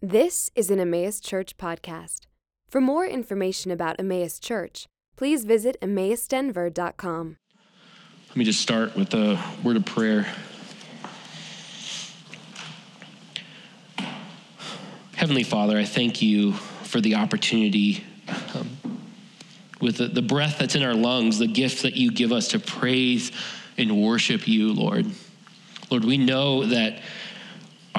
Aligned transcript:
This 0.00 0.48
is 0.54 0.70
an 0.70 0.78
Emmaus 0.78 1.18
Church 1.18 1.56
podcast. 1.56 2.20
For 2.68 2.80
more 2.80 3.04
information 3.04 3.72
about 3.72 3.98
Emmaus 3.98 4.38
Church, 4.38 4.86
please 5.16 5.44
visit 5.44 5.76
emmausdenver.com. 5.82 7.36
Let 8.28 8.36
me 8.36 8.44
just 8.44 8.60
start 8.60 8.94
with 8.94 9.12
a 9.14 9.42
word 9.64 9.76
of 9.76 9.84
prayer. 9.84 10.24
Heavenly 15.16 15.42
Father, 15.42 15.76
I 15.76 15.84
thank 15.84 16.22
you 16.22 16.52
for 16.52 17.00
the 17.00 17.16
opportunity 17.16 18.04
um, 18.54 19.00
with 19.80 19.96
the, 19.96 20.06
the 20.06 20.22
breath 20.22 20.58
that's 20.60 20.76
in 20.76 20.84
our 20.84 20.94
lungs, 20.94 21.40
the 21.40 21.48
gift 21.48 21.82
that 21.82 21.96
you 21.96 22.12
give 22.12 22.30
us 22.30 22.46
to 22.48 22.60
praise 22.60 23.32
and 23.76 24.00
worship 24.00 24.46
you, 24.46 24.72
Lord. 24.72 25.06
Lord, 25.90 26.04
we 26.04 26.18
know 26.18 26.66
that 26.66 27.00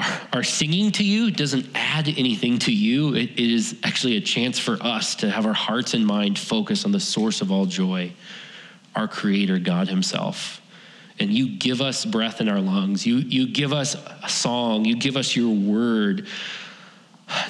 our, 0.00 0.20
our 0.34 0.42
singing 0.42 0.90
to 0.92 1.04
you 1.04 1.30
doesn't 1.30 1.66
add 1.74 2.08
anything 2.08 2.58
to 2.60 2.72
you. 2.72 3.14
It, 3.14 3.32
it 3.32 3.38
is 3.38 3.78
actually 3.82 4.16
a 4.16 4.20
chance 4.20 4.58
for 4.58 4.78
us 4.80 5.14
to 5.16 5.30
have 5.30 5.46
our 5.46 5.52
hearts 5.52 5.94
and 5.94 6.06
mind 6.06 6.38
focus 6.38 6.84
on 6.84 6.92
the 6.92 7.00
source 7.00 7.40
of 7.40 7.52
all 7.52 7.66
joy, 7.66 8.12
our 8.94 9.08
Creator, 9.08 9.58
God 9.58 9.88
Himself. 9.88 10.60
And 11.18 11.30
you 11.30 11.56
give 11.58 11.82
us 11.82 12.04
breath 12.04 12.40
in 12.40 12.48
our 12.48 12.60
lungs. 12.60 13.06
You, 13.06 13.16
you 13.16 13.48
give 13.48 13.72
us 13.72 13.94
a 14.22 14.28
song. 14.28 14.86
You 14.86 14.96
give 14.96 15.16
us 15.16 15.36
your 15.36 15.54
word, 15.54 16.26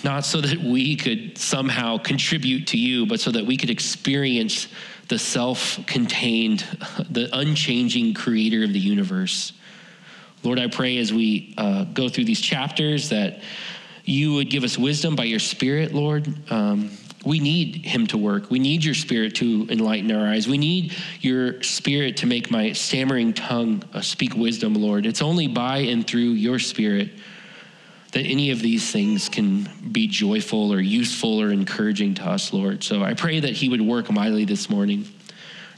not 0.03 0.25
so 0.25 0.41
that 0.41 0.59
we 0.59 0.97
could 0.97 1.39
somehow 1.39 1.98
contribute 1.98 2.67
to 2.69 2.78
you, 2.78 3.06
but 3.06 3.20
so 3.20 3.30
that 3.30 3.47
we 3.47 3.56
could 3.56 3.70
experience 3.70 4.67
the 5.09 5.19
self 5.19 5.78
contained, 5.87 6.64
the 7.11 7.28
unchanging 7.33 8.14
creator 8.14 8.64
of 8.64 8.73
the 8.73 8.78
universe. 8.78 9.53
Lord, 10.43 10.59
I 10.59 10.69
pray 10.69 10.99
as 10.99 11.12
we 11.12 11.55
uh, 11.59 11.85
go 11.85 12.09
through 12.09 12.25
these 12.25 12.41
chapters 12.41 13.11
that 13.11 13.43
you 14.05 14.35
would 14.35 14.51
give 14.51 14.65
us 14.65 14.79
wisdom 14.79 15.15
by 15.17 15.25
your 15.25 15.39
Spirit, 15.39 15.93
Lord. 15.93 16.51
Um, 16.51 16.91
we 17.25 17.39
need 17.39 17.85
him 17.85 18.07
to 18.09 18.19
work. 18.19 18.51
We 18.51 18.59
need 18.59 18.83
your 18.83 18.95
spirit 18.95 19.34
to 19.37 19.67
enlighten 19.69 20.11
our 20.11 20.27
eyes. 20.27 20.48
We 20.48 20.56
need 20.56 20.95
your 21.20 21.62
spirit 21.62 22.17
to 22.19 22.27
make 22.27 22.51
my 22.51 22.73
stammering 22.73 23.34
tongue 23.34 23.83
uh, 23.92 24.01
speak 24.01 24.34
wisdom, 24.34 24.75
Lord. 24.75 25.05
It's 25.05 25.20
only 25.20 25.47
by 25.47 25.79
and 25.79 26.06
through 26.06 26.20
your 26.20 26.59
spirit 26.59 27.11
that 28.12 28.23
any 28.23 28.51
of 28.51 28.61
these 28.61 28.91
things 28.91 29.29
can 29.29 29.69
be 29.92 30.09
joyful 30.09 30.73
or 30.73 30.81
useful 30.81 31.41
or 31.41 31.53
encouraging 31.53 32.14
to 32.14 32.25
us, 32.25 32.53
Lord. 32.53 32.83
So 32.83 33.03
I 33.03 33.14
pray 33.14 33.39
that 33.41 33.53
he 33.53 33.69
would 33.69 33.83
work 33.83 34.11
mightily 34.11 34.47
this 34.47 34.70
morning. 34.70 35.07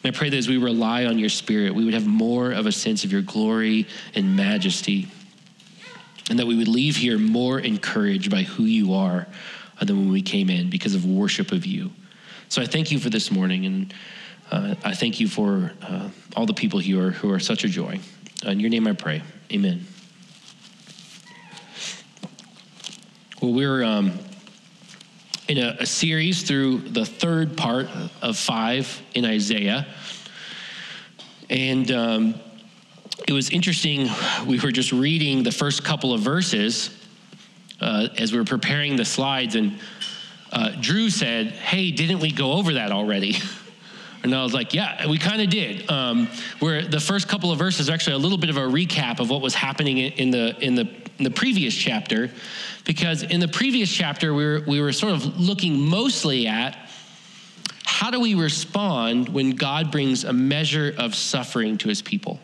And 0.03 0.15
I 0.15 0.19
pray 0.19 0.31
that 0.31 0.37
as 0.37 0.49
we 0.49 0.57
rely 0.57 1.05
on 1.05 1.19
your 1.19 1.29
spirit, 1.29 1.75
we 1.75 1.85
would 1.85 1.95
have 1.95 2.07
more 2.07 2.53
of 2.53 2.67
a 2.67 2.73
sense 2.73 3.05
of 3.05 3.13
your 3.13 3.23
glory 3.23 3.87
and 4.15 4.37
majesty. 4.37 5.09
And 6.29 6.39
that 6.39 6.47
we 6.47 6.57
would 6.57 6.69
leave 6.69 6.97
here 6.97 7.19
more 7.19 7.61
encouraged 7.61 8.31
by 8.31 8.43
who 8.43 8.65
you 8.65 8.95
are 8.95 9.27
than 9.81 9.97
when 9.97 10.13
we 10.13 10.23
came 10.23 10.51
in 10.51 10.71
because 10.71 10.95
of 10.95 11.05
worship 11.05 11.53
of 11.53 11.67
you. 11.67 11.91
So 12.49 12.63
I 12.63 12.67
thank 12.67 12.91
you 12.91 12.99
for 12.99 13.11
this 13.11 13.31
morning. 13.31 13.67
And 13.67 13.95
uh, 14.51 14.75
I 14.85 14.95
thank 14.95 15.21
you 15.21 15.29
for 15.29 15.73
uh, 15.83 16.09
all 16.37 16.47
the 16.47 16.55
people 16.55 16.79
here 16.79 17.11
who 17.11 17.31
are 17.31 17.41
such 17.41 17.65
a 17.65 17.69
joy. 17.69 18.01
In 18.45 18.61
your 18.61 18.71
name 18.71 18.87
I 18.87 18.93
pray. 18.93 19.23
Amen. 19.53 19.87
Well, 23.41 23.53
we're. 23.53 23.85
Um, 23.85 24.19
in 25.49 25.59
a, 25.59 25.77
a, 25.81 25.87
series 25.87 26.43
through 26.43 26.79
the 26.79 27.05
third 27.05 27.57
part 27.57 27.89
of 28.23 28.37
five 28.37 29.03
in 29.15 29.25
Isaiah. 29.25 29.87
And 31.51 31.91
um, 31.91 32.35
it 33.27 33.33
was 33.33 33.51
interesting. 33.51 34.09
We 34.47 34.59
were 34.59 34.73
just 34.73 34.93
reading 34.93 35.43
the 35.43 35.53
first 35.53 35.85
couple 35.85 36.13
of 36.13 36.21
verses 36.21 36.91
uh, 37.81 38.09
as 38.17 38.33
we 38.33 38.39
were 38.39 38.45
preparing 38.45 38.97
the 38.97 39.05
slides, 39.05 39.57
and 39.57 39.79
uh, 40.53 40.71
Drew 40.81 41.11
said, 41.11 41.49
Hey, 41.49 41.91
didn't 41.91 42.21
we 42.21 42.31
go 42.31 42.53
over 42.53 42.75
that 42.75 42.93
already? 42.93 43.37
And 44.23 44.35
I 44.35 44.43
was 44.43 44.55
like, 44.55 44.73
yeah, 44.73 45.09
we 45.09 45.19
kind 45.19 45.43
of 45.43 45.51
did. 45.51 45.91
Um, 45.91 46.29
where 46.61 46.87
the 46.87 47.01
first 47.01 47.29
couple 47.29 47.51
of 47.51 47.59
verses 47.59 47.91
are 47.91 47.93
actually 47.93 48.15
a 48.15 48.19
little 48.19 48.39
bit 48.39 48.51
of 48.51 48.57
a 48.57 48.61
recap 48.61 49.19
of 49.19 49.31
what 49.31 49.43
was 49.43 49.55
happening 49.55 49.99
in 49.99 50.31
the 50.31 50.57
in 50.65 50.75
the 50.75 50.89
in 51.19 51.25
the 51.25 51.31
previous 51.31 51.75
chapter, 51.75 52.31
because 52.85 53.23
in 53.23 53.41
the 53.41 53.49
previous 53.49 53.93
chapter 53.93 54.33
we 54.33 54.45
were 54.45 54.63
we 54.67 54.81
were 54.81 54.93
sort 54.93 55.13
of 55.13 55.41
looking 55.41 55.79
mostly 55.79 56.47
at 56.47 56.89
how 57.85 58.11
do 58.11 58.21
we 58.21 58.35
respond 58.35 59.29
when 59.29 59.51
God 59.51 59.91
brings 59.91 60.25
a 60.25 60.33
measure 60.33 60.95
of 60.99 61.15
suffering 61.15 61.79
to 61.79 61.89
His 61.89 62.01
people. 62.01 62.39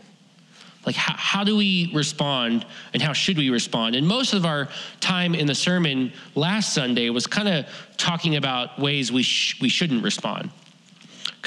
Like, 0.84 0.96
how, 0.96 1.14
how 1.16 1.44
do 1.44 1.56
we 1.56 1.90
respond 1.94 2.64
and 2.94 3.02
how 3.02 3.12
should 3.12 3.36
we 3.36 3.50
respond? 3.50 3.94
And 3.94 4.06
most 4.06 4.32
of 4.32 4.46
our 4.46 4.68
time 5.00 5.34
in 5.34 5.46
the 5.46 5.54
sermon 5.54 6.12
last 6.34 6.72
Sunday 6.72 7.10
was 7.10 7.26
kind 7.26 7.48
of 7.48 7.66
talking 7.96 8.36
about 8.36 8.78
ways 8.78 9.12
we, 9.12 9.22
sh- 9.22 9.60
we 9.60 9.68
shouldn't 9.68 10.02
respond 10.02 10.50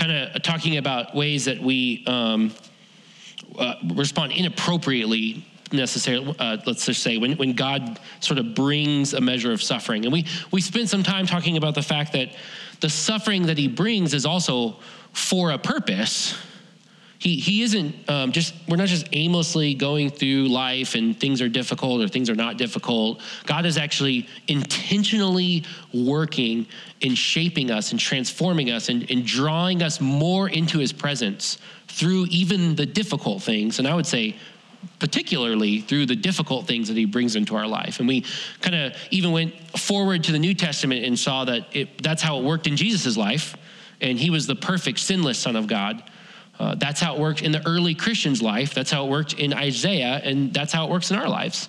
kind 0.02 0.12
of 0.12 0.42
talking 0.42 0.78
about 0.78 1.16
ways 1.16 1.46
that 1.46 1.62
we 1.62 2.04
um, 2.08 2.52
uh, 3.60 3.76
respond 3.94 4.32
inappropriately 4.32 5.46
necessarily 5.72 6.36
uh, 6.40 6.58
let's 6.66 6.86
just 6.86 7.02
say 7.02 7.18
when, 7.18 7.34
when 7.38 7.54
god 7.54 8.00
sort 8.20 8.38
of 8.38 8.54
brings 8.56 9.14
a 9.14 9.22
measure 9.22 9.54
of 9.54 9.62
suffering. 9.62 10.04
And 10.04 10.12
we 10.12 10.26
we 10.52 10.60
spent 10.60 10.90
some 10.90 11.04
time 11.04 11.28
talking 11.28 11.56
about 11.56 11.76
the 11.76 11.82
fact 11.84 12.14
that 12.14 12.30
the 12.80 12.90
suffering 12.90 13.44
that 13.44 13.58
he 13.58 13.68
brings 13.68 14.14
is 14.14 14.26
also 14.26 14.78
for 15.14 15.52
a 15.52 15.58
purpose 15.58 16.36
he, 17.22 17.36
he 17.36 17.62
isn't 17.62 18.10
um, 18.10 18.32
just, 18.32 18.56
we're 18.68 18.78
not 18.78 18.88
just 18.88 19.08
aimlessly 19.12 19.76
going 19.76 20.10
through 20.10 20.48
life 20.48 20.96
and 20.96 21.20
things 21.20 21.40
are 21.40 21.48
difficult 21.48 22.02
or 22.02 22.08
things 22.08 22.32
are 22.32 22.36
not 22.36 22.58
difficult. 22.58 23.22
God 23.46 23.68
is 23.68 23.78
actually 23.78 24.28
intentionally 24.48 25.64
working 25.94 26.66
and 27.04 27.16
shaping 27.16 27.70
us 27.70 27.92
and 27.92 28.00
transforming 28.00 28.72
us 28.72 28.90
and, 28.90 29.10
and 29.12 29.24
drawing 29.24 29.84
us 29.84 30.02
more 30.02 30.50
into 30.50 30.80
his 30.80 30.92
presence 30.92 31.60
through 31.88 32.26
even 32.32 32.74
the 32.74 32.88
difficult 32.88 33.44
things. 33.44 33.78
And 33.78 33.88
I 33.88 33.94
would 33.94 34.08
say, 34.08 34.36
particularly 34.98 35.82
through 35.82 36.08
the 36.08 36.16
difficult 36.16 36.66
things 36.66 36.88
that 36.88 36.98
he 36.98 37.06
brings 37.06 37.36
into 37.36 37.56
our 37.56 37.68
life. 37.68 38.00
And 38.00 38.08
we 38.08 38.26
kind 38.62 38.76
of 38.76 38.96
even 39.12 39.32
went 39.32 39.54
forward 39.78 40.24
to 40.24 40.32
the 40.32 40.40
New 40.40 40.56
Testament 40.56 41.06
and 41.06 41.20
saw 41.20 41.46
that 41.46 41.68
it, 41.72 42.02
that's 42.02 42.24
how 42.24 42.40
it 42.40 42.44
worked 42.44 42.66
in 42.66 42.76
Jesus' 42.76 43.16
life. 43.16 43.56
And 44.02 44.18
he 44.18 44.32
was 44.32 44.48
the 44.48 44.56
perfect, 44.56 44.98
sinless 44.98 45.38
Son 45.38 45.56
of 45.56 45.68
God. 45.68 46.02
Uh, 46.62 46.76
that's 46.76 47.02
how 47.02 47.16
it 47.16 47.20
worked 47.20 47.42
in 47.42 47.52
the 47.52 47.68
early 47.68 47.96
Christian's 47.96 48.40
life. 48.40 48.76
That's 48.76 48.92
how 48.92 49.08
it 49.08 49.10
worked 49.10 49.34
in 49.34 49.52
Isaiah, 49.52 50.22
and 50.24 50.54
that's 50.54 50.72
how 50.72 50.86
it 50.86 50.92
works 50.92 51.10
in 51.10 51.18
our 51.18 51.28
lives. 51.28 51.68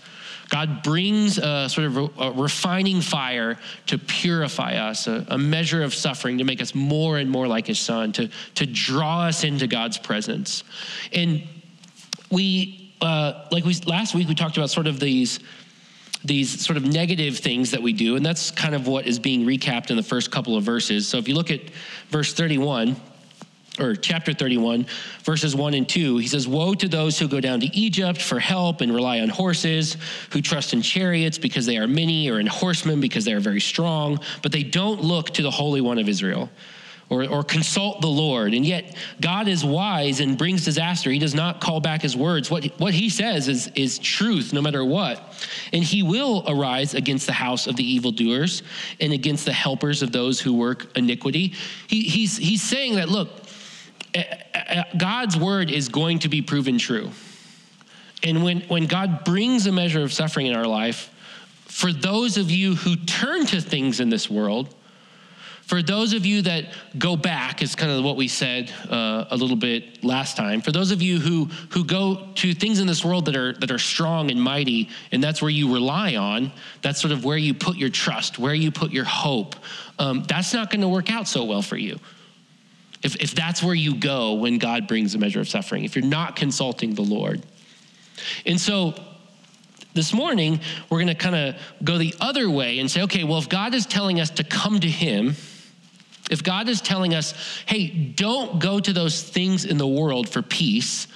God 0.50 0.82
brings 0.82 1.38
a 1.38 1.66
sort 1.70 1.86
of 1.86 1.96
a, 2.18 2.32
refining 2.32 3.00
fire 3.00 3.58
to 3.86 3.96
purify 3.96 4.74
us, 4.74 5.06
a, 5.06 5.24
a, 5.28 5.38
measure 5.38 5.82
of 5.82 5.94
suffering 5.94 6.36
to 6.36 6.44
make 6.44 6.60
us 6.60 6.74
more 6.74 7.16
and 7.16 7.30
more 7.30 7.46
like 7.46 7.68
His 7.68 7.78
Son, 7.78 8.12
to, 8.12 8.28
to 8.56 8.66
draw 8.66 9.22
us 9.22 9.44
into 9.44 9.66
God's 9.66 9.96
presence. 9.96 10.62
And 11.10 11.42
we, 12.30 12.92
uh, 13.00 13.46
like 13.50 13.64
we 13.64 13.74
last 13.86 14.14
week, 14.14 14.28
we 14.28 14.34
talked 14.34 14.58
about 14.58 14.68
sort 14.68 14.86
of 14.86 15.00
these 15.00 15.40
these 16.24 16.64
sort 16.64 16.76
of 16.76 16.84
negative 16.84 17.38
things 17.38 17.70
that 17.70 17.82
we 17.82 17.94
do, 17.94 18.14
and 18.14 18.24
that's 18.24 18.50
kind 18.50 18.74
of 18.74 18.86
what 18.86 19.06
is 19.06 19.18
being 19.18 19.46
recapped 19.46 19.90
in 19.90 19.96
the 19.96 20.02
first 20.02 20.30
couple 20.30 20.54
of 20.54 20.62
verses. 20.62 21.08
So 21.08 21.16
if 21.16 21.26
you 21.26 21.34
look 21.34 21.50
at 21.50 21.62
verse 22.10 22.32
31, 22.32 22.94
or 23.78 23.96
chapter 23.96 24.34
31, 24.34 24.86
verses 25.22 25.56
1 25.56 25.74
and 25.74 25.88
2, 25.88 26.18
he 26.18 26.26
says, 26.26 26.46
Woe 26.46 26.74
to 26.74 26.88
those 26.88 27.18
who 27.18 27.26
go 27.26 27.40
down 27.40 27.60
to 27.60 27.66
Egypt 27.74 28.20
for 28.20 28.38
help 28.38 28.82
and 28.82 28.94
rely 28.94 29.20
on 29.20 29.30
horses, 29.30 29.96
who 30.30 30.42
trust 30.42 30.74
in 30.74 30.82
chariots 30.82 31.38
because 31.38 31.64
they 31.64 31.78
are 31.78 31.86
many, 31.86 32.30
or 32.30 32.38
in 32.38 32.46
horsemen 32.46 33.00
because 33.00 33.24
they 33.24 33.32
are 33.32 33.40
very 33.40 33.60
strong, 33.60 34.20
but 34.42 34.52
they 34.52 34.62
don't 34.62 35.02
look 35.02 35.30
to 35.30 35.42
the 35.42 35.50
Holy 35.50 35.80
One 35.80 35.98
of 35.98 36.08
Israel. 36.08 36.50
Or, 37.10 37.28
or 37.28 37.42
consult 37.42 38.00
the 38.00 38.06
Lord. 38.06 38.54
And 38.54 38.64
yet, 38.64 38.96
God 39.20 39.46
is 39.46 39.62
wise 39.62 40.20
and 40.20 40.38
brings 40.38 40.64
disaster. 40.64 41.10
He 41.10 41.18
does 41.18 41.34
not 41.34 41.60
call 41.60 41.78
back 41.78 42.00
his 42.00 42.16
words. 42.16 42.50
What, 42.50 42.64
what 42.78 42.94
he 42.94 43.10
says 43.10 43.48
is, 43.48 43.70
is 43.74 43.98
truth 43.98 44.54
no 44.54 44.62
matter 44.62 44.82
what. 44.82 45.46
And 45.74 45.84
he 45.84 46.02
will 46.02 46.42
arise 46.48 46.94
against 46.94 47.26
the 47.26 47.34
house 47.34 47.66
of 47.66 47.76
the 47.76 47.84
evildoers 47.84 48.62
and 48.98 49.12
against 49.12 49.44
the 49.44 49.52
helpers 49.52 50.00
of 50.00 50.10
those 50.10 50.40
who 50.40 50.54
work 50.54 50.96
iniquity. 50.96 51.52
He, 51.86 52.04
he's, 52.04 52.38
he's 52.38 52.62
saying 52.62 52.94
that, 52.94 53.10
look, 53.10 53.41
God's 54.96 55.36
word 55.36 55.70
is 55.70 55.88
going 55.88 56.20
to 56.20 56.28
be 56.28 56.42
proven 56.42 56.78
true. 56.78 57.10
And 58.22 58.44
when, 58.44 58.60
when 58.62 58.86
God 58.86 59.24
brings 59.24 59.66
a 59.66 59.72
measure 59.72 60.02
of 60.02 60.12
suffering 60.12 60.46
in 60.46 60.54
our 60.54 60.66
life, 60.66 61.10
for 61.64 61.92
those 61.92 62.36
of 62.36 62.50
you 62.50 62.74
who 62.74 62.96
turn 62.96 63.46
to 63.46 63.60
things 63.60 64.00
in 64.00 64.10
this 64.10 64.30
world, 64.30 64.74
for 65.62 65.82
those 65.82 66.12
of 66.12 66.26
you 66.26 66.42
that 66.42 66.66
go 66.98 67.16
back, 67.16 67.62
is 67.62 67.74
kind 67.74 67.90
of 67.90 68.04
what 68.04 68.16
we 68.16 68.28
said 68.28 68.70
uh, 68.90 69.24
a 69.30 69.36
little 69.36 69.56
bit 69.56 70.04
last 70.04 70.36
time. 70.36 70.60
For 70.60 70.70
those 70.70 70.90
of 70.90 71.00
you 71.00 71.18
who 71.18 71.46
who 71.70 71.84
go 71.84 72.28
to 72.34 72.52
things 72.52 72.78
in 72.78 72.86
this 72.86 73.04
world 73.04 73.24
that 73.24 73.36
are 73.36 73.54
that 73.54 73.70
are 73.70 73.78
strong 73.78 74.30
and 74.30 74.42
mighty, 74.42 74.90
and 75.12 75.24
that's 75.24 75.40
where 75.40 75.50
you 75.50 75.72
rely 75.72 76.16
on. 76.16 76.52
That's 76.82 77.00
sort 77.00 77.12
of 77.12 77.24
where 77.24 77.38
you 77.38 77.54
put 77.54 77.76
your 77.76 77.88
trust, 77.88 78.38
where 78.38 78.52
you 78.52 78.70
put 78.70 78.92
your 78.92 79.04
hope. 79.04 79.56
Um, 79.98 80.24
that's 80.24 80.52
not 80.52 80.68
going 80.68 80.82
to 80.82 80.88
work 80.88 81.10
out 81.10 81.26
so 81.26 81.44
well 81.44 81.62
for 81.62 81.78
you 81.78 81.98
if, 83.02 83.16
if 83.16 83.34
that's 83.34 83.62
where 83.62 83.74
you 83.74 83.96
go 83.96 84.34
when 84.34 84.58
God 84.58 84.86
brings 84.86 85.14
a 85.14 85.18
measure 85.18 85.40
of 85.40 85.48
suffering, 85.48 85.84
if 85.84 85.96
you're 85.96 86.04
not 86.04 86.36
consulting 86.36 86.94
the 86.94 87.02
Lord. 87.02 87.42
And 88.46 88.60
so 88.60 88.94
this 89.94 90.14
morning, 90.14 90.60
we're 90.88 90.98
going 90.98 91.08
to 91.08 91.14
kind 91.14 91.36
of 91.36 91.56
go 91.84 91.98
the 91.98 92.14
other 92.20 92.48
way 92.48 92.78
and 92.78 92.90
say, 92.90 93.02
okay, 93.02 93.24
well, 93.24 93.38
if 93.38 93.48
God 93.48 93.74
is 93.74 93.86
telling 93.86 94.20
us 94.20 94.30
to 94.30 94.44
come 94.44 94.80
to 94.80 94.88
Him, 94.88 95.34
if 96.30 96.42
God 96.42 96.68
is 96.68 96.80
telling 96.80 97.14
us, 97.14 97.34
hey, 97.66 97.88
don't 97.88 98.58
go 98.58 98.80
to 98.80 98.92
those 98.92 99.22
things 99.22 99.64
in 99.64 99.76
the 99.76 99.86
world 99.86 100.28
for 100.28 100.40
peace, 100.40 101.08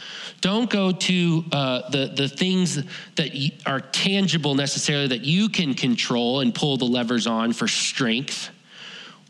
don't 0.43 0.69
go 0.69 0.93
to 0.93 1.45
uh, 1.53 1.89
the, 1.89 2.13
the 2.15 2.29
things 2.29 2.83
that 3.15 3.31
are 3.65 3.81
tangible 3.81 4.55
necessarily 4.55 5.09
that 5.09 5.25
you 5.25 5.49
can 5.49 5.73
control 5.73 6.41
and 6.41 6.55
pull 6.55 6.77
the 6.77 6.85
levers 6.85 7.27
on 7.27 7.55
for 7.55 7.67
strength, 7.67 8.51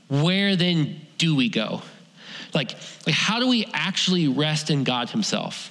where 0.08 0.56
then 0.56 1.00
do 1.18 1.36
we 1.36 1.48
go? 1.48 1.82
Like, 2.56 2.74
like 3.06 3.14
how 3.14 3.38
do 3.38 3.46
we 3.46 3.68
actually 3.72 4.26
rest 4.26 4.70
in 4.70 4.82
God 4.82 5.10
Himself? 5.10 5.70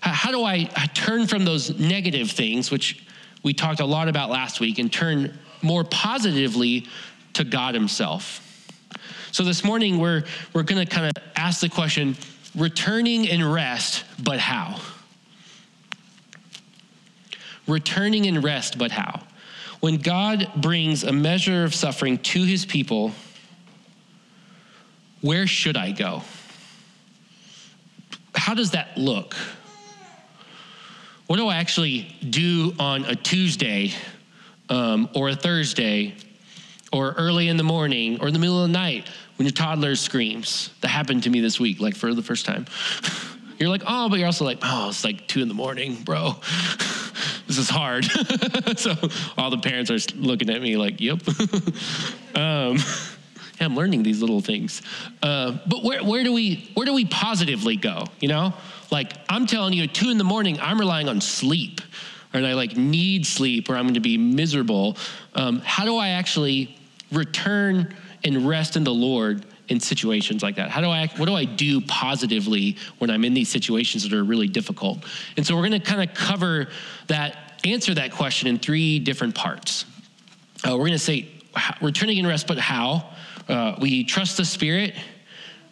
How, 0.00 0.10
how 0.10 0.30
do 0.32 0.44
I, 0.44 0.64
turn 0.92 1.26
from 1.26 1.44
those 1.44 1.78
negative 1.78 2.32
things, 2.32 2.70
which 2.70 3.02
we 3.44 3.54
talked 3.54 3.80
a 3.80 3.86
lot 3.86 4.08
about 4.08 4.28
last 4.28 4.60
week, 4.60 4.78
and 4.78 4.92
turn 4.92 5.38
more 5.62 5.84
positively 5.84 6.86
to 7.34 7.44
God 7.44 7.74
Himself? 7.74 8.44
So 9.30 9.44
this 9.44 9.62
morning, 9.62 9.98
we're, 9.98 10.24
we're 10.52 10.64
going 10.64 10.84
to 10.84 10.92
kind 10.92 11.06
of 11.06 11.22
ask 11.36 11.60
the 11.60 11.68
question 11.68 12.16
returning 12.56 13.24
in 13.24 13.48
rest, 13.48 14.04
but 14.22 14.40
how? 14.40 14.80
Returning 17.68 18.24
in 18.24 18.40
rest, 18.40 18.78
but 18.78 18.90
how? 18.90 19.22
When 19.78 19.98
God 19.98 20.50
brings 20.56 21.04
a 21.04 21.12
measure 21.12 21.62
of 21.62 21.72
suffering 21.72 22.18
to 22.18 22.42
his 22.42 22.66
people, 22.66 23.12
where 25.20 25.46
should 25.46 25.76
I 25.76 25.92
go? 25.92 26.22
How 28.34 28.54
does 28.54 28.72
that 28.72 28.96
look? 28.96 29.34
What 31.26 31.36
do 31.36 31.48
I 31.48 31.56
actually 31.56 32.16
do 32.28 32.74
on 32.78 33.04
a 33.04 33.14
Tuesday 33.14 33.92
um, 34.68 35.08
or 35.14 35.28
a 35.30 35.34
Thursday 35.34 36.14
or 36.92 37.12
early 37.12 37.48
in 37.48 37.56
the 37.56 37.64
morning 37.64 38.20
or 38.20 38.28
in 38.28 38.32
the 38.32 38.38
middle 38.38 38.62
of 38.62 38.68
the 38.68 38.72
night 38.72 39.08
when 39.36 39.46
your 39.46 39.52
toddler 39.52 39.94
screams. 39.96 40.70
That 40.80 40.88
happened 40.88 41.24
to 41.24 41.30
me 41.30 41.40
this 41.40 41.60
week, 41.60 41.80
like 41.80 41.96
for 41.96 42.14
the 42.14 42.22
first 42.22 42.46
time. 42.46 42.66
You're 43.58 43.68
like, 43.68 43.82
oh, 43.86 44.08
but 44.08 44.20
you're 44.20 44.26
also 44.26 44.44
like, 44.44 44.58
oh, 44.62 44.90
it's 44.90 45.02
like 45.02 45.26
two 45.26 45.42
in 45.42 45.48
the 45.48 45.54
morning, 45.54 45.96
bro. 46.04 46.36
this 47.48 47.58
is 47.58 47.68
hard. 47.68 48.04
so 48.76 48.94
all 49.36 49.50
the 49.50 49.58
parents 49.58 49.90
are 49.90 49.98
looking 50.14 50.48
at 50.48 50.62
me 50.62 50.76
like, 50.76 51.00
yep. 51.00 51.18
um, 52.36 52.78
yeah, 53.58 53.66
I'm 53.66 53.74
learning 53.74 54.02
these 54.02 54.20
little 54.20 54.40
things. 54.40 54.82
Uh, 55.22 55.58
but 55.66 55.82
where, 55.82 56.02
where 56.04 56.24
do 56.24 56.32
we 56.32 56.70
where 56.74 56.86
do 56.86 56.94
we 56.94 57.04
positively 57.04 57.76
go? 57.76 58.04
You 58.20 58.28
know, 58.28 58.54
like 58.90 59.12
I'm 59.28 59.46
telling 59.46 59.72
you, 59.72 59.84
at 59.84 59.94
two 59.94 60.10
in 60.10 60.18
the 60.18 60.24
morning, 60.24 60.58
I'm 60.60 60.78
relying 60.78 61.08
on 61.08 61.20
sleep, 61.20 61.80
and 62.32 62.46
I 62.46 62.54
like 62.54 62.76
need 62.76 63.26
sleep, 63.26 63.68
or 63.68 63.76
I'm 63.76 63.84
going 63.84 63.94
to 63.94 64.00
be 64.00 64.18
miserable. 64.18 64.96
Um, 65.34 65.60
how 65.64 65.84
do 65.84 65.96
I 65.96 66.10
actually 66.10 66.76
return 67.12 67.94
and 68.24 68.48
rest 68.48 68.76
in 68.76 68.84
the 68.84 68.94
Lord 68.94 69.44
in 69.68 69.80
situations 69.80 70.42
like 70.42 70.56
that? 70.56 70.70
How 70.70 70.80
do 70.80 70.88
I 70.88 71.08
what 71.16 71.26
do 71.26 71.34
I 71.34 71.44
do 71.44 71.80
positively 71.80 72.76
when 72.98 73.10
I'm 73.10 73.24
in 73.24 73.34
these 73.34 73.48
situations 73.48 74.02
that 74.04 74.12
are 74.12 74.24
really 74.24 74.48
difficult? 74.48 75.04
And 75.36 75.46
so 75.46 75.54
we're 75.56 75.68
going 75.68 75.80
to 75.80 75.86
kind 75.86 76.08
of 76.08 76.14
cover 76.14 76.68
that 77.08 77.60
answer 77.64 77.94
that 77.94 78.12
question 78.12 78.48
in 78.48 78.58
three 78.58 78.98
different 78.98 79.34
parts. 79.34 79.84
Uh, 80.64 80.70
we're 80.72 80.86
going 80.86 80.92
to 80.92 80.98
say 80.98 81.28
returning 81.80 82.18
in 82.18 82.26
rest, 82.26 82.46
but 82.46 82.58
how? 82.58 83.10
Uh, 83.48 83.76
we 83.80 84.04
trust 84.04 84.36
the 84.36 84.44
Spirit, 84.44 84.94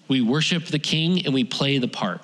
we 0.08 0.20
worship 0.20 0.66
the 0.66 0.78
King, 0.78 1.24
and 1.26 1.34
we 1.34 1.44
play 1.44 1.78
the 1.78 1.88
part. 1.88 2.20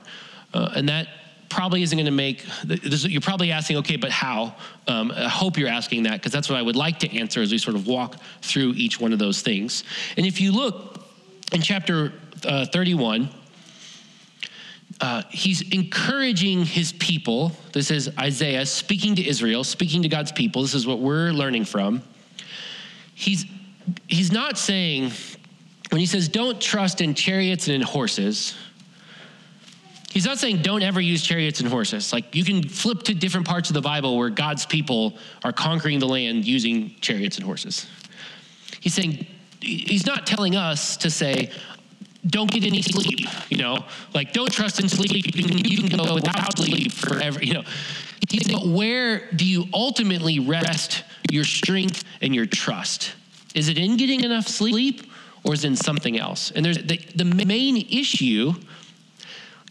Uh, 0.54 0.70
and 0.74 0.88
that 0.88 1.08
probably 1.52 1.82
isn't 1.82 1.96
going 1.96 2.06
to 2.06 2.10
make, 2.10 2.44
you're 2.64 3.20
probably 3.20 3.52
asking, 3.52 3.76
okay, 3.76 3.96
but 3.96 4.10
how? 4.10 4.54
Um, 4.88 5.12
I 5.14 5.28
hope 5.28 5.58
you're 5.58 5.68
asking 5.68 6.04
that 6.04 6.14
because 6.14 6.32
that's 6.32 6.48
what 6.48 6.58
I 6.58 6.62
would 6.62 6.76
like 6.76 6.98
to 7.00 7.18
answer 7.18 7.42
as 7.42 7.52
we 7.52 7.58
sort 7.58 7.76
of 7.76 7.86
walk 7.86 8.16
through 8.40 8.72
each 8.72 8.98
one 8.98 9.12
of 9.12 9.18
those 9.18 9.42
things. 9.42 9.84
And 10.16 10.24
if 10.24 10.40
you 10.40 10.52
look 10.52 11.06
in 11.52 11.60
chapter 11.60 12.14
uh, 12.46 12.66
31, 12.66 13.28
uh, 15.00 15.22
he's 15.30 15.60
encouraging 15.72 16.64
his 16.64 16.92
people. 16.92 17.52
This 17.72 17.90
is 17.90 18.10
Isaiah 18.18 18.64
speaking 18.64 19.14
to 19.16 19.26
Israel, 19.26 19.64
speaking 19.64 20.02
to 20.02 20.08
God's 20.08 20.32
people. 20.32 20.62
This 20.62 20.74
is 20.74 20.86
what 20.86 21.00
we're 21.00 21.32
learning 21.32 21.66
from. 21.66 22.02
He's, 23.14 23.44
he's 24.08 24.32
not 24.32 24.56
saying, 24.56 25.12
when 25.92 26.00
he 26.00 26.06
says, 26.06 26.26
don't 26.28 26.58
trust 26.58 27.02
in 27.02 27.14
chariots 27.14 27.68
and 27.68 27.76
in 27.76 27.82
horses, 27.82 28.54
He's 30.12 30.26
not 30.26 30.36
saying 30.36 30.60
don't 30.60 30.82
ever 30.82 31.00
use 31.00 31.22
chariots 31.22 31.60
and 31.60 31.68
horses. 31.70 32.12
Like 32.12 32.34
you 32.34 32.44
can 32.44 32.68
flip 32.68 33.02
to 33.04 33.14
different 33.14 33.46
parts 33.46 33.70
of 33.70 33.74
the 33.74 33.80
Bible 33.80 34.18
where 34.18 34.28
God's 34.28 34.66
people 34.66 35.16
are 35.42 35.54
conquering 35.54 36.00
the 36.00 36.06
land 36.06 36.44
using 36.44 36.94
chariots 37.00 37.38
and 37.38 37.46
horses. 37.46 37.86
He's 38.80 38.92
saying, 38.92 39.26
he's 39.60 40.04
not 40.04 40.26
telling 40.26 40.54
us 40.54 40.98
to 40.98 41.10
say, 41.10 41.50
don't 42.26 42.50
get 42.50 42.62
any 42.62 42.82
sleep, 42.82 43.26
you 43.48 43.56
know, 43.56 43.86
like 44.12 44.34
don't 44.34 44.52
trust 44.52 44.80
in 44.80 44.88
sleep. 44.90 45.12
You 45.14 45.44
can, 45.44 45.58
you 45.64 45.88
can 45.88 45.96
go 45.96 46.14
without 46.14 46.58
sleep 46.58 46.92
forever, 46.92 47.42
you 47.42 47.54
know. 47.54 47.64
He's 48.28 48.46
saying, 48.46 48.74
where 48.74 49.30
do 49.30 49.46
you 49.46 49.64
ultimately 49.72 50.38
rest 50.40 51.04
your 51.30 51.44
strength 51.44 52.04
and 52.20 52.34
your 52.34 52.44
trust? 52.44 53.14
Is 53.54 53.68
it 53.68 53.78
in 53.78 53.96
getting 53.96 54.24
enough 54.24 54.46
sleep 54.46 55.10
or 55.44 55.54
is 55.54 55.64
in 55.64 55.76
something 55.76 56.18
else? 56.18 56.50
And 56.50 56.64
there's 56.64 56.78
the, 56.78 56.98
the 57.14 57.24
main 57.24 57.76
issue 57.76 58.54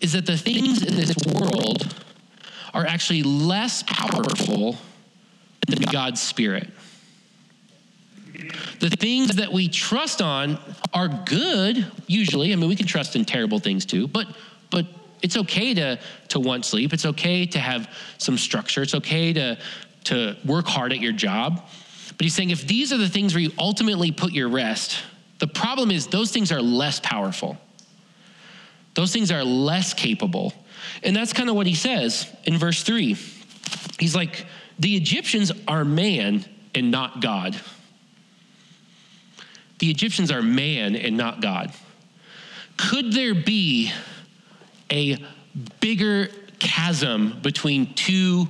is 0.01 0.13
that 0.13 0.25
the 0.25 0.37
things 0.37 0.83
in 0.83 0.95
this 0.95 1.15
world 1.27 1.95
are 2.73 2.85
actually 2.85 3.23
less 3.23 3.83
powerful 3.83 4.77
than 5.67 5.79
God's 5.91 6.21
Spirit. 6.21 6.69
The 8.79 8.89
things 8.89 9.35
that 9.35 9.51
we 9.51 9.67
trust 9.67 10.21
on 10.21 10.57
are 10.93 11.07
good, 11.07 11.85
usually. 12.07 12.51
I 12.51 12.55
mean, 12.55 12.67
we 12.67 12.75
can 12.75 12.87
trust 12.87 13.15
in 13.15 13.25
terrible 13.25 13.59
things 13.59 13.85
too, 13.85 14.07
but 14.07 14.27
but 14.71 14.87
it's 15.21 15.37
okay 15.37 15.73
to 15.75 15.99
to 16.29 16.39
want 16.39 16.65
sleep. 16.65 16.93
It's 16.93 17.05
okay 17.05 17.45
to 17.45 17.59
have 17.59 17.93
some 18.17 18.37
structure. 18.37 18.81
It's 18.81 18.95
okay 18.95 19.33
to 19.33 19.59
to 20.05 20.35
work 20.43 20.65
hard 20.65 20.91
at 20.91 20.99
your 20.99 21.11
job. 21.11 21.63
But 22.17 22.23
he's 22.23 22.33
saying 22.33 22.49
if 22.49 22.67
these 22.67 22.91
are 22.91 22.97
the 22.97 23.09
things 23.09 23.33
where 23.33 23.41
you 23.41 23.51
ultimately 23.59 24.11
put 24.11 24.31
your 24.31 24.49
rest, 24.49 25.03
the 25.41 25.47
problem 25.47 25.89
is 25.89 26.05
those 26.05 26.31
things 26.31 26.51
are 26.51 26.61
less 26.61 26.99
powerful. 26.99 27.57
Those 28.93 29.11
things 29.11 29.31
are 29.31 29.43
less 29.43 29.91
capable. 29.91 30.53
And 31.01 31.15
that's 31.15 31.33
kind 31.33 31.49
of 31.49 31.55
what 31.55 31.65
he 31.65 31.73
says 31.73 32.31
in 32.43 32.59
verse 32.59 32.83
3. 32.83 33.17
He's 33.97 34.15
like, 34.15 34.45
the 34.77 34.95
Egyptians 34.95 35.51
are 35.67 35.83
man 35.83 36.45
and 36.75 36.91
not 36.91 37.21
God. 37.21 37.59
The 39.79 39.89
Egyptians 39.89 40.29
are 40.29 40.43
man 40.43 40.95
and 40.95 41.17
not 41.17 41.41
God. 41.41 41.73
Could 42.77 43.11
there 43.11 43.33
be 43.33 43.91
a 44.91 45.17
bigger 45.79 46.29
chasm 46.59 47.39
between 47.41 47.95
two 47.95 48.47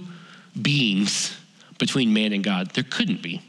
beings, 0.61 1.37
between 1.79 2.11
man 2.11 2.33
and 2.33 2.43
God? 2.43 2.71
There 2.71 2.83
couldn't 2.83 3.21
be. 3.21 3.41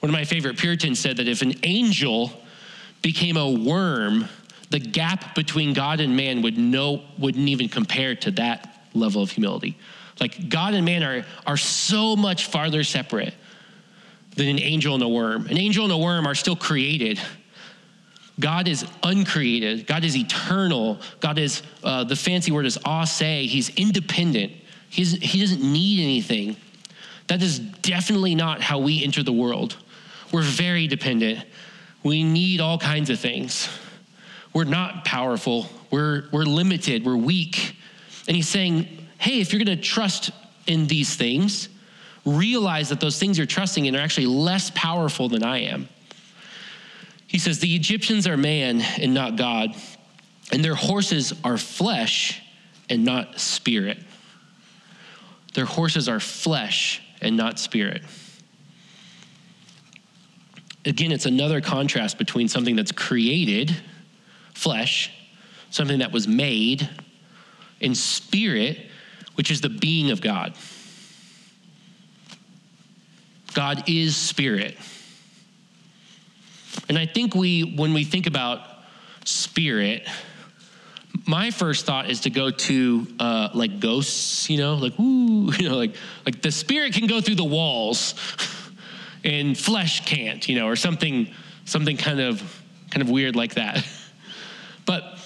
One 0.00 0.08
of 0.08 0.12
my 0.12 0.24
favorite 0.24 0.58
Puritans 0.58 0.98
said 0.98 1.18
that 1.18 1.28
if 1.28 1.42
an 1.42 1.54
angel 1.62 2.32
became 3.02 3.36
a 3.36 3.50
worm, 3.50 4.26
the 4.70 4.78
gap 4.78 5.34
between 5.34 5.72
God 5.72 6.00
and 6.00 6.16
man 6.16 6.42
would 6.42 6.56
no 6.58 7.02
wouldn't 7.18 7.48
even 7.48 7.68
compare 7.68 8.14
to 8.16 8.30
that 8.32 8.86
level 8.94 9.22
of 9.22 9.30
humility. 9.30 9.76
Like 10.20 10.48
God 10.48 10.74
and 10.74 10.84
man 10.84 11.02
are, 11.02 11.24
are 11.46 11.56
so 11.56 12.16
much 12.16 12.46
farther 12.46 12.84
separate 12.84 13.34
than 14.36 14.48
an 14.48 14.58
angel 14.58 14.94
and 14.94 15.02
a 15.02 15.08
worm. 15.08 15.46
An 15.46 15.58
angel 15.58 15.84
and 15.84 15.92
a 15.92 15.98
worm 15.98 16.26
are 16.26 16.34
still 16.34 16.56
created. 16.56 17.20
God 18.38 18.68
is 18.68 18.86
uncreated. 19.02 19.86
God 19.86 20.04
is 20.04 20.16
eternal. 20.16 20.98
God 21.20 21.38
is, 21.38 21.62
uh, 21.84 22.04
the 22.04 22.16
fancy 22.16 22.52
word 22.52 22.66
is 22.66 22.78
ase. 22.86 23.50
He's 23.50 23.70
independent. 23.70 24.52
He's, 24.88 25.12
he 25.12 25.40
doesn't 25.40 25.62
need 25.62 26.02
anything. 26.02 26.56
That 27.28 27.42
is 27.42 27.58
definitely 27.58 28.34
not 28.34 28.60
how 28.60 28.78
we 28.78 29.04
enter 29.04 29.22
the 29.22 29.32
world. 29.32 29.76
We're 30.32 30.42
very 30.42 30.86
dependent. 30.86 31.44
We 32.02 32.22
need 32.22 32.60
all 32.60 32.78
kinds 32.78 33.10
of 33.10 33.18
things. 33.18 33.68
We're 34.52 34.64
not 34.64 35.04
powerful. 35.04 35.66
We're, 35.90 36.24
we're 36.32 36.44
limited. 36.44 37.04
We're 37.04 37.16
weak. 37.16 37.76
And 38.26 38.36
he's 38.36 38.48
saying, 38.48 39.06
hey, 39.18 39.40
if 39.40 39.52
you're 39.52 39.62
going 39.62 39.76
to 39.76 39.82
trust 39.82 40.30
in 40.66 40.86
these 40.86 41.14
things, 41.14 41.68
realize 42.24 42.88
that 42.90 43.00
those 43.00 43.18
things 43.18 43.38
you're 43.38 43.46
trusting 43.46 43.86
in 43.86 43.96
are 43.96 44.00
actually 44.00 44.26
less 44.26 44.70
powerful 44.74 45.28
than 45.28 45.42
I 45.42 45.62
am. 45.62 45.88
He 47.26 47.38
says, 47.38 47.60
the 47.60 47.74
Egyptians 47.74 48.26
are 48.26 48.36
man 48.36 48.80
and 48.80 49.14
not 49.14 49.36
God, 49.36 49.74
and 50.52 50.64
their 50.64 50.74
horses 50.74 51.32
are 51.44 51.56
flesh 51.56 52.42
and 52.88 53.04
not 53.04 53.38
spirit. 53.38 53.98
Their 55.54 55.64
horses 55.64 56.08
are 56.08 56.20
flesh 56.20 57.00
and 57.20 57.36
not 57.36 57.58
spirit. 57.58 58.02
Again, 60.84 61.12
it's 61.12 61.26
another 61.26 61.60
contrast 61.60 62.18
between 62.18 62.48
something 62.48 62.76
that's 62.76 62.92
created 62.92 63.74
flesh, 64.54 65.10
something 65.70 66.00
that 66.00 66.12
was 66.12 66.28
made, 66.28 66.88
and 67.80 67.96
spirit, 67.96 68.78
which 69.34 69.50
is 69.50 69.60
the 69.60 69.68
being 69.68 70.10
of 70.10 70.20
God. 70.20 70.54
God 73.54 73.88
is 73.88 74.16
spirit. 74.16 74.76
And 76.88 76.98
I 76.98 77.06
think 77.06 77.34
we, 77.34 77.62
when 77.62 77.94
we 77.94 78.04
think 78.04 78.26
about 78.26 78.60
spirit, 79.24 80.06
my 81.26 81.50
first 81.50 81.86
thought 81.86 82.10
is 82.10 82.20
to 82.22 82.30
go 82.30 82.50
to 82.50 83.06
uh, 83.18 83.48
like 83.54 83.80
ghosts, 83.80 84.48
you 84.48 84.58
know, 84.58 84.74
like 84.74 84.98
woo, 84.98 85.52
you 85.58 85.68
know, 85.68 85.76
like 85.76 85.94
like 86.24 86.42
the 86.42 86.50
spirit 86.50 86.92
can 86.92 87.06
go 87.06 87.20
through 87.20 87.36
the 87.36 87.44
walls, 87.44 88.14
and 89.24 89.56
flesh 89.56 90.04
can't, 90.04 90.48
you 90.48 90.56
know, 90.56 90.66
or 90.66 90.76
something 90.76 91.32
something 91.64 91.96
kind 91.96 92.20
of 92.20 92.62
kind 92.90 93.02
of 93.02 93.10
weird 93.10 93.36
like 93.36 93.54
that. 93.54 93.84
But 94.86 95.20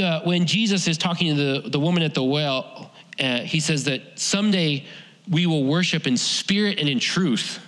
uh, 0.00 0.22
when 0.22 0.46
Jesus 0.46 0.88
is 0.88 0.96
talking 0.96 1.36
to 1.36 1.60
the, 1.60 1.68
the 1.68 1.80
woman 1.80 2.02
at 2.02 2.14
the 2.14 2.24
well, 2.24 2.90
uh, 3.18 3.40
he 3.40 3.60
says 3.60 3.84
that 3.84 4.18
someday 4.18 4.86
we 5.28 5.46
will 5.46 5.64
worship 5.64 6.06
in 6.06 6.16
spirit 6.16 6.78
and 6.78 6.88
in 6.88 6.98
truth, 7.00 7.60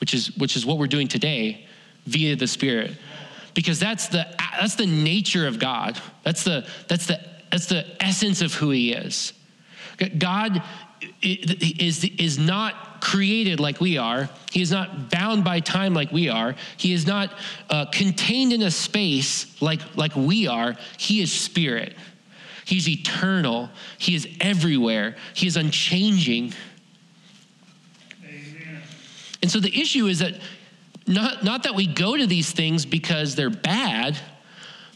which 0.00 0.14
is 0.14 0.36
which 0.36 0.56
is 0.56 0.66
what 0.66 0.78
we're 0.78 0.86
doing 0.86 1.06
today 1.06 1.66
via 2.06 2.36
the 2.36 2.46
Spirit, 2.46 2.96
because 3.54 3.78
that's 3.78 4.08
the 4.08 4.26
that's 4.58 4.74
the 4.74 4.86
nature 4.86 5.46
of 5.46 5.58
God. 5.58 6.00
That's 6.22 6.44
the 6.44 6.66
that's 6.88 7.06
the 7.06 7.20
that's 7.50 7.66
the 7.66 7.86
essence 8.02 8.42
of 8.42 8.52
who 8.54 8.70
He 8.70 8.92
is. 8.92 9.32
God 10.18 10.62
is 11.22 12.04
is 12.04 12.38
not 12.38 12.93
created 13.04 13.60
like 13.60 13.80
we 13.80 13.98
are. 13.98 14.28
He 14.50 14.62
is 14.62 14.72
not 14.72 15.10
bound 15.10 15.44
by 15.44 15.60
time 15.60 15.94
like 15.94 16.10
we 16.10 16.28
are. 16.28 16.56
He 16.76 16.92
is 16.92 17.06
not 17.06 17.32
uh, 17.70 17.84
contained 17.86 18.52
in 18.52 18.62
a 18.62 18.70
space 18.70 19.60
like 19.60 19.80
like 19.94 20.16
we 20.16 20.48
are. 20.48 20.74
He 20.98 21.20
is 21.20 21.30
spirit. 21.30 21.94
He's 22.64 22.88
eternal. 22.88 23.68
He 23.98 24.14
is 24.14 24.26
everywhere. 24.40 25.16
He 25.34 25.46
is 25.46 25.56
unchanging. 25.56 26.54
Amen. 28.24 28.82
And 29.42 29.50
so 29.50 29.60
the 29.60 29.78
issue 29.78 30.06
is 30.06 30.20
that 30.20 30.40
not, 31.06 31.44
not 31.44 31.64
that 31.64 31.74
we 31.74 31.86
go 31.86 32.16
to 32.16 32.26
these 32.26 32.50
things 32.52 32.86
because 32.86 33.34
they're 33.34 33.50
bad, 33.50 34.16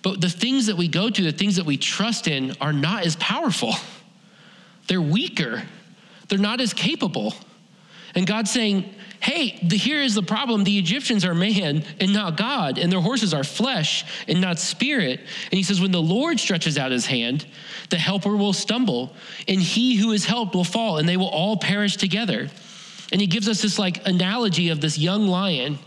but 0.02 0.22
the 0.22 0.30
things 0.30 0.66
that 0.66 0.76
we 0.76 0.88
go 0.88 1.10
to, 1.10 1.22
the 1.22 1.32
things 1.32 1.56
that 1.56 1.66
we 1.66 1.76
trust 1.76 2.26
in, 2.26 2.54
are 2.58 2.72
not 2.72 3.04
as 3.04 3.16
powerful. 3.16 3.74
They're 4.86 5.02
weaker, 5.02 5.64
they're 6.28 6.38
not 6.38 6.62
as 6.62 6.72
capable. 6.72 7.34
And 8.18 8.26
God's 8.26 8.50
saying, 8.50 8.92
hey, 9.20 9.60
the, 9.62 9.76
here 9.76 10.02
is 10.02 10.16
the 10.16 10.24
problem. 10.24 10.64
The 10.64 10.76
Egyptians 10.76 11.24
are 11.24 11.34
man 11.34 11.84
and 12.00 12.12
not 12.12 12.36
God, 12.36 12.76
and 12.76 12.90
their 12.90 13.00
horses 13.00 13.32
are 13.32 13.44
flesh 13.44 14.04
and 14.26 14.40
not 14.40 14.58
spirit. 14.58 15.20
And 15.20 15.52
he 15.54 15.62
says, 15.62 15.80
when 15.80 15.92
the 15.92 16.02
Lord 16.02 16.40
stretches 16.40 16.76
out 16.76 16.90
his 16.90 17.06
hand, 17.06 17.46
the 17.90 17.96
helper 17.96 18.36
will 18.36 18.52
stumble, 18.52 19.14
and 19.46 19.62
he 19.62 19.94
who 19.94 20.10
is 20.10 20.24
helped 20.24 20.56
will 20.56 20.64
fall, 20.64 20.98
and 20.98 21.08
they 21.08 21.16
will 21.16 21.28
all 21.28 21.58
perish 21.58 21.96
together. 21.96 22.50
And 23.12 23.20
he 23.20 23.28
gives 23.28 23.48
us 23.48 23.62
this 23.62 23.78
like 23.78 24.04
analogy 24.04 24.70
of 24.70 24.80
this 24.80 24.98
young 24.98 25.28
lion 25.28 25.78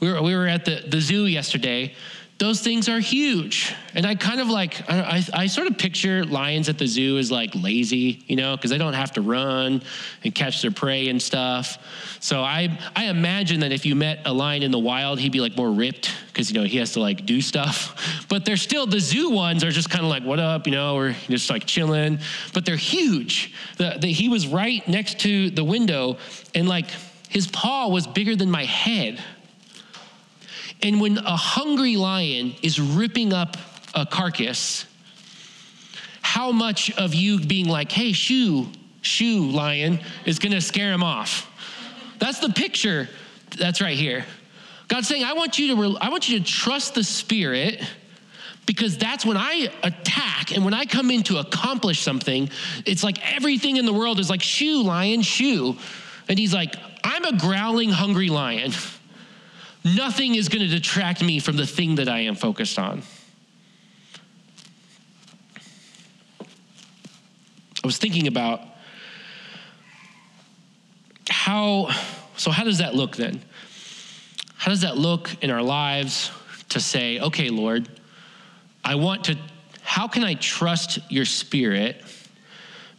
we 0.00 0.12
were, 0.12 0.22
we 0.22 0.34
were 0.34 0.46
at 0.46 0.64
the, 0.64 0.84
the 0.86 1.00
zoo 1.00 1.24
yesterday. 1.24 1.94
Those 2.38 2.60
things 2.60 2.86
are 2.90 2.98
huge. 2.98 3.74
And 3.94 4.04
I 4.04 4.14
kind 4.14 4.42
of 4.42 4.48
like, 4.48 4.90
I, 4.90 5.00
I, 5.00 5.42
I 5.42 5.46
sort 5.46 5.68
of 5.68 5.78
picture 5.78 6.22
lions 6.22 6.68
at 6.68 6.76
the 6.76 6.86
zoo 6.86 7.16
as 7.16 7.32
like 7.32 7.54
lazy, 7.54 8.24
you 8.26 8.36
know, 8.36 8.56
because 8.56 8.70
they 8.70 8.76
don't 8.76 8.92
have 8.92 9.12
to 9.12 9.22
run 9.22 9.82
and 10.22 10.34
catch 10.34 10.60
their 10.60 10.70
prey 10.70 11.08
and 11.08 11.20
stuff. 11.20 11.78
So 12.20 12.42
I, 12.42 12.78
I 12.94 13.06
imagine 13.06 13.60
that 13.60 13.72
if 13.72 13.86
you 13.86 13.94
met 13.94 14.20
a 14.26 14.32
lion 14.34 14.62
in 14.62 14.70
the 14.70 14.78
wild, 14.78 15.18
he'd 15.18 15.32
be 15.32 15.40
like 15.40 15.56
more 15.56 15.72
ripped 15.72 16.10
because, 16.26 16.50
you 16.50 16.58
know, 16.60 16.66
he 16.66 16.76
has 16.76 16.92
to 16.92 17.00
like 17.00 17.24
do 17.24 17.40
stuff. 17.40 17.94
But 18.28 18.44
they're 18.44 18.56
still, 18.56 18.86
the 18.86 18.98
zoo 18.98 19.30
ones 19.30 19.62
are 19.62 19.70
just 19.70 19.88
kind 19.88 20.04
of 20.04 20.10
like, 20.10 20.24
what 20.24 20.40
up, 20.40 20.66
you 20.66 20.72
know, 20.72 20.96
or 20.96 21.14
just 21.28 21.48
like 21.48 21.64
chilling. 21.64 22.18
But 22.52 22.66
they're 22.66 22.76
huge. 22.76 23.54
The, 23.76 23.98
the, 24.00 24.08
he 24.08 24.28
was 24.28 24.48
right 24.48 24.86
next 24.88 25.20
to 25.20 25.50
the 25.50 25.62
window 25.62 26.18
and 26.54 26.68
like 26.68 26.86
his 27.28 27.46
paw 27.46 27.88
was 27.88 28.06
bigger 28.06 28.34
than 28.34 28.50
my 28.50 28.64
head. 28.64 29.22
And 30.82 31.00
when 31.00 31.18
a 31.18 31.36
hungry 31.36 31.96
lion 31.96 32.54
is 32.62 32.80
ripping 32.80 33.32
up 33.32 33.56
a 33.94 34.06
carcass, 34.06 34.84
how 36.22 36.52
much 36.52 36.90
of 36.98 37.14
you 37.14 37.40
being 37.40 37.66
like, 37.66 37.90
hey, 37.90 38.12
shoo, 38.12 38.66
shoo, 39.00 39.50
lion, 39.50 40.00
is 40.26 40.38
gonna 40.38 40.60
scare 40.60 40.92
him 40.92 41.02
off? 41.02 41.50
That's 42.18 42.40
the 42.40 42.50
picture 42.50 43.08
that's 43.56 43.80
right 43.80 43.96
here. 43.96 44.24
God's 44.88 45.08
saying, 45.08 45.24
I 45.24 45.32
want 45.32 45.58
you 45.58 45.74
to, 45.74 45.98
I 45.98 46.08
want 46.10 46.28
you 46.28 46.38
to 46.38 46.44
trust 46.44 46.94
the 46.94 47.02
Spirit 47.02 47.82
because 48.66 48.98
that's 48.98 49.24
when 49.24 49.36
I 49.36 49.68
attack 49.82 50.52
and 50.52 50.64
when 50.64 50.74
I 50.74 50.84
come 50.84 51.10
in 51.10 51.22
to 51.24 51.38
accomplish 51.38 52.00
something, 52.00 52.50
it's 52.84 53.02
like 53.02 53.18
everything 53.34 53.76
in 53.76 53.86
the 53.86 53.92
world 53.92 54.18
is 54.18 54.28
like, 54.28 54.42
shoo, 54.42 54.82
lion, 54.82 55.22
shoo. 55.22 55.76
And 56.28 56.38
he's 56.38 56.52
like, 56.52 56.74
I'm 57.04 57.24
a 57.24 57.38
growling, 57.38 57.90
hungry 57.90 58.28
lion. 58.28 58.72
Nothing 59.94 60.34
is 60.34 60.48
going 60.48 60.62
to 60.62 60.68
detract 60.68 61.22
me 61.22 61.38
from 61.38 61.56
the 61.56 61.66
thing 61.66 61.94
that 61.94 62.08
I 62.08 62.20
am 62.20 62.34
focused 62.34 62.76
on. 62.76 63.02
I 66.40 67.86
was 67.86 67.96
thinking 67.96 68.26
about 68.26 68.62
how, 71.28 71.88
so 72.36 72.50
how 72.50 72.64
does 72.64 72.78
that 72.78 72.96
look 72.96 73.14
then? 73.14 73.40
How 74.56 74.72
does 74.72 74.80
that 74.80 74.98
look 74.98 75.30
in 75.40 75.52
our 75.52 75.62
lives 75.62 76.32
to 76.70 76.80
say, 76.80 77.20
okay, 77.20 77.48
Lord, 77.48 77.88
I 78.84 78.96
want 78.96 79.22
to, 79.26 79.38
how 79.82 80.08
can 80.08 80.24
I 80.24 80.34
trust 80.34 80.98
your 81.08 81.24
spirit 81.24 82.02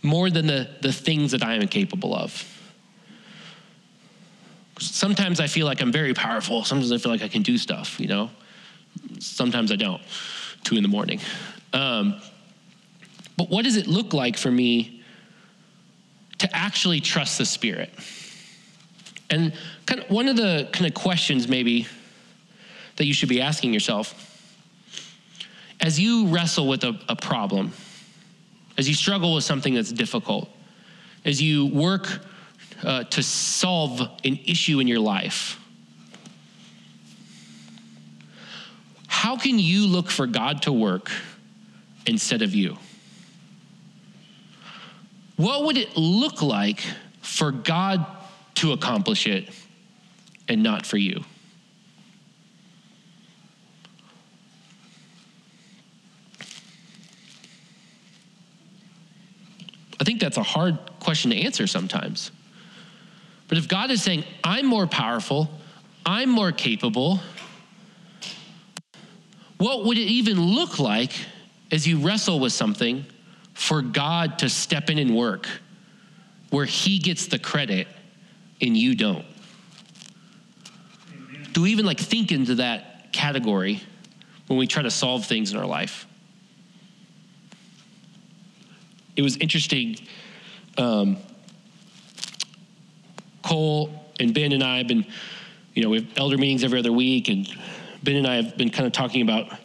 more 0.03 0.29
than 0.29 0.47
the, 0.47 0.69
the 0.79 0.93
things 0.93 1.31
that 1.31 1.43
I 1.43 1.55
am 1.55 1.67
capable 1.67 2.15
of? 2.15 2.56
Sometimes 4.79 5.39
I 5.39 5.47
feel 5.47 5.65
like 5.65 5.81
I'm 5.81 5.91
very 5.91 6.13
powerful. 6.13 6.63
Sometimes 6.63 6.91
I 6.91 6.97
feel 6.97 7.11
like 7.11 7.23
I 7.23 7.27
can 7.27 7.41
do 7.41 7.57
stuff, 7.57 7.99
you 7.99 8.07
know? 8.07 8.29
Sometimes 9.19 9.71
I 9.71 9.75
don't. 9.75 10.01
Two 10.63 10.75
in 10.75 10.83
the 10.83 10.89
morning. 10.89 11.19
Um, 11.73 12.21
but 13.37 13.49
what 13.49 13.63
does 13.63 13.75
it 13.75 13.87
look 13.87 14.13
like 14.13 14.37
for 14.37 14.51
me 14.51 15.03
to 16.39 16.55
actually 16.55 16.99
trust 16.99 17.37
the 17.37 17.45
Spirit? 17.45 17.91
And 19.29 19.53
kind 19.85 20.01
of 20.01 20.09
one 20.09 20.27
of 20.27 20.35
the 20.35 20.69
kind 20.71 20.85
of 20.85 20.93
questions 20.93 21.47
maybe 21.47 21.87
that 22.95 23.05
you 23.05 23.13
should 23.13 23.29
be 23.29 23.41
asking 23.41 23.73
yourself 23.73 24.23
as 25.81 25.99
you 25.99 26.27
wrestle 26.27 26.67
with 26.67 26.83
a, 26.83 26.99
a 27.07 27.15
problem, 27.15 27.71
as 28.77 28.87
you 28.87 28.95
struggle 28.95 29.35
with 29.35 29.43
something 29.43 29.73
that's 29.73 29.91
difficult, 29.91 30.49
as 31.25 31.41
you 31.41 31.67
work 31.67 32.21
uh, 32.83 33.03
to 33.05 33.23
solve 33.23 34.01
an 34.23 34.39
issue 34.45 34.79
in 34.79 34.87
your 34.87 34.99
life, 34.99 35.59
how 39.07 39.35
can 39.35 39.59
you 39.59 39.87
look 39.87 40.09
for 40.09 40.27
God 40.27 40.61
to 40.63 40.71
work 40.71 41.11
instead 42.05 42.41
of 42.41 42.53
you? 42.53 42.77
What 45.37 45.65
would 45.65 45.77
it 45.77 45.95
look 45.97 46.41
like 46.41 46.81
for 47.21 47.51
God 47.51 48.05
to 48.55 48.71
accomplish 48.71 49.27
it 49.27 49.49
and 50.47 50.63
not 50.63 50.85
for 50.85 50.97
you? 50.97 51.23
I 59.99 60.03
think 60.03 60.19
that's 60.19 60.37
a 60.37 60.43
hard 60.43 60.77
question 60.99 61.31
to 61.31 61.37
answer 61.37 61.67
sometimes. 61.67 62.31
But 63.47 63.57
if 63.57 63.67
God 63.67 63.91
is 63.91 64.01
saying, 64.01 64.23
I'm 64.43 64.65
more 64.65 64.87
powerful, 64.87 65.49
I'm 66.05 66.29
more 66.29 66.51
capable, 66.51 67.19
what 69.57 69.85
would 69.85 69.97
it 69.97 70.01
even 70.01 70.39
look 70.39 70.79
like 70.79 71.13
as 71.71 71.87
you 71.87 71.99
wrestle 71.99 72.39
with 72.39 72.53
something 72.53 73.05
for 73.53 73.81
God 73.81 74.39
to 74.39 74.49
step 74.49 74.89
in 74.89 74.97
and 74.97 75.15
work 75.15 75.47
where 76.49 76.65
He 76.65 76.99
gets 76.99 77.27
the 77.27 77.39
credit 77.39 77.87
and 78.61 78.75
you 78.75 78.95
don't? 78.95 79.25
Amen. 81.11 81.47
Do 81.53 81.61
we 81.63 81.71
even 81.71 81.85
like 81.85 81.99
think 81.99 82.31
into 82.31 82.55
that 82.55 83.11
category 83.13 83.81
when 84.47 84.59
we 84.59 84.67
try 84.67 84.83
to 84.83 84.91
solve 84.91 85.25
things 85.25 85.51
in 85.51 85.57
our 85.57 85.65
life? 85.65 86.05
It 89.15 89.23
was 89.23 89.35
interesting. 89.37 89.97
Um, 90.77 91.17
Cole 93.47 93.89
and 94.19 94.33
Ben 94.33 94.51
and 94.51 94.61
I 94.61 94.79
have 94.79 94.87
been, 94.87 95.05
you 95.73 95.81
know, 95.81 95.89
we 95.89 96.01
have 96.01 96.17
elder 96.17 96.37
meetings 96.37 96.65
every 96.65 96.79
other 96.79 96.91
week, 96.91 97.29
and 97.29 97.47
Ben 98.03 98.17
and 98.17 98.27
I 98.27 98.35
have 98.35 98.57
been 98.57 98.69
kind 98.69 98.85
of 98.85 98.91
talking 98.91 99.21
about 99.21 99.57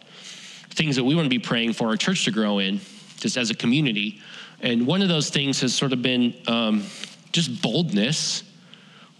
things 0.69 0.95
that 0.95 1.03
we 1.03 1.15
want 1.15 1.25
to 1.25 1.29
be 1.29 1.39
praying 1.39 1.73
for 1.73 1.87
our 1.87 1.97
church 1.97 2.23
to 2.25 2.31
grow 2.31 2.59
in, 2.59 2.79
just 3.17 3.35
as 3.35 3.49
a 3.49 3.53
community. 3.53 4.21
And 4.61 4.87
one 4.87 5.01
of 5.01 5.09
those 5.09 5.29
things 5.29 5.59
has 5.59 5.75
sort 5.75 5.91
of 5.91 6.01
been 6.01 6.33
um, 6.47 6.85
just 7.33 7.61
boldness 7.61 8.43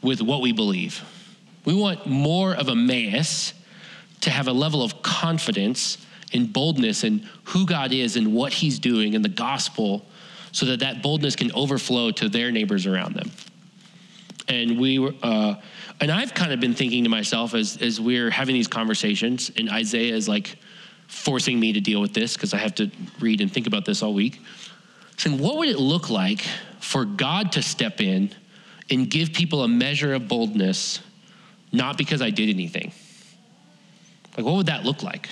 with 0.01 0.21
what 0.21 0.41
we 0.41 0.53
believe. 0.53 1.03
We 1.65 1.73
want 1.73 2.07
more 2.07 2.55
of 2.55 2.69
Emmaus 2.69 3.53
to 4.21 4.29
have 4.29 4.47
a 4.47 4.53
level 4.53 4.81
of 4.81 5.01
confidence 5.01 5.97
and 6.31 6.53
boldness 6.53 7.03
in 7.03 7.27
who 7.43 7.65
God 7.65 7.91
is 7.91 8.15
and 8.15 8.33
what 8.33 8.53
He's 8.53 8.79
doing 8.79 9.13
in 9.13 9.23
the 9.23 9.29
gospel, 9.29 10.05
so 10.53 10.65
that 10.67 10.79
that 10.79 11.03
boldness 11.03 11.35
can 11.35 11.51
overflow 11.51 12.11
to 12.11 12.29
their 12.29 12.49
neighbors 12.49 12.87
around 12.87 13.15
them. 13.15 13.29
And 14.47 14.79
we 14.79 14.99
were, 14.99 15.13
uh, 15.23 15.55
and 15.99 16.11
I've 16.11 16.33
kind 16.33 16.51
of 16.51 16.59
been 16.59 16.73
thinking 16.73 17.03
to 17.03 17.09
myself 17.09 17.53
as 17.53 17.77
as 17.81 17.99
we're 17.99 18.29
having 18.29 18.53
these 18.53 18.67
conversations, 18.67 19.51
and 19.55 19.69
Isaiah 19.69 20.15
is 20.15 20.27
like 20.27 20.57
forcing 21.07 21.59
me 21.59 21.73
to 21.73 21.79
deal 21.79 22.01
with 22.01 22.13
this 22.13 22.35
because 22.35 22.53
I 22.53 22.57
have 22.57 22.75
to 22.75 22.89
read 23.19 23.41
and 23.41 23.51
think 23.51 23.67
about 23.67 23.85
this 23.85 24.01
all 24.01 24.13
week. 24.13 24.41
Saying, 25.17 25.39
what 25.39 25.57
would 25.57 25.69
it 25.69 25.79
look 25.79 26.09
like 26.09 26.41
for 26.79 27.05
God 27.05 27.51
to 27.53 27.61
step 27.61 28.01
in 28.01 28.31
and 28.89 29.09
give 29.09 29.31
people 29.31 29.63
a 29.63 29.67
measure 29.67 30.13
of 30.13 30.27
boldness, 30.27 30.99
not 31.71 31.97
because 31.97 32.21
I 32.21 32.31
did 32.31 32.49
anything? 32.49 32.91
Like, 34.35 34.45
what 34.45 34.55
would 34.55 34.65
that 34.65 34.83
look 34.83 35.03
like? 35.03 35.29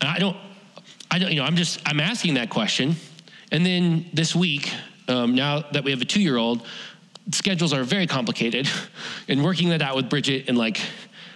And 0.00 0.08
I 0.08 0.18
don't, 0.18 0.36
I 1.10 1.18
don't, 1.18 1.30
you 1.30 1.36
know, 1.36 1.44
I'm 1.44 1.56
just, 1.56 1.80
I'm 1.84 2.00
asking 2.00 2.34
that 2.34 2.48
question. 2.50 2.96
And 3.50 3.66
then 3.66 4.06
this 4.12 4.34
week, 4.34 4.72
um, 5.08 5.34
now 5.34 5.60
that 5.72 5.84
we 5.84 5.90
have 5.90 6.00
a 6.00 6.04
two 6.04 6.20
year 6.20 6.36
old, 6.36 6.66
schedules 7.30 7.72
are 7.72 7.84
very 7.84 8.06
complicated. 8.06 8.68
and 9.28 9.44
working 9.44 9.68
that 9.70 9.82
out 9.82 9.96
with 9.96 10.08
Bridget 10.08 10.48
and 10.48 10.58
like 10.58 10.80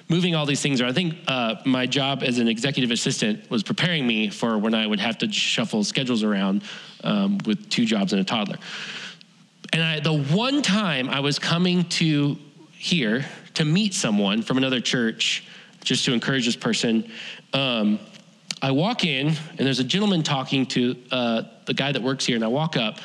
moving 0.08 0.35
all 0.35 0.46
these 0.46 0.61
things 0.61 0.80
around, 0.80 0.90
I 0.90 0.94
think 0.94 1.14
uh, 1.26 1.56
my 1.64 1.87
job 1.87 2.23
as 2.23 2.38
an 2.38 2.49
executive 2.49 2.90
assistant 2.90 3.50
was 3.50 3.62
preparing 3.62 4.06
me 4.06 4.30
for 4.30 4.58
when 4.58 4.75
I 4.75 4.87
would 4.87 5.00
have 5.00 5.18
to 5.18 5.32
shuffle 5.32 5.82
schedules 5.85 6.23
around 6.23 6.62
um, 7.02 7.38
with 7.44 7.68
two 7.70 7.85
jobs 7.85 8.12
and 8.12 8.20
a 8.20 8.25
toddler. 8.25 8.58
And 9.73 9.82
I, 9.82 10.00
the 10.00 10.16
one 10.16 10.62
time 10.62 11.08
I 11.08 11.20
was 11.20 11.38
coming 11.38 11.85
to 11.85 12.37
here 12.73 13.25
to 13.54 13.64
meet 13.64 13.94
someone 13.94 14.42
from 14.42 14.58
another 14.58 14.80
church, 14.80 15.44
just 15.82 16.04
to 16.04 16.12
encourage 16.12 16.46
this 16.46 16.56
person, 16.56 17.11
um, 17.52 17.99
I 18.62 18.70
walk 18.70 19.04
in 19.04 19.28
and 19.28 19.58
there's 19.58 19.78
a 19.78 19.85
gentleman 19.85 20.23
talking 20.23 20.66
to 20.66 20.96
uh, 21.11 21.42
the 21.66 21.75
guy 21.75 21.92
that 21.92 22.02
works 22.02 22.25
here, 22.25 22.37
and 22.37 22.44
I 22.44 22.49
walk 22.49 22.76
up. 22.76 22.99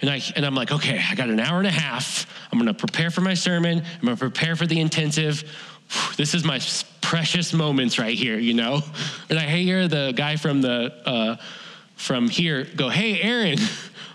And, 0.00 0.10
I, 0.10 0.20
and 0.34 0.44
I'm 0.44 0.54
like, 0.54 0.72
okay, 0.72 1.00
I 1.10 1.14
got 1.14 1.30
an 1.30 1.40
hour 1.40 1.58
and 1.58 1.66
a 1.66 1.70
half. 1.70 2.26
I'm 2.52 2.58
going 2.58 2.72
to 2.72 2.74
prepare 2.74 3.10
for 3.10 3.22
my 3.22 3.34
sermon. 3.34 3.78
I'm 3.78 4.00
going 4.04 4.16
to 4.16 4.20
prepare 4.20 4.56
for 4.56 4.66
the 4.66 4.80
intensive. 4.80 5.44
This 6.16 6.34
is 6.34 6.44
my 6.44 6.60
precious 7.00 7.52
moments 7.52 7.98
right 7.98 8.16
here, 8.16 8.38
you 8.38 8.54
know? 8.54 8.80
And 9.30 9.38
I 9.38 9.46
hear 9.46 9.88
the 9.88 10.12
guy 10.14 10.36
from 10.36 10.60
the 10.60 10.92
uh, 11.06 11.36
from 11.94 12.28
here 12.28 12.64
go, 12.76 12.88
hey, 12.88 13.20
Aaron. 13.20 13.58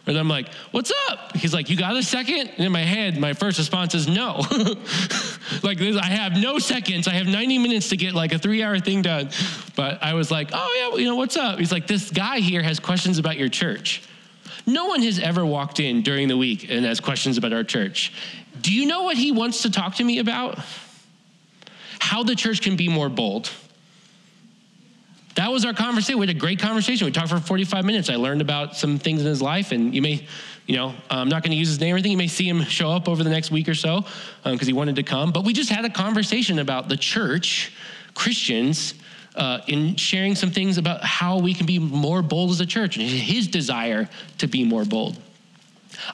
And 0.08 0.18
I'm 0.18 0.28
like, 0.28 0.52
what's 0.72 0.92
up? 1.10 1.36
He's 1.38 1.54
like, 1.54 1.70
you 1.70 1.78
got 1.78 1.96
a 1.96 2.02
second? 2.02 2.50
And 2.58 2.66
in 2.66 2.72
my 2.72 2.82
head, 2.82 3.20
my 3.20 3.34
first 3.34 3.60
response 3.60 3.94
is 3.94 4.08
no. 4.08 4.38
like, 5.64 5.78
this, 5.78 5.96
I 5.96 6.06
have 6.06 6.34
no 6.34 6.58
seconds. 6.58 7.08
I 7.08 7.12
have 7.12 7.28
90 7.28 7.60
minutes 7.60 7.90
to 7.90 7.98
get 7.98 8.14
like 8.14 8.34
a 8.34 8.40
three 8.40 8.64
hour 8.64 8.80
thing 8.80 9.04
done. 9.04 9.30
But 9.76 10.02
I 10.02 10.16
was 10.16 10.32
like, 10.32 10.50
oh, 10.54 10.92
yeah, 10.96 11.00
you 11.00 11.08
know, 11.08 11.16
what's 11.16 11.38
up? 11.38 11.60
He's 11.60 11.72
like, 11.72 11.86
this 11.86 12.10
guy 12.10 12.40
here 12.40 12.64
has 12.64 12.80
questions 12.80 13.20
about 13.20 13.38
your 13.38 13.48
church. 13.48 14.02
No 14.66 14.86
one 14.86 15.02
has 15.02 15.20
ever 15.20 15.46
walked 15.46 15.80
in 15.80 16.02
during 16.02 16.28
the 16.28 16.38
week 16.38 16.70
and 16.70 16.86
has 16.86 17.00
questions 17.00 17.38
about 17.38 17.54
our 17.54 17.64
church. 17.64 18.14
Do 18.62 18.74
you 18.74 18.86
know 18.86 19.04
what 19.04 19.18
he 19.18 19.32
wants 19.32 19.64
to 19.64 19.72
talk 19.72 19.96
to 19.96 20.04
me 20.04 20.20
about? 20.20 20.60
How 22.00 22.24
the 22.24 22.36
church 22.36 22.62
can 22.62 22.76
be 22.76 22.88
more 22.90 23.10
bold. 23.10 23.50
That 25.36 25.52
was 25.52 25.64
our 25.66 25.74
conversation. 25.74 26.20
We 26.20 26.28
had 26.28 26.36
a 26.36 26.40
great 26.40 26.60
conversation. 26.60 27.06
We 27.06 27.12
talked 27.12 27.30
for 27.30 27.40
45 27.40 27.86
minutes. 27.86 28.10
I 28.10 28.16
learned 28.16 28.42
about 28.42 28.76
some 28.76 29.00
things 29.00 29.22
in 29.22 29.28
his 29.28 29.42
life, 29.42 29.72
and 29.72 29.96
you 29.96 30.02
may, 30.02 30.28
you 30.68 30.76
know, 30.76 30.94
I'm 31.10 31.30
not 31.30 31.42
going 31.42 31.52
to 31.52 31.58
use 31.58 31.70
his 31.70 31.80
name 31.80 31.94
or 31.94 31.98
anything. 31.98 32.12
You 32.12 32.18
may 32.18 32.28
see 32.28 32.48
him 32.48 32.64
show 32.64 32.90
up 32.92 33.08
over 33.08 33.24
the 33.24 33.30
next 33.30 33.50
week 33.50 33.70
or 33.70 33.74
so 33.74 34.02
because 34.44 34.62
um, 34.62 34.68
he 34.68 34.74
wanted 34.74 34.98
to 34.98 35.04
come. 35.04 35.32
But 35.32 35.46
we 35.46 35.54
just 35.54 35.70
had 35.70 35.86
a 35.86 35.90
conversation 35.90 36.60
about 36.60 36.90
the 36.90 36.98
church, 36.98 37.72
Christians, 38.14 38.94
uh, 39.36 39.60
in 39.68 39.96
sharing 39.96 40.36
some 40.36 40.52
things 40.52 40.78
about 40.78 41.04
how 41.04 41.40
we 41.40 41.54
can 41.54 41.66
be 41.66 41.80
more 41.80 42.22
bold 42.22 42.52
as 42.52 42.60
a 42.60 42.66
church 42.66 42.98
and 42.98 43.06
his 43.06 43.48
desire 43.48 44.10
to 44.40 44.48
be 44.48 44.64
more 44.64 44.86
bold. 44.86 45.18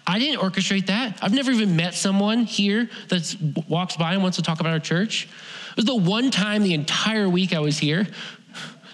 I 0.05 0.19
didn't 0.19 0.41
orchestrate 0.41 0.87
that. 0.87 1.17
I've 1.21 1.33
never 1.33 1.51
even 1.51 1.75
met 1.75 1.93
someone 1.93 2.43
here 2.43 2.89
that 3.09 3.35
walks 3.67 3.95
by 3.95 4.13
and 4.13 4.21
wants 4.21 4.37
to 4.37 4.43
talk 4.43 4.59
about 4.59 4.73
our 4.73 4.79
church. 4.79 5.27
It 5.71 5.77
was 5.77 5.85
the 5.85 5.95
one 5.95 6.31
time 6.31 6.63
the 6.63 6.73
entire 6.73 7.29
week 7.29 7.53
I 7.53 7.59
was 7.59 7.77
here 7.77 8.07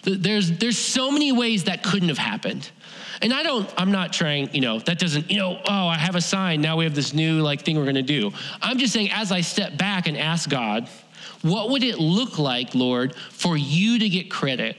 there's, 0.03 0.51
there's 0.51 0.77
so 0.77 1.11
many 1.11 1.31
ways 1.31 1.65
that 1.65 1.83
couldn't 1.83 2.09
have 2.09 2.17
happened. 2.17 2.69
And 3.21 3.33
I 3.33 3.43
don't, 3.43 3.71
I'm 3.77 3.91
not 3.91 4.11
trying, 4.11 4.53
you 4.53 4.59
know, 4.59 4.79
that 4.79 4.99
doesn't, 4.99 5.31
you 5.31 5.37
know, 5.37 5.61
oh, 5.65 5.87
I 5.87 5.97
have 5.97 6.15
a 6.15 6.21
sign. 6.21 6.61
Now 6.61 6.77
we 6.77 6.83
have 6.83 6.95
this 6.95 7.13
new 7.13 7.41
like 7.41 7.61
thing 7.61 7.77
we're 7.77 7.83
going 7.83 7.95
to 7.95 8.01
do. 8.01 8.31
I'm 8.61 8.77
just 8.77 8.91
saying, 8.91 9.11
as 9.11 9.31
I 9.31 9.41
step 9.41 9.77
back 9.77 10.07
and 10.07 10.17
ask 10.17 10.49
God, 10.49 10.89
what 11.43 11.69
would 11.69 11.83
it 11.83 11.99
look 11.99 12.39
like, 12.39 12.73
Lord, 12.73 13.15
for 13.15 13.55
you 13.55 13.99
to 13.99 14.09
get 14.09 14.31
credit? 14.31 14.77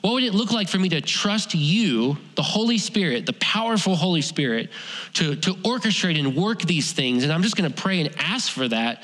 What 0.00 0.14
would 0.14 0.22
it 0.22 0.34
look 0.34 0.52
like 0.52 0.68
for 0.68 0.78
me 0.78 0.88
to 0.90 1.00
trust 1.00 1.54
you, 1.54 2.16
the 2.36 2.42
Holy 2.42 2.78
Spirit, 2.78 3.26
the 3.26 3.32
powerful 3.34 3.96
Holy 3.96 4.22
Spirit, 4.22 4.70
to, 5.14 5.34
to 5.34 5.54
orchestrate 5.54 6.18
and 6.18 6.36
work 6.36 6.62
these 6.62 6.92
things? 6.92 7.24
And 7.24 7.32
I'm 7.32 7.42
just 7.42 7.56
going 7.56 7.70
to 7.70 7.82
pray 7.82 8.00
and 8.00 8.14
ask 8.16 8.50
for 8.50 8.68
that. 8.68 9.02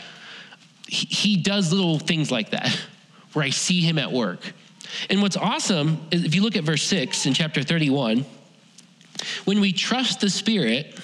He, 0.86 1.06
he 1.06 1.36
does 1.36 1.72
little 1.72 1.98
things 1.98 2.30
like 2.30 2.50
that 2.50 2.78
where 3.32 3.44
I 3.44 3.50
see 3.50 3.80
him 3.80 3.98
at 3.98 4.12
work. 4.12 4.52
And 5.10 5.20
what's 5.20 5.36
awesome 5.36 6.06
is 6.12 6.24
if 6.24 6.34
you 6.36 6.42
look 6.42 6.54
at 6.54 6.62
verse 6.62 6.84
6 6.84 7.26
in 7.26 7.34
chapter 7.34 7.64
31, 7.64 8.24
when 9.44 9.60
we 9.60 9.72
trust 9.72 10.20
the 10.20 10.30
Spirit, 10.30 10.96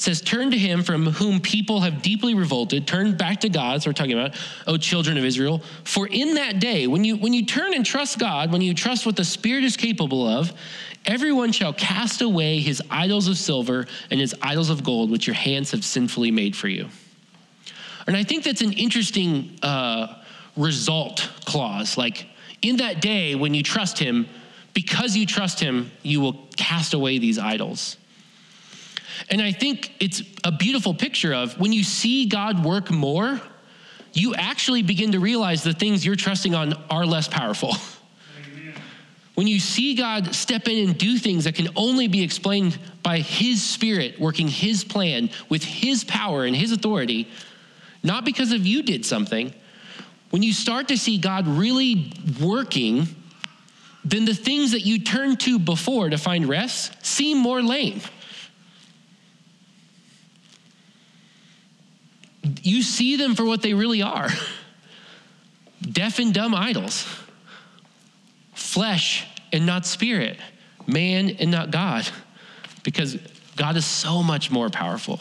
says, 0.00 0.20
Turn 0.20 0.50
to 0.50 0.58
him 0.58 0.82
from 0.82 1.06
whom 1.06 1.40
people 1.40 1.80
have 1.80 2.02
deeply 2.02 2.34
revolted, 2.34 2.86
turn 2.86 3.16
back 3.16 3.40
to 3.40 3.48
God. 3.48 3.82
So 3.82 3.90
we're 3.90 3.94
talking 3.94 4.18
about, 4.18 4.36
oh, 4.66 4.76
children 4.76 5.18
of 5.18 5.24
Israel. 5.24 5.62
For 5.84 6.06
in 6.06 6.34
that 6.34 6.60
day, 6.60 6.86
when 6.86 7.04
you 7.04 7.16
when 7.16 7.32
you 7.32 7.44
turn 7.44 7.74
and 7.74 7.84
trust 7.84 8.18
God, 8.18 8.52
when 8.52 8.62
you 8.62 8.74
trust 8.74 9.06
what 9.06 9.16
the 9.16 9.24
Spirit 9.24 9.64
is 9.64 9.76
capable 9.76 10.26
of, 10.26 10.52
everyone 11.06 11.52
shall 11.52 11.72
cast 11.72 12.22
away 12.22 12.60
his 12.60 12.82
idols 12.90 13.28
of 13.28 13.36
silver 13.36 13.86
and 14.10 14.20
his 14.20 14.34
idols 14.42 14.70
of 14.70 14.84
gold, 14.84 15.10
which 15.10 15.26
your 15.26 15.34
hands 15.34 15.70
have 15.70 15.84
sinfully 15.84 16.30
made 16.30 16.56
for 16.56 16.68
you. 16.68 16.88
And 18.06 18.16
I 18.16 18.24
think 18.24 18.44
that's 18.44 18.62
an 18.62 18.72
interesting 18.72 19.58
uh, 19.62 20.22
result 20.56 21.30
clause. 21.44 21.96
Like, 21.96 22.26
in 22.62 22.76
that 22.78 23.00
day, 23.00 23.34
when 23.34 23.54
you 23.54 23.62
trust 23.62 23.98
him, 23.98 24.28
because 24.74 25.16
you 25.16 25.26
trust 25.26 25.60
him, 25.60 25.90
you 26.02 26.20
will 26.20 26.48
cast 26.56 26.94
away 26.94 27.18
these 27.18 27.38
idols. 27.38 27.96
And 29.28 29.42
I 29.42 29.52
think 29.52 29.92
it's 30.00 30.22
a 30.44 30.52
beautiful 30.52 30.94
picture 30.94 31.34
of 31.34 31.58
when 31.58 31.72
you 31.72 31.84
see 31.84 32.26
God 32.26 32.64
work 32.64 32.90
more, 32.90 33.40
you 34.12 34.34
actually 34.34 34.82
begin 34.82 35.12
to 35.12 35.20
realize 35.20 35.62
the 35.62 35.74
things 35.74 36.04
you're 36.04 36.16
trusting 36.16 36.54
on 36.54 36.72
are 36.90 37.06
less 37.06 37.28
powerful. 37.28 37.74
When 39.40 39.46
you 39.46 39.58
see 39.58 39.94
God 39.94 40.34
step 40.34 40.68
in 40.68 40.86
and 40.86 40.98
do 40.98 41.16
things 41.16 41.44
that 41.44 41.54
can 41.54 41.68
only 41.74 42.08
be 42.08 42.22
explained 42.22 42.78
by 43.02 43.20
His 43.20 43.62
Spirit 43.62 44.20
working 44.20 44.48
His 44.48 44.84
plan 44.84 45.30
with 45.48 45.64
His 45.64 46.04
power 46.04 46.44
and 46.44 46.54
His 46.54 46.72
authority, 46.72 47.26
not 48.02 48.26
because 48.26 48.52
of 48.52 48.66
you 48.66 48.82
did 48.82 49.06
something, 49.06 49.54
when 50.28 50.42
you 50.42 50.52
start 50.52 50.88
to 50.88 50.98
see 50.98 51.16
God 51.16 51.48
really 51.48 52.12
working, 52.38 53.08
then 54.04 54.26
the 54.26 54.34
things 54.34 54.72
that 54.72 54.82
you 54.82 54.98
turned 54.98 55.40
to 55.40 55.58
before 55.58 56.10
to 56.10 56.18
find 56.18 56.46
rest 56.46 56.94
seem 57.04 57.38
more 57.38 57.62
lame. 57.62 58.02
You 62.42 62.82
see 62.82 63.16
them 63.16 63.34
for 63.34 63.44
what 63.44 63.62
they 63.62 63.74
really 63.74 64.02
are 64.02 64.30
deaf 65.82 66.18
and 66.18 66.34
dumb 66.34 66.54
idols, 66.54 67.06
flesh 68.54 69.26
and 69.52 69.66
not 69.66 69.86
spirit, 69.86 70.38
man 70.86 71.30
and 71.38 71.50
not 71.50 71.70
God, 71.70 72.08
because 72.82 73.16
God 73.56 73.76
is 73.76 73.84
so 73.84 74.22
much 74.22 74.50
more 74.50 74.70
powerful. 74.70 75.20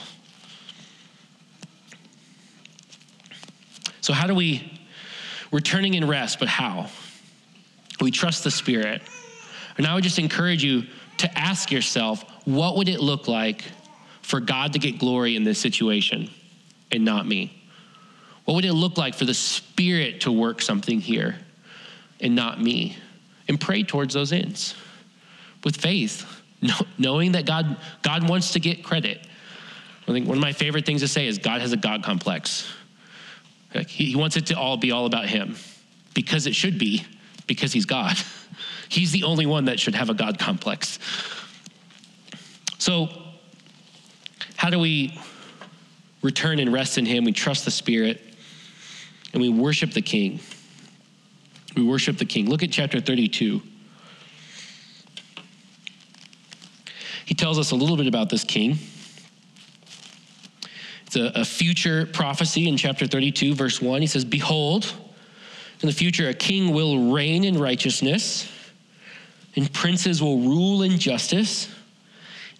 So, 4.02 4.14
how 4.14 4.28
do 4.28 4.34
we 4.34 4.80
returning 5.52 5.94
in 5.94 6.08
rest, 6.08 6.40
but 6.40 6.48
how? 6.48 6.90
We 8.02 8.12
trust 8.12 8.44
the 8.44 8.52
Spirit. 8.52 9.02
And 9.78 9.86
I 9.86 9.94
would 9.94 10.04
just 10.04 10.20
encourage 10.20 10.64
you 10.64 10.84
to 11.18 11.38
ask 11.38 11.72
yourself 11.72 12.24
what 12.46 12.78
would 12.78 12.88
it 12.90 13.02
look 13.02 13.28
like 13.28 13.64
for 14.22 14.40
God 14.40 14.74
to 14.74 14.80
get 14.80 15.00
glory 15.00 15.36
in 15.36 15.44
this 15.44 15.60
situation 15.60 16.30
and 16.92 17.06
not 17.06 17.28
me? 17.28 17.64
What 18.46 18.56
would 18.56 18.66
it 18.66 18.74
look 18.74 18.98
like 18.98 19.14
for 19.14 19.26
the 19.26 19.34
Spirit 19.34 20.22
to 20.22 20.32
work 20.32 20.62
something 20.62 21.00
here 21.00 21.38
and 22.20 22.36
not 22.36 22.62
me? 22.62 22.98
And 23.48 23.60
pray 23.60 23.84
towards 23.84 24.14
those 24.14 24.32
ends 24.32 24.76
with 25.64 25.76
faith, 25.76 26.26
knowing 26.98 27.32
that 27.32 27.46
God, 27.46 27.78
God 28.04 28.30
wants 28.30 28.54
to 28.54 28.60
get 28.60 28.84
credit. 28.84 29.20
I 30.08 30.12
think 30.12 30.28
one 30.28 30.38
of 30.38 30.42
my 30.42 30.54
favorite 30.54 30.86
things 30.86 31.02
to 31.02 31.08
say 31.08 31.28
is 31.28 31.38
God 31.38 31.62
has 31.62 31.72
a 31.72 31.78
God 31.78 32.04
complex. 32.04 32.72
He 33.88 34.16
wants 34.16 34.38
it 34.38 34.48
to 34.48 34.56
all 34.56 34.78
be 34.78 34.92
all 34.92 35.06
about 35.06 35.28
him 35.28 35.56
because 36.14 36.48
it 36.48 36.56
should 36.56 36.80
be, 36.80 37.06
because 37.48 37.72
he's 37.72 37.86
God. 37.86 38.18
He's 38.90 39.12
the 39.12 39.24
only 39.24 39.46
one 39.46 39.66
that 39.66 39.80
should 39.80 39.94
have 39.94 40.10
a 40.10 40.16
God 40.16 40.40
complex. 40.40 40.98
So, 42.80 43.10
how 44.56 44.72
do 44.72 44.80
we 44.80 45.18
return 46.22 46.60
and 46.60 46.72
rest 46.72 46.98
in 46.98 47.06
him? 47.06 47.24
We 47.24 47.32
trust 47.32 47.66
the 47.66 47.72
Spirit 47.72 48.22
and 49.34 49.42
we 49.42 49.50
worship 49.50 49.92
the 49.92 50.02
King. 50.02 50.40
We 51.76 51.84
worship 51.84 52.18
the 52.18 52.26
King. 52.26 52.50
Look 52.50 52.64
at 52.64 52.72
chapter 52.72 53.00
32. 53.00 53.62
He 57.30 57.36
tells 57.36 57.60
us 57.60 57.70
a 57.70 57.76
little 57.76 57.96
bit 57.96 58.08
about 58.08 58.30
this 58.30 58.44
king. 58.44 58.80
It's 61.06 61.16
a, 61.16 61.32
a 61.36 61.46
future 61.46 62.08
prophecy 62.08 62.68
in 62.68 62.76
chapter 62.76 63.06
32, 63.06 63.54
verse 63.54 63.80
1. 63.80 64.02
He 64.02 64.08
says, 64.08 64.26
Behold, 64.26 64.92
in 65.82 65.86
the 65.86 65.94
future, 65.94 66.28
a 66.28 66.34
king 66.34 66.74
will 66.74 67.12
reign 67.12 67.44
in 67.44 67.60
righteousness, 67.60 68.52
and 69.56 69.72
princes 69.72 70.24
will 70.24 70.40
rule 70.40 70.82
in 70.82 70.98
justice. 70.98 71.70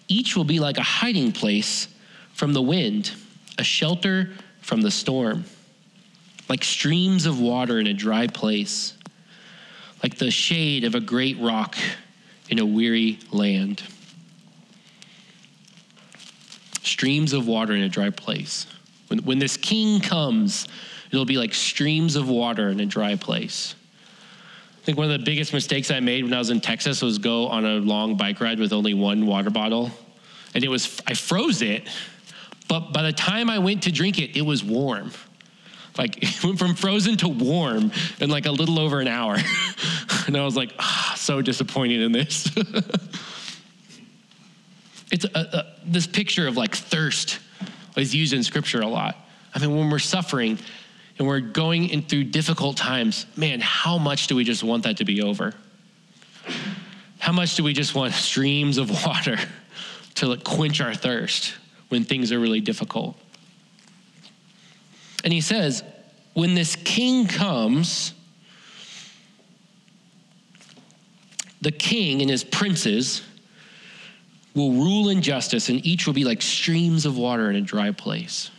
Each 0.06 0.36
will 0.36 0.44
be 0.44 0.60
like 0.60 0.78
a 0.78 0.84
hiding 0.84 1.32
place 1.32 1.88
from 2.32 2.52
the 2.52 2.62
wind, 2.62 3.10
a 3.60 3.64
shelter 3.64 4.30
from 4.60 4.80
the 4.80 4.90
storm, 4.90 5.44
like 6.48 6.64
streams 6.64 7.26
of 7.26 7.40
water 7.40 7.78
in 7.78 7.86
a 7.86 7.94
dry 7.94 8.26
place, 8.26 8.94
like 10.02 10.18
the 10.18 10.30
shade 10.30 10.84
of 10.84 10.94
a 10.94 11.00
great 11.00 11.38
rock 11.38 11.76
in 12.48 12.58
a 12.58 12.66
weary 12.66 13.18
land 13.30 13.82
streams 16.82 17.32
of 17.32 17.46
water 17.46 17.74
in 17.74 17.82
a 17.82 17.88
dry 17.88 18.10
place. 18.10 18.66
When, 19.08 19.20
when 19.20 19.38
this 19.38 19.56
king 19.56 20.00
comes, 20.00 20.68
it'll 21.10 21.24
be 21.24 21.38
like 21.38 21.54
streams 21.54 22.16
of 22.16 22.28
water 22.28 22.68
in 22.68 22.80
a 22.80 22.86
dry 22.86 23.16
place. 23.16 23.74
I 24.76 24.84
think 24.84 24.98
one 24.98 25.10
of 25.10 25.18
the 25.18 25.24
biggest 25.24 25.52
mistakes 25.52 25.90
I 25.90 26.00
made 26.00 26.24
when 26.24 26.32
I 26.32 26.38
was 26.38 26.50
in 26.50 26.60
Texas 26.60 27.00
was 27.00 27.18
go 27.18 27.48
on 27.48 27.64
a 27.64 27.76
long 27.76 28.16
bike 28.16 28.40
ride 28.40 28.58
with 28.58 28.72
only 28.72 28.94
one 28.94 29.26
water 29.26 29.50
bottle. 29.50 29.90
And 30.54 30.64
it 30.64 30.68
was, 30.68 31.00
I 31.06 31.14
froze 31.14 31.62
it, 31.62 31.88
but 32.70 32.92
by 32.92 33.02
the 33.02 33.12
time 33.12 33.50
I 33.50 33.58
went 33.58 33.82
to 33.82 33.92
drink 33.92 34.20
it, 34.20 34.36
it 34.36 34.42
was 34.42 34.62
warm. 34.62 35.10
Like 35.98 36.22
it 36.22 36.44
went 36.44 36.56
from 36.56 36.76
frozen 36.76 37.16
to 37.16 37.28
warm 37.28 37.90
in 38.20 38.30
like 38.30 38.46
a 38.46 38.52
little 38.52 38.78
over 38.78 39.00
an 39.00 39.08
hour. 39.08 39.36
and 40.28 40.36
I 40.36 40.44
was 40.44 40.54
like, 40.56 40.72
ah, 40.78 41.14
so 41.16 41.42
disappointed 41.42 42.00
in 42.00 42.12
this. 42.12 42.46
it's 45.10 45.24
a, 45.24 45.30
a, 45.34 45.66
this 45.84 46.06
picture 46.06 46.46
of 46.46 46.56
like 46.56 46.76
thirst 46.76 47.40
is 47.96 48.14
used 48.14 48.32
in 48.32 48.44
scripture 48.44 48.82
a 48.82 48.86
lot. 48.86 49.16
I 49.52 49.58
mean, 49.58 49.76
when 49.76 49.90
we're 49.90 49.98
suffering 49.98 50.56
and 51.18 51.26
we're 51.26 51.40
going 51.40 51.88
in 51.88 52.02
through 52.02 52.22
difficult 52.24 52.76
times, 52.76 53.26
man, 53.36 53.58
how 53.58 53.98
much 53.98 54.28
do 54.28 54.36
we 54.36 54.44
just 54.44 54.62
want 54.62 54.84
that 54.84 54.98
to 54.98 55.04
be 55.04 55.22
over? 55.22 55.54
How 57.18 57.32
much 57.32 57.56
do 57.56 57.64
we 57.64 57.72
just 57.72 57.96
want 57.96 58.14
streams 58.14 58.78
of 58.78 59.04
water 59.04 59.38
to 60.14 60.28
like 60.28 60.44
quench 60.44 60.80
our 60.80 60.94
thirst 60.94 61.54
when 61.90 62.04
things 62.04 62.32
are 62.32 62.40
really 62.40 62.60
difficult? 62.60 63.16
And 65.22 65.32
he 65.32 65.40
says, 65.40 65.84
when 66.32 66.54
this 66.54 66.76
king 66.76 67.26
comes, 67.26 68.14
the 71.60 71.72
king 71.72 72.22
and 72.22 72.30
his 72.30 72.42
princes 72.42 73.22
will 74.54 74.72
rule 74.72 75.10
in 75.10 75.22
justice, 75.22 75.68
and 75.68 75.84
each 75.86 76.06
will 76.06 76.14
be 76.14 76.24
like 76.24 76.42
streams 76.42 77.06
of 77.06 77.16
water 77.16 77.50
in 77.50 77.56
a 77.56 77.60
dry 77.60 77.90
place. 77.90 78.50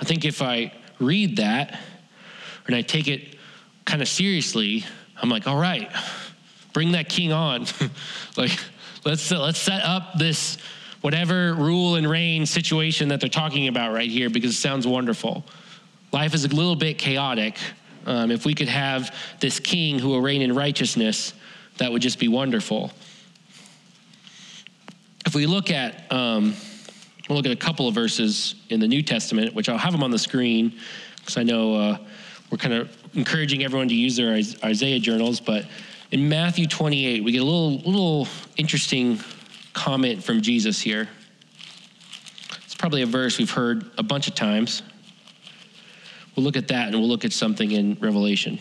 I 0.00 0.04
think 0.04 0.24
if 0.24 0.42
I 0.42 0.72
read 0.98 1.36
that 1.36 1.78
and 2.66 2.74
I 2.74 2.82
take 2.82 3.08
it 3.08 3.36
kind 3.84 4.02
of 4.02 4.08
seriously, 4.08 4.84
I'm 5.20 5.28
like, 5.28 5.46
all 5.46 5.56
right, 5.56 5.90
bring 6.72 6.92
that 6.92 7.08
king 7.08 7.32
on. 7.32 7.66
like, 8.36 8.58
let's 9.08 9.30
let's 9.30 9.58
set 9.58 9.82
up 9.82 10.18
this 10.18 10.58
whatever 11.00 11.54
rule 11.54 11.94
and 11.94 12.08
reign 12.08 12.44
situation 12.44 13.08
that 13.08 13.20
they're 13.20 13.30
talking 13.30 13.66
about 13.66 13.94
right 13.94 14.10
here 14.10 14.28
because 14.28 14.50
it 14.50 14.60
sounds 14.60 14.86
wonderful. 14.86 15.46
Life 16.12 16.34
is 16.34 16.44
a 16.44 16.48
little 16.48 16.76
bit 16.76 16.98
chaotic. 16.98 17.56
Um, 18.04 18.30
if 18.30 18.44
we 18.44 18.54
could 18.54 18.68
have 18.68 19.14
this 19.40 19.60
king 19.60 19.98
who 19.98 20.08
will 20.08 20.20
reign 20.20 20.42
in 20.42 20.54
righteousness, 20.54 21.32
that 21.78 21.90
would 21.90 22.02
just 22.02 22.18
be 22.18 22.28
wonderful. 22.28 22.92
If 25.24 25.34
we 25.34 25.46
look 25.46 25.70
at, 25.70 26.10
um, 26.12 26.54
we'll 27.28 27.36
look 27.36 27.46
at 27.46 27.52
a 27.52 27.56
couple 27.56 27.88
of 27.88 27.94
verses 27.94 28.56
in 28.68 28.78
the 28.78 28.88
New 28.88 29.02
Testament, 29.02 29.54
which 29.54 29.70
I'll 29.70 29.78
have 29.78 29.92
them 29.92 30.02
on 30.02 30.10
the 30.10 30.18
screen 30.18 30.74
because 31.16 31.38
I 31.38 31.44
know 31.44 31.74
uh, 31.74 31.98
we're 32.50 32.58
kind 32.58 32.74
of 32.74 32.94
encouraging 33.14 33.64
everyone 33.64 33.88
to 33.88 33.94
use 33.94 34.16
their 34.16 34.34
Isaiah 34.34 34.98
journals. 34.98 35.40
But 35.40 35.64
in 36.10 36.28
Matthew 36.28 36.66
28, 36.66 37.22
we 37.22 37.32
get 37.32 37.42
a 37.42 37.44
little, 37.44 37.78
little 37.80 38.28
interesting 38.56 39.20
comment 39.74 40.24
from 40.24 40.40
Jesus 40.40 40.80
here. 40.80 41.08
It's 42.64 42.74
probably 42.74 43.02
a 43.02 43.06
verse 43.06 43.38
we've 43.38 43.50
heard 43.50 43.90
a 43.98 44.02
bunch 44.02 44.26
of 44.26 44.34
times. 44.34 44.82
We'll 46.34 46.44
look 46.44 46.56
at 46.56 46.68
that 46.68 46.88
and 46.88 46.98
we'll 46.98 47.08
look 47.08 47.24
at 47.24 47.32
something 47.32 47.70
in 47.70 47.98
Revelation. 48.00 48.58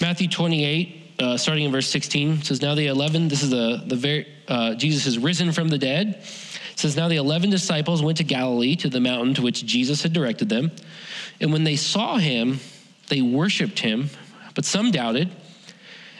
Matthew 0.00 0.28
28, 0.28 1.14
uh, 1.18 1.36
starting 1.36 1.64
in 1.64 1.72
verse 1.72 1.88
16, 1.88 2.42
says, 2.42 2.62
Now 2.62 2.74
the 2.74 2.86
11, 2.86 3.28
this 3.28 3.42
is 3.42 3.50
the, 3.50 3.82
the 3.86 3.96
very, 3.96 4.26
uh, 4.46 4.74
Jesus 4.74 5.06
is 5.06 5.18
risen 5.18 5.50
from 5.50 5.68
the 5.68 5.78
dead. 5.78 6.20
It 6.72 6.78
says, 6.78 6.96
Now 6.96 7.08
the 7.08 7.16
11 7.16 7.50
disciples 7.50 8.02
went 8.02 8.18
to 8.18 8.24
Galilee 8.24 8.76
to 8.76 8.88
the 8.88 9.00
mountain 9.00 9.34
to 9.34 9.42
which 9.42 9.66
Jesus 9.66 10.02
had 10.02 10.12
directed 10.12 10.48
them. 10.48 10.70
And 11.40 11.52
when 11.52 11.64
they 11.64 11.76
saw 11.76 12.18
him, 12.18 12.60
they 13.08 13.20
worshiped 13.20 13.80
him, 13.80 14.10
but 14.54 14.64
some 14.64 14.92
doubted. 14.92 15.30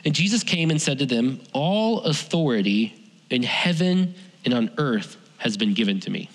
And 0.05 0.15
Jesus 0.15 0.43
came 0.43 0.71
and 0.71 0.81
said 0.81 0.99
to 1.01 1.07
them, 1.07 1.41
All 1.53 2.01
authority 2.03 2.95
in 3.29 3.43
heaven 3.43 4.15
and 4.45 4.55
on 4.55 4.71
earth 4.79 5.17
has 5.39 5.57
been 5.57 5.75
given 5.75 6.01
to 6.01 6.11
me. 6.11 6.29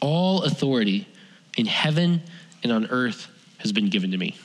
All 0.00 0.42
authority 0.42 1.06
in 1.56 1.66
heaven 1.66 2.22
and 2.62 2.72
on 2.72 2.86
earth 2.86 3.28
has 3.58 3.72
been 3.72 3.88
given 3.88 4.10
to 4.10 4.18
me. 4.18 4.36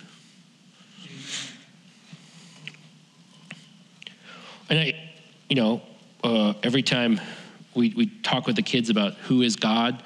And 4.69 4.79
I, 4.79 4.93
you 5.49 5.55
know, 5.55 5.81
uh, 6.23 6.53
every 6.61 6.83
time 6.83 7.21
we, 7.73 7.93
we 7.95 8.07
talk 8.21 8.47
with 8.47 8.55
the 8.55 8.61
kids 8.61 8.89
about 8.89 9.13
who 9.13 9.41
is 9.41 9.55
God, 9.55 10.03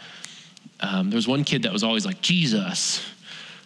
um, 0.81 1.09
there 1.09 1.17
was 1.17 1.27
one 1.27 1.43
kid 1.43 1.63
that 1.63 1.73
was 1.73 1.83
always 1.83 2.05
like, 2.05 2.21
Jesus. 2.21 3.03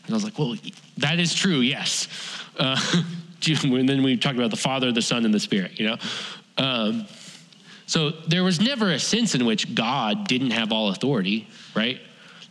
And 0.06 0.14
I 0.14 0.16
was 0.16 0.24
like, 0.24 0.38
well, 0.40 0.56
that 0.98 1.20
is 1.20 1.34
true, 1.34 1.60
yes. 1.60 2.08
Uh, 2.58 2.80
and 3.48 3.90
then 3.90 4.04
we 4.04 4.18
talked 4.18 4.38
about 4.38 4.52
the 4.52 4.58
Father, 4.58 4.92
the 4.92 5.02
Son, 5.02 5.26
and 5.26 5.34
the 5.34 5.40
Spirit, 5.40 5.80
you 5.80 5.88
know? 5.88 5.98
Um, 6.58 7.06
so 7.88 8.10
there 8.10 8.44
was 8.44 8.60
never 8.60 8.92
a 8.92 9.00
sense 9.00 9.36
in 9.36 9.46
which 9.46 9.76
God 9.76 10.28
didn't 10.28 10.52
have 10.52 10.72
all 10.72 10.90
authority, 10.90 11.48
right? 11.76 12.00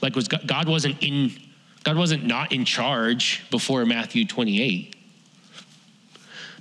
Like 0.01 0.15
was 0.15 0.29
God 0.29 0.69
wasn't 0.69 1.03
in 1.03 1.33
God 1.83 1.97
wasn't 1.97 2.25
not 2.25 2.53
in 2.53 2.65
charge 2.65 3.45
before 3.51 3.85
Matthew 3.85 4.27
28. 4.27 4.97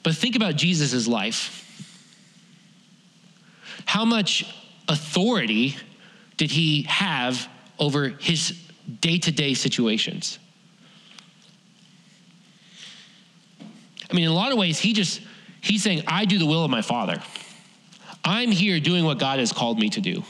But 0.02 0.16
think 0.16 0.36
about 0.36 0.56
Jesus' 0.56 1.08
life. 1.08 1.60
How 3.86 4.06
much 4.06 4.46
authority 4.88 5.78
did 6.38 6.52
he 6.52 6.84
have 6.84 7.48
over 7.80 8.10
his 8.10 8.60
day 9.00 9.18
to 9.20 9.32
day 9.32 9.54
situations? 9.54 10.40
I 14.14 14.16
mean, 14.16 14.26
in 14.26 14.32
a 14.32 14.36
lot 14.36 14.52
of 14.52 14.60
ways, 14.60 14.78
he 14.78 14.94
just, 14.94 15.22
he's 15.60 15.82
saying, 15.82 16.04
I 16.06 16.26
do 16.26 16.38
the 16.38 16.46
will 16.46 16.64
of 16.64 16.70
my 16.70 16.84
Father. 16.84 17.20
I'm 18.24 18.52
here 18.52 18.80
doing 18.80 19.06
what 19.06 19.18
God 19.18 19.40
has 19.40 19.52
called 19.52 19.80
me 19.80 19.90
to 19.90 20.02
do. 20.02 20.24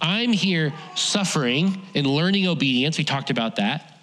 I'm 0.00 0.32
here 0.32 0.72
suffering 0.94 1.82
and 1.96 2.06
learning 2.06 2.46
obedience. 2.46 2.98
We 2.98 3.04
talked 3.04 3.30
about 3.30 3.56
that. 3.56 3.98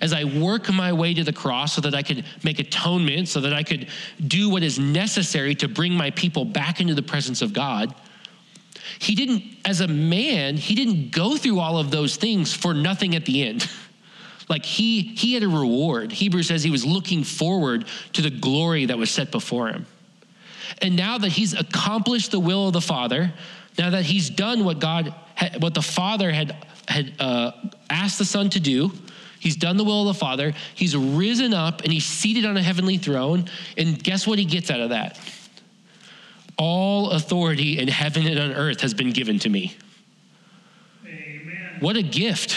As 0.00 0.12
I 0.12 0.22
work 0.22 0.72
my 0.72 0.92
way 0.92 1.14
to 1.14 1.24
the 1.24 1.32
cross 1.32 1.74
so 1.74 1.80
that 1.80 1.96
I 1.96 2.02
could 2.02 2.24
make 2.44 2.60
atonement, 2.60 3.28
so 3.28 3.40
that 3.40 3.52
I 3.52 3.64
could 3.64 3.88
do 4.24 4.48
what 4.48 4.62
is 4.62 4.78
necessary 4.78 5.56
to 5.56 5.68
bring 5.68 5.92
my 5.92 6.12
people 6.12 6.44
back 6.44 6.80
into 6.80 6.94
the 6.94 7.02
presence 7.02 7.42
of 7.42 7.52
God, 7.52 7.92
he 9.00 9.16
didn't, 9.16 9.42
as 9.64 9.80
a 9.80 9.88
man, 9.88 10.56
he 10.56 10.76
didn't 10.76 11.10
go 11.10 11.36
through 11.36 11.58
all 11.58 11.76
of 11.76 11.90
those 11.90 12.16
things 12.16 12.54
for 12.54 12.72
nothing 12.72 13.16
at 13.16 13.24
the 13.24 13.42
end. 13.42 13.68
like 14.48 14.64
he 14.64 15.00
he 15.02 15.34
had 15.34 15.42
a 15.42 15.48
reward. 15.48 16.12
Hebrews 16.12 16.48
says 16.48 16.62
he 16.62 16.70
was 16.70 16.84
looking 16.84 17.24
forward 17.24 17.86
to 18.12 18.22
the 18.22 18.30
glory 18.30 18.86
that 18.86 18.98
was 18.98 19.10
set 19.10 19.30
before 19.30 19.68
him. 19.68 19.86
And 20.82 20.96
now 20.96 21.18
that 21.18 21.30
he's 21.30 21.54
accomplished 21.54 22.30
the 22.30 22.40
will 22.40 22.68
of 22.68 22.72
the 22.72 22.80
Father, 22.80 23.32
now 23.78 23.90
that 23.90 24.04
he's 24.04 24.30
done 24.30 24.64
what 24.64 24.78
God, 24.78 25.14
what 25.58 25.74
the 25.74 25.82
Father 25.82 26.30
had 26.30 26.56
had 26.88 27.14
uh, 27.18 27.52
asked 27.88 28.18
the 28.18 28.24
Son 28.24 28.50
to 28.50 28.60
do, 28.60 28.92
he's 29.40 29.56
done 29.56 29.76
the 29.76 29.84
will 29.84 30.08
of 30.08 30.14
the 30.14 30.18
Father. 30.18 30.52
He's 30.74 30.96
risen 30.96 31.54
up 31.54 31.82
and 31.82 31.92
he's 31.92 32.04
seated 32.04 32.44
on 32.44 32.56
a 32.56 32.62
heavenly 32.62 32.98
throne. 32.98 33.46
And 33.76 34.02
guess 34.02 34.26
what 34.26 34.38
he 34.38 34.44
gets 34.44 34.70
out 34.70 34.80
of 34.80 34.90
that? 34.90 35.18
All 36.56 37.10
authority 37.10 37.78
in 37.78 37.88
heaven 37.88 38.26
and 38.26 38.38
on 38.38 38.52
earth 38.52 38.80
has 38.82 38.94
been 38.94 39.12
given 39.12 39.38
to 39.40 39.48
me. 39.48 39.76
Amen. 41.04 41.78
What 41.80 41.96
a 41.96 42.02
gift. 42.02 42.54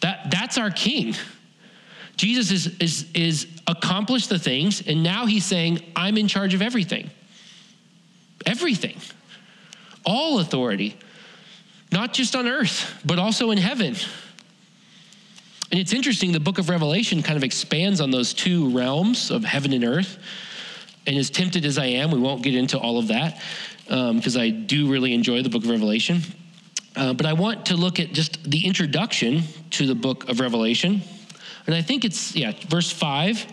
That, 0.00 0.30
that's 0.30 0.58
our 0.58 0.70
king. 0.70 1.14
Jesus 2.16 2.50
is, 2.50 2.76
is, 2.78 3.06
is 3.14 3.46
accomplished 3.66 4.28
the 4.28 4.38
things, 4.38 4.86
and 4.86 5.02
now 5.02 5.26
he's 5.26 5.44
saying, 5.44 5.80
I'm 5.94 6.16
in 6.16 6.26
charge 6.26 6.52
of 6.52 6.62
everything. 6.62 7.10
Everything. 8.44 8.96
All 10.04 10.40
authority. 10.40 10.96
Not 11.92 12.12
just 12.12 12.34
on 12.34 12.48
earth, 12.48 13.00
but 13.04 13.18
also 13.18 13.50
in 13.50 13.58
heaven. 13.58 13.94
And 15.70 15.78
it's 15.78 15.92
interesting, 15.92 16.32
the 16.32 16.40
book 16.40 16.58
of 16.58 16.68
Revelation 16.68 17.22
kind 17.22 17.36
of 17.36 17.44
expands 17.44 18.00
on 18.00 18.10
those 18.10 18.32
two 18.34 18.70
realms 18.70 19.30
of 19.30 19.44
heaven 19.44 19.72
and 19.72 19.84
earth. 19.84 20.18
And 21.06 21.16
as 21.16 21.30
tempted 21.30 21.64
as 21.64 21.78
I 21.78 21.86
am, 21.86 22.10
we 22.10 22.18
won't 22.18 22.42
get 22.42 22.54
into 22.54 22.78
all 22.78 22.98
of 22.98 23.08
that. 23.08 23.40
because 23.84 24.36
um, 24.36 24.42
I 24.42 24.50
do 24.50 24.90
really 24.90 25.14
enjoy 25.14 25.42
the 25.42 25.48
book 25.48 25.64
of 25.64 25.70
Revelation. 25.70 26.22
Uh, 26.98 27.14
but 27.14 27.26
I 27.26 27.32
want 27.32 27.66
to 27.66 27.76
look 27.76 28.00
at 28.00 28.12
just 28.12 28.42
the 28.42 28.66
introduction 28.66 29.44
to 29.70 29.86
the 29.86 29.94
book 29.94 30.28
of 30.28 30.40
Revelation. 30.40 31.00
And 31.66 31.74
I 31.74 31.80
think 31.80 32.04
it's, 32.04 32.34
yeah, 32.34 32.52
verse 32.66 32.90
5 32.90 33.46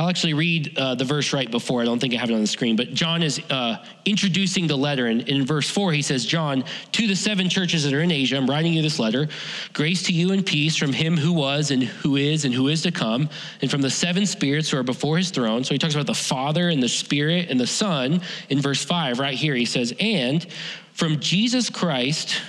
I'll 0.00 0.08
actually 0.08 0.32
read 0.32 0.78
uh, 0.78 0.94
the 0.94 1.04
verse 1.04 1.34
right 1.34 1.50
before. 1.50 1.82
I 1.82 1.84
don't 1.84 1.98
think 1.98 2.14
I 2.14 2.16
have 2.16 2.30
it 2.30 2.32
on 2.32 2.40
the 2.40 2.46
screen, 2.46 2.74
but 2.74 2.94
John 2.94 3.22
is 3.22 3.38
uh, 3.50 3.84
introducing 4.06 4.66
the 4.66 4.76
letter. 4.76 5.08
And 5.08 5.28
in 5.28 5.44
verse 5.44 5.68
4, 5.68 5.92
he 5.92 6.00
says, 6.00 6.24
John, 6.24 6.64
to 6.92 7.06
the 7.06 7.14
seven 7.14 7.50
churches 7.50 7.84
that 7.84 7.92
are 7.92 8.00
in 8.00 8.10
Asia, 8.10 8.38
I'm 8.38 8.48
writing 8.48 8.72
you 8.72 8.80
this 8.80 8.98
letter. 8.98 9.28
Grace 9.74 10.02
to 10.04 10.14
you 10.14 10.32
and 10.32 10.44
peace 10.44 10.74
from 10.74 10.94
him 10.94 11.18
who 11.18 11.34
was 11.34 11.70
and 11.70 11.82
who 11.82 12.16
is 12.16 12.46
and 12.46 12.54
who 12.54 12.68
is 12.68 12.80
to 12.84 12.90
come, 12.90 13.28
and 13.60 13.70
from 13.70 13.82
the 13.82 13.90
seven 13.90 14.24
spirits 14.24 14.70
who 14.70 14.78
are 14.78 14.82
before 14.82 15.18
his 15.18 15.28
throne. 15.28 15.64
So 15.64 15.74
he 15.74 15.78
talks 15.78 15.92
about 15.92 16.06
the 16.06 16.14
Father 16.14 16.70
and 16.70 16.82
the 16.82 16.88
Spirit 16.88 17.50
and 17.50 17.60
the 17.60 17.66
Son 17.66 18.22
in 18.48 18.58
verse 18.58 18.82
5, 18.82 19.18
right 19.18 19.36
here. 19.36 19.54
He 19.54 19.66
says, 19.66 19.92
And 20.00 20.50
from 20.94 21.20
Jesus 21.20 21.68
Christ, 21.68 22.40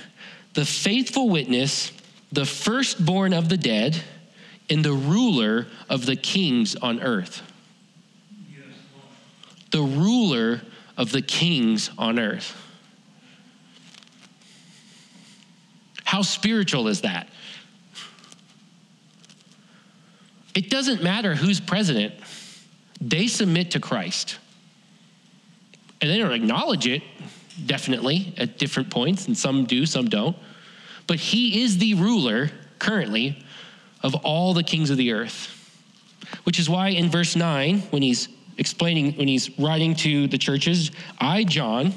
the 0.54 0.64
faithful 0.64 1.28
witness, 1.28 1.92
the 2.32 2.46
firstborn 2.46 3.34
of 3.34 3.50
the 3.50 3.58
dead, 3.58 4.02
and 4.72 4.82
the 4.82 4.92
ruler 4.92 5.66
of 5.90 6.06
the 6.06 6.16
kings 6.16 6.74
on 6.76 7.02
earth. 7.02 7.42
The 9.70 9.82
ruler 9.82 10.62
of 10.96 11.12
the 11.12 11.20
kings 11.20 11.90
on 11.98 12.18
earth. 12.18 12.56
How 16.04 16.22
spiritual 16.22 16.88
is 16.88 17.02
that? 17.02 17.28
It 20.54 20.70
doesn't 20.70 21.02
matter 21.02 21.34
who's 21.34 21.60
president, 21.60 22.14
they 22.98 23.26
submit 23.26 23.72
to 23.72 23.80
Christ. 23.80 24.38
And 26.00 26.10
they 26.10 26.16
don't 26.18 26.32
acknowledge 26.32 26.86
it, 26.86 27.02
definitely, 27.66 28.32
at 28.38 28.56
different 28.56 28.88
points, 28.88 29.26
and 29.26 29.36
some 29.36 29.66
do, 29.66 29.84
some 29.84 30.08
don't. 30.08 30.36
But 31.06 31.18
he 31.18 31.62
is 31.62 31.76
the 31.76 31.92
ruler 31.94 32.50
currently 32.78 33.44
of 34.02 34.14
all 34.16 34.54
the 34.54 34.62
kings 34.62 34.90
of 34.90 34.96
the 34.96 35.12
earth. 35.12 35.58
Which 36.44 36.58
is 36.58 36.68
why 36.68 36.88
in 36.88 37.10
verse 37.10 37.36
9, 37.36 37.80
when 37.90 38.02
he's 38.02 38.28
explaining, 38.58 39.12
when 39.14 39.28
he's 39.28 39.56
writing 39.58 39.94
to 39.96 40.26
the 40.28 40.38
churches, 40.38 40.90
I, 41.18 41.44
John, 41.44 41.92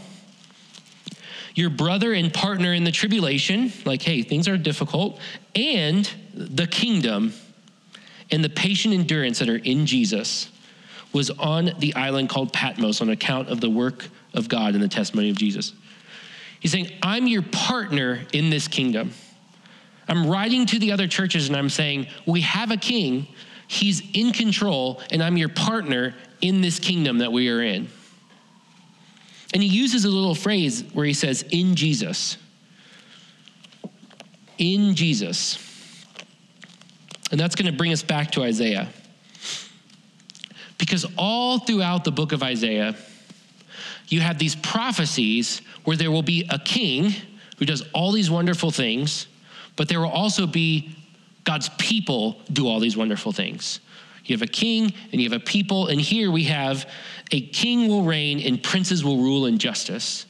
your 1.54 1.70
brother 1.70 2.14
and 2.14 2.34
partner 2.34 2.74
in 2.74 2.84
the 2.84 2.92
tribulation, 2.92 3.72
like, 3.86 4.02
hey, 4.02 4.22
things 4.22 4.48
are 4.48 4.58
difficult, 4.58 5.20
and 5.56 6.10
the 6.34 6.68
kingdom 6.68 7.34
and 8.32 8.44
the 8.44 8.50
patient 8.50 8.94
endurance 8.94 9.40
that 9.40 9.50
are 9.50 9.58
in 9.58 9.86
Jesus 9.86 10.50
was 11.14 11.30
on 11.30 11.72
the 11.80 11.96
island 11.96 12.28
called 12.28 12.52
Patmos 12.52 13.02
on 13.02 13.10
account 13.10 13.48
of 13.48 13.62
the 13.62 13.70
work 13.70 14.10
of 14.34 14.50
God 14.50 14.74
and 14.74 14.84
the 14.84 14.90
testimony 14.90 15.30
of 15.30 15.38
Jesus. 15.38 15.74
He's 16.60 16.72
saying, 16.72 16.90
I'm 17.02 17.28
your 17.28 17.44
partner 17.44 18.26
in 18.34 18.50
this 18.50 18.68
kingdom. 18.68 19.14
I'm 20.08 20.28
writing 20.28 20.66
to 20.68 20.80
the 20.80 20.92
other 20.92 21.08
churches 21.08 21.48
and 21.48 21.58
I'm 21.58 21.70
saying, 21.70 22.08
we 22.26 22.42
have 22.42 22.72
a 22.72 22.78
king, 22.78 23.28
he's 23.68 24.02
in 24.14 24.32
control, 24.32 25.02
and 25.12 25.24
I'm 25.24 25.38
your 25.38 25.50
partner 25.50 26.16
in 26.42 26.62
this 26.62 26.80
kingdom 26.80 27.20
that 27.20 27.32
we 27.32 27.50
are 27.50 27.62
in. 27.62 27.88
And 29.54 29.64
he 29.64 29.70
uses 29.70 30.06
a 30.06 30.10
little 30.10 30.36
phrase 30.36 30.84
where 30.94 31.06
he 31.06 31.14
says, 31.14 31.44
in 31.50 31.76
Jesus. 31.76 32.38
In 34.58 34.96
Jesus. 34.96 35.58
And 37.32 37.40
that's 37.40 37.56
going 37.56 37.72
to 37.72 37.78
bring 37.78 37.92
us 37.92 38.04
back 38.04 38.32
to 38.32 38.44
Isaiah. 38.44 38.90
Because 40.78 41.06
all 41.18 41.60
throughout 41.60 42.04
the 42.04 42.12
book 42.12 42.32
of 42.32 42.44
Isaiah, 42.44 42.96
you 44.08 44.20
have 44.20 44.38
these 44.38 44.56
prophecies 44.56 45.62
where 45.84 45.98
there 45.98 46.12
will 46.12 46.22
be 46.22 46.46
a 46.50 46.60
king 46.60 47.14
who 47.58 47.66
does 47.66 47.84
all 47.94 48.12
these 48.12 48.30
wonderful 48.30 48.72
things 48.72 49.28
but 49.76 49.90
there 49.90 50.00
will 50.00 50.10
also 50.10 50.48
be 50.48 50.96
God's 51.44 51.70
people 51.78 52.42
do 52.52 52.68
all 52.68 52.80
these 52.80 52.98
wonderful 52.98 53.32
things. 53.32 53.80
You 54.26 54.36
have 54.36 54.42
a 54.42 54.52
king 54.52 54.94
and 55.12 55.22
you 55.22 55.30
have 55.30 55.40
a 55.40 55.44
people, 55.44 55.88
and 55.88 56.02
here 56.02 56.32
we 56.32 56.46
have 56.46 56.90
a 57.32 57.42
king 57.42 57.88
will 57.88 58.04
reign 58.04 58.40
and 58.40 58.62
princes 58.62 59.04
will 59.04 59.18
rule 59.18 59.46
in 59.46 59.58
justice. 59.58 60.26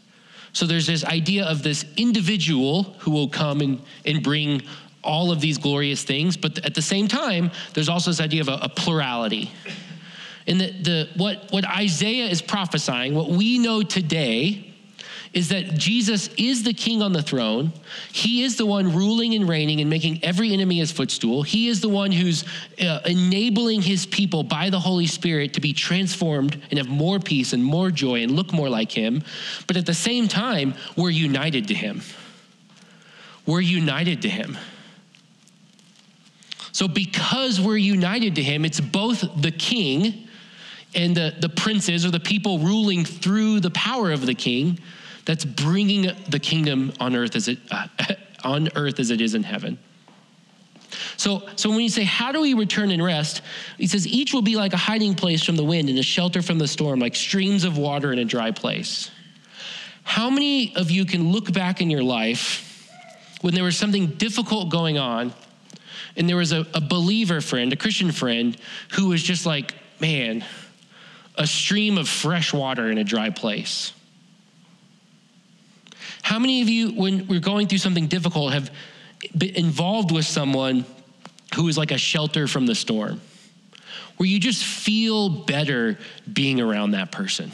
So 0.52 0.66
there's 0.66 0.88
this 0.88 1.04
idea 1.04 1.46
of 1.46 1.64
this 1.64 1.86
individual 1.98 2.84
who 3.00 3.12
will 3.12 3.30
come 3.30 3.62
and, 3.62 3.82
and 4.06 4.24
bring 4.24 4.62
all 5.04 5.32
of 5.32 5.40
these 5.40 5.58
glorious 5.58 6.04
things, 6.04 6.36
but 6.36 6.64
at 6.66 6.74
the 6.76 6.82
same 6.82 7.08
time, 7.08 7.52
there's 7.74 7.90
also 7.90 8.10
this 8.10 8.20
idea 8.20 8.42
of 8.42 8.48
a, 8.48 8.60
a 8.62 8.70
plurality. 8.70 9.52
And 10.48 10.60
the, 10.60 10.72
the, 10.72 11.10
what, 11.16 11.52
what 11.52 11.66
Isaiah 11.66 12.26
is 12.26 12.42
prophesying, 12.42 13.16
what 13.16 13.30
we 13.30 13.60
know 13.60 13.84
today, 13.84 14.75
is 15.36 15.50
that 15.50 15.74
Jesus 15.74 16.30
is 16.38 16.64
the 16.64 16.74
king 16.74 17.02
on 17.02 17.12
the 17.12 17.22
throne. 17.22 17.74
He 18.14 18.44
is 18.44 18.56
the 18.56 18.66
one 18.66 18.96
ruling 18.96 19.36
and 19.36 19.48
reigning 19.48 19.82
and 19.82 19.90
making 19.90 20.24
every 20.24 20.54
enemy 20.54 20.78
his 20.78 20.94
footstool. 20.94 21.44
He 21.44 21.68
is 21.68 21.82
the 21.82 21.90
one 21.90 22.14
who's 22.14 22.46
uh, 22.82 23.02
enabling 23.06 23.82
his 23.82 24.06
people 24.06 24.44
by 24.44 24.70
the 24.70 24.80
Holy 24.80 25.08
Spirit 25.08 25.54
to 25.56 25.62
be 25.62 25.74
transformed 25.74 26.64
and 26.70 26.80
have 26.80 26.88
more 26.88 27.20
peace 27.20 27.52
and 27.52 27.62
more 27.62 27.92
joy 27.92 28.24
and 28.24 28.32
look 28.32 28.54
more 28.54 28.70
like 28.70 28.90
him. 28.90 29.24
But 29.68 29.76
at 29.76 29.86
the 29.86 29.94
same 29.94 30.30
time, 30.30 30.74
we're 30.96 31.10
united 31.10 31.68
to 31.68 31.74
him. 31.74 32.02
We're 33.46 33.60
united 33.60 34.22
to 34.22 34.30
him. 34.30 34.58
So, 36.72 36.88
because 36.88 37.60
we're 37.60 37.78
united 37.78 38.36
to 38.36 38.44
him, 38.44 38.64
it's 38.64 38.80
both 38.80 39.24
the 39.42 39.52
king 39.52 40.30
and 40.94 41.16
the, 41.16 41.36
the 41.38 41.50
princes 41.50 42.06
or 42.06 42.12
the 42.12 42.22
people 42.22 42.60
ruling 42.60 43.04
through 43.04 43.60
the 43.60 43.72
power 43.72 44.14
of 44.14 44.26
the 44.26 44.34
king 44.34 44.80
that's 45.26 45.44
bringing 45.44 46.12
the 46.30 46.40
kingdom 46.40 46.94
on 47.00 47.16
earth 47.16 47.36
as 47.36 47.48
it 47.48 47.60
uh, 47.72 47.88
on 48.44 48.70
earth 48.76 49.00
as 49.00 49.10
it 49.10 49.22
is 49.22 49.34
in 49.34 49.44
heaven. 49.44 49.78
So, 51.18 51.48
so 51.56 51.70
when 51.70 51.82
you 51.82 51.90
say, 51.90 52.04
How 52.04 52.32
do 52.32 52.42
we 52.42 52.54
return 52.54 52.92
and 52.92 53.04
rest? 53.04 53.42
He 53.78 53.88
says, 53.88 54.08
Each 54.08 54.34
will 54.34 54.42
be 54.42 54.56
like 54.56 54.74
a 54.74 54.78
hiding 54.78 55.16
place 55.16 55.44
from 55.44 55.56
the 55.56 55.64
wind 55.64 55.90
and 55.90 55.98
a 55.98 56.04
shelter 56.04 56.42
from 56.42 56.58
the 56.58 56.68
storm, 56.68 57.00
like 57.00 57.16
streams 57.16 57.64
of 57.64 57.78
water 57.78 58.12
in 58.14 58.20
a 58.20 58.26
dry 58.26 58.52
place. 58.52 59.12
How 60.04 60.30
many 60.30 60.76
of 60.76 60.92
you 60.92 61.06
can 61.06 61.32
look 61.32 61.52
back 61.52 61.82
in 61.82 61.90
your 61.90 62.04
life 62.04 62.90
when 63.42 63.56
there 63.56 63.64
was 63.64 63.76
something 63.76 64.08
difficult 64.08 64.70
going 64.70 64.98
on 64.98 65.34
and 66.16 66.30
there 66.30 66.38
was 66.38 66.52
a, 66.52 66.66
a 66.74 66.82
believer 66.82 67.42
friend, 67.42 67.74
a 67.74 67.76
Christian 67.76 68.12
friend, 68.12 68.56
who 68.92 69.08
was 69.10 69.24
just 69.24 69.46
like, 69.46 69.74
Man, 70.00 70.46
a 71.36 71.48
stream 71.48 71.98
of 71.98 72.08
fresh 72.08 72.54
water 72.54 72.92
in 72.92 72.98
a 72.98 73.04
dry 73.04 73.30
place? 73.30 73.94
How 76.26 76.40
many 76.40 76.64
of 76.64 76.70
you, 76.70 76.90
when 76.90 77.28
we're 77.28 77.40
going 77.40 77.68
through 77.68 77.78
something 77.78 78.08
difficult, 78.08 78.52
have 78.52 78.72
been 79.38 79.56
involved 79.56 80.12
with 80.12 80.26
someone 80.26 80.84
who 81.54 81.68
is 81.68 81.78
like 81.78 81.92
a 81.92 82.00
shelter 82.00 82.48
from 82.48 82.66
the 82.66 82.74
storm? 82.74 83.22
Where 84.18 84.28
you 84.28 84.40
just 84.40 84.66
feel 84.66 85.30
better 85.30 86.00
being 86.34 86.60
around 86.60 86.92
that 86.92 87.12
person? 87.12 87.52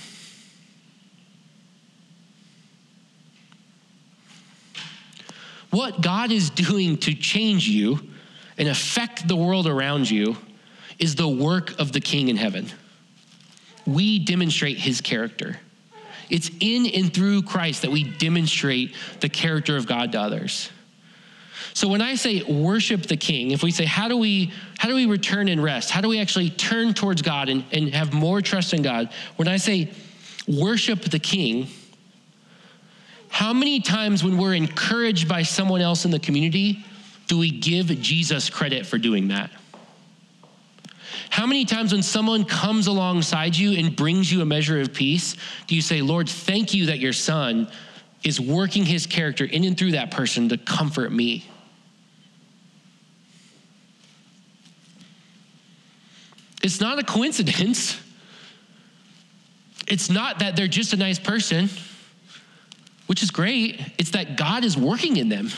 What 5.72 6.00
God 6.00 6.32
is 6.32 6.50
doing 6.50 6.96
to 7.00 7.14
change 7.14 7.68
you 7.68 8.00
and 8.58 8.70
affect 8.70 9.28
the 9.28 9.36
world 9.36 9.68
around 9.68 10.10
you 10.10 10.38
is 10.98 11.16
the 11.16 11.28
work 11.28 11.78
of 11.78 11.92
the 11.92 12.00
King 12.00 12.30
in 12.30 12.38
heaven. 12.38 12.68
We 13.86 14.18
demonstrate 14.18 14.78
his 14.78 15.02
character. 15.02 15.60
It's 16.32 16.50
in 16.62 16.88
and 16.88 17.14
through 17.14 17.44
Christ 17.44 17.82
that 17.84 17.92
we 17.92 18.06
demonstrate 18.06 18.96
the 19.20 19.30
character 19.30 19.76
of 19.76 19.86
God 19.86 20.14
to 20.14 20.20
others. 20.20 20.70
So 21.74 21.88
when 21.88 22.02
I 22.02 22.16
say 22.16 22.42
worship 22.44 23.04
the 23.04 23.18
king, 23.18 23.52
if 23.52 23.64
we 23.64 23.72
say 23.72 23.86
how 23.86 24.08
do 24.08 24.18
we 24.18 24.52
how 24.78 24.90
do 24.90 24.96
we 24.96 25.06
return 25.06 25.48
and 25.48 25.62
rest? 25.62 25.92
How 25.92 26.02
do 26.02 26.10
we 26.10 26.20
actually 26.20 26.50
turn 26.50 26.94
towards 26.94 27.22
God 27.22 27.50
and, 27.50 27.64
and 27.72 27.94
have 27.94 28.14
more 28.14 28.42
trust 28.42 28.74
in 28.74 28.82
God? 28.82 29.10
When 29.36 29.48
I 29.48 29.58
say 29.58 29.92
worship 30.48 31.02
the 31.02 31.20
king, 31.20 31.68
how 33.30 33.54
many 33.54 33.80
times 33.80 34.24
when 34.24 34.38
we're 34.38 34.56
encouraged 34.56 35.28
by 35.28 35.44
someone 35.44 35.82
else 35.82 36.06
in 36.06 36.12
the 36.12 36.20
community 36.20 36.84
do 37.28 37.38
we 37.38 37.52
give 37.52 37.88
Jesus 38.02 38.50
credit 38.50 38.86
for 38.86 38.98
doing 38.98 39.30
that? 39.30 39.52
How 41.32 41.48
many 41.48 41.64
times 41.64 41.94
when 41.94 42.04
someone 42.04 42.44
comes 42.44 42.88
alongside 42.88 43.56
you 43.56 43.80
and 43.80 43.96
brings 43.96 44.30
you 44.30 44.42
a 44.42 44.46
measure 44.46 44.82
of 44.82 44.94
peace, 44.94 45.38
do 45.66 45.76
you 45.76 45.82
say, 45.82 46.02
Lord, 46.02 46.28
thank 46.28 46.74
you 46.74 46.88
that 46.88 47.00
your 47.00 47.14
son 47.14 47.72
is 48.22 48.40
working 48.40 48.86
his 48.86 49.08
character 49.08 49.46
in 49.46 49.64
and 49.64 49.78
through 49.78 49.94
that 49.94 50.12
person 50.12 50.50
to 50.50 50.58
comfort 50.58 51.10
me? 51.10 51.46
It's 56.62 56.82
not 56.82 57.00
a 57.00 57.04
coincidence. 57.04 57.98
It's 59.88 60.10
not 60.10 60.40
that 60.40 60.58
they're 60.58 60.68
just 60.68 60.92
a 60.92 60.98
nice 60.98 61.18
person, 61.18 61.70
which 63.08 63.24
is 63.24 63.32
great. 63.32 63.80
It's 63.98 64.12
that 64.12 64.36
God 64.36 64.66
is 64.66 64.76
working 64.76 65.16
in 65.16 65.30
them. 65.30 65.50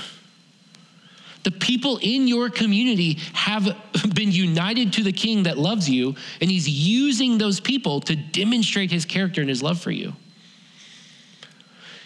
The 1.43 1.51
people 1.51 1.99
in 2.01 2.27
your 2.27 2.49
community 2.49 3.19
have 3.33 3.75
been 4.15 4.31
united 4.31 4.93
to 4.93 5.03
the 5.03 5.11
king 5.11 5.43
that 5.43 5.57
loves 5.57 5.89
you, 5.89 6.15
and 6.41 6.49
he's 6.49 6.67
using 6.67 7.37
those 7.37 7.59
people 7.59 8.01
to 8.01 8.15
demonstrate 8.15 8.91
his 8.91 9.05
character 9.05 9.41
and 9.41 9.49
his 9.49 9.61
love 9.61 9.79
for 9.79 9.91
you. 9.91 10.13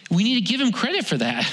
We 0.09 0.23
need 0.23 0.35
to 0.35 0.41
give 0.41 0.59
him 0.59 0.71
credit 0.71 1.05
for 1.05 1.17
that. 1.17 1.49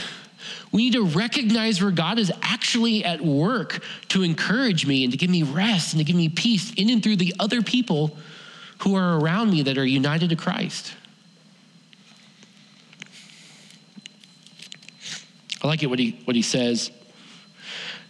We 0.72 0.84
need 0.84 0.94
to 0.94 1.04
recognize 1.04 1.80
where 1.80 1.92
God 1.92 2.18
is 2.18 2.32
actually 2.42 3.04
at 3.04 3.20
work 3.20 3.80
to 4.08 4.22
encourage 4.22 4.86
me 4.86 5.04
and 5.04 5.12
to 5.12 5.16
give 5.16 5.30
me 5.30 5.42
rest 5.42 5.92
and 5.92 6.00
to 6.00 6.04
give 6.04 6.16
me 6.16 6.28
peace 6.28 6.72
in 6.74 6.90
and 6.90 7.02
through 7.02 7.16
the 7.16 7.34
other 7.38 7.62
people 7.62 8.16
who 8.78 8.96
are 8.96 9.18
around 9.18 9.50
me 9.50 9.62
that 9.62 9.78
are 9.78 9.86
united 9.86 10.30
to 10.30 10.36
Christ. 10.36 10.94
I 15.62 15.68
like 15.68 15.82
it 15.82 15.86
what 15.86 15.98
he, 15.98 16.20
what 16.24 16.34
he 16.34 16.42
says. 16.42 16.90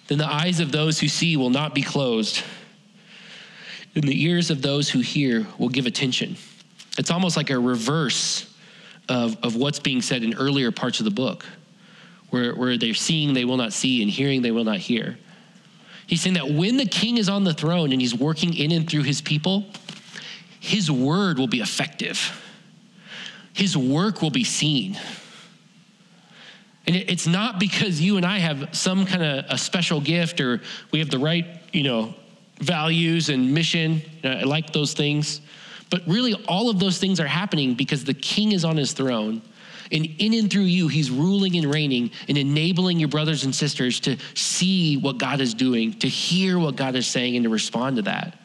Then 0.09 0.19
the 0.19 0.27
eyes 0.27 0.61
of 0.61 0.71
those 0.71 1.01
who 1.01 1.09
see 1.09 1.37
will 1.37 1.51
not 1.51 1.75
be 1.75 1.83
closed, 1.83 2.43
and 3.95 4.05
the 4.05 4.25
ears 4.25 4.51
of 4.51 4.61
those 4.61 4.91
who 4.91 5.01
hear 5.01 5.47
will 5.59 5.69
give 5.69 5.87
attention. 5.87 6.37
It's 6.99 7.11
almost 7.11 7.37
like 7.37 7.51
a 7.51 7.59
reverse 7.59 8.53
of, 9.09 9.37
of 9.43 9.57
what's 9.57 9.81
being 9.81 10.03
said 10.03 10.23
in 10.23 10.35
earlier 10.35 10.71
parts 10.71 11.01
of 11.01 11.05
the 11.05 11.11
book, 11.11 11.45
where, 12.31 12.55
where 12.55 12.77
they're 12.77 12.95
seeing 12.95 13.35
they 13.35 13.45
will 13.45 13.57
not 13.57 13.73
see 13.73 14.03
and 14.03 14.11
hearing 14.11 14.43
they 14.43 14.51
will 14.51 14.65
not 14.65 14.79
hear. 14.79 15.19
He's 16.07 16.21
saying 16.21 16.35
that 16.35 16.51
when 16.51 16.77
the 16.77 16.87
king 16.87 17.17
is 17.17 17.29
on 17.29 17.45
the 17.45 17.55
throne 17.55 17.93
and 17.93 18.01
he's 18.01 18.15
working 18.15 18.55
in 18.55 18.73
and 18.73 18.89
through 18.89 19.05
his 19.05 19.23
people, 19.23 19.65
his 20.61 20.91
word 20.91 21.39
will 21.39 21.47
be 21.47 21.61
effective, 21.61 22.43
his 23.53 23.77
work 23.77 24.21
will 24.21 24.31
be 24.31 24.45
seen. 24.45 24.99
And 26.87 26.97
it's 26.97 27.27
not 27.27 27.59
because 27.59 28.01
you 28.01 28.17
and 28.17 28.27
I 28.27 28.39
have 28.39 28.75
some 28.77 29.07
kind 29.07 29.23
of 29.23 29.45
a 29.49 29.57
special 29.57 30.01
gift 30.01 30.41
or 30.41 30.61
we 30.93 30.99
have 30.99 31.11
the 31.11 31.19
right, 31.19 31.47
you 31.73 31.83
know, 31.83 32.15
values 32.61 33.31
and 33.31 33.53
mission. 33.55 34.03
I 34.23 34.43
like 34.43 34.73
those 34.73 34.93
things. 34.93 35.41
But 35.91 36.03
really, 36.07 36.35
all 36.47 36.69
of 36.69 36.79
those 36.79 36.99
things 36.99 37.21
are 37.21 37.27
happening 37.27 37.75
because 37.75 38.05
the 38.05 38.15
king 38.15 38.53
is 38.53 38.65
on 38.65 38.77
his 38.77 38.93
throne. 38.93 39.43
And 39.93 40.07
in 40.19 40.35
and 40.35 40.51
through 40.51 40.63
you, 40.63 40.89
he's 40.89 41.11
ruling 41.11 41.57
and 41.57 41.73
reigning 41.73 42.11
and 42.29 42.37
enabling 42.37 42.99
your 42.99 43.09
brothers 43.09 43.45
and 43.45 43.55
sisters 43.55 44.01
to 44.01 44.17
see 44.35 44.97
what 44.97 45.19
God 45.19 45.41
is 45.41 45.55
doing, 45.55 45.93
to 46.01 46.09
hear 46.09 46.59
what 46.59 46.77
God 46.77 46.97
is 46.97 47.07
saying, 47.07 47.37
and 47.37 47.45
to 47.45 47.51
respond 47.51 47.97
to 47.97 48.03
that. 48.03 48.39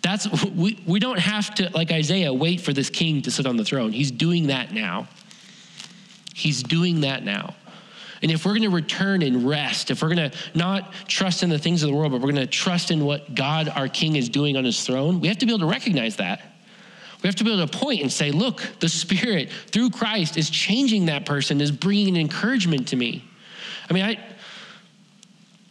That's 0.00 0.28
we, 0.54 0.82
we 0.86 1.00
don't 1.00 1.18
have 1.18 1.54
to, 1.56 1.70
like 1.74 1.90
Isaiah, 1.90 2.32
wait 2.32 2.60
for 2.60 2.72
this 2.72 2.90
king 2.90 3.22
to 3.22 3.30
sit 3.30 3.46
on 3.46 3.56
the 3.56 3.64
throne. 3.64 3.92
He's 3.92 4.10
doing 4.10 4.46
that 4.48 4.72
now. 4.72 5.08
He's 6.38 6.62
doing 6.62 7.00
that 7.00 7.24
now. 7.24 7.54
And 8.22 8.30
if 8.30 8.44
we're 8.44 8.52
going 8.52 8.62
to 8.62 8.70
return 8.70 9.22
and 9.22 9.48
rest, 9.48 9.90
if 9.90 10.02
we're 10.02 10.14
going 10.14 10.30
to 10.30 10.36
not 10.54 10.92
trust 11.06 11.42
in 11.42 11.50
the 11.50 11.58
things 11.58 11.82
of 11.82 11.90
the 11.90 11.96
world, 11.96 12.12
but 12.12 12.20
we're 12.20 12.32
going 12.32 12.36
to 12.36 12.46
trust 12.46 12.90
in 12.90 13.04
what 13.04 13.34
God, 13.34 13.68
our 13.68 13.88
King, 13.88 14.16
is 14.16 14.28
doing 14.28 14.56
on 14.56 14.64
his 14.64 14.84
throne, 14.84 15.20
we 15.20 15.28
have 15.28 15.38
to 15.38 15.46
be 15.46 15.52
able 15.52 15.66
to 15.66 15.70
recognize 15.70 16.16
that. 16.16 16.40
We 17.22 17.26
have 17.26 17.34
to 17.36 17.44
be 17.44 17.52
able 17.52 17.66
to 17.66 17.78
point 17.78 18.02
and 18.02 18.12
say, 18.12 18.30
look, 18.30 18.62
the 18.78 18.88
Spirit 18.88 19.50
through 19.72 19.90
Christ 19.90 20.36
is 20.36 20.48
changing 20.48 21.06
that 21.06 21.26
person, 21.26 21.60
is 21.60 21.72
bringing 21.72 22.16
encouragement 22.16 22.88
to 22.88 22.96
me. 22.96 23.24
I 23.90 23.92
mean, 23.92 24.04
I, 24.04 24.18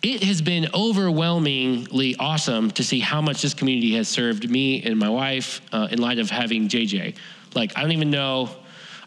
it 0.04 0.24
has 0.24 0.42
been 0.42 0.68
overwhelmingly 0.74 2.18
awesome 2.18 2.72
to 2.72 2.84
see 2.84 3.00
how 3.00 3.22
much 3.22 3.42
this 3.42 3.54
community 3.54 3.96
has 3.96 4.10
served 4.10 4.50
me 4.50 4.84
and 4.84 4.98
my 4.98 5.10
wife 5.10 5.62
uh, 5.72 5.88
in 5.92 6.00
light 6.00 6.20
of 6.20 6.30
having 6.30 6.68
JJ. 6.68 7.16
Like, 7.56 7.78
I 7.78 7.82
don't 7.82 7.94
even 7.94 8.12
know 8.12 8.50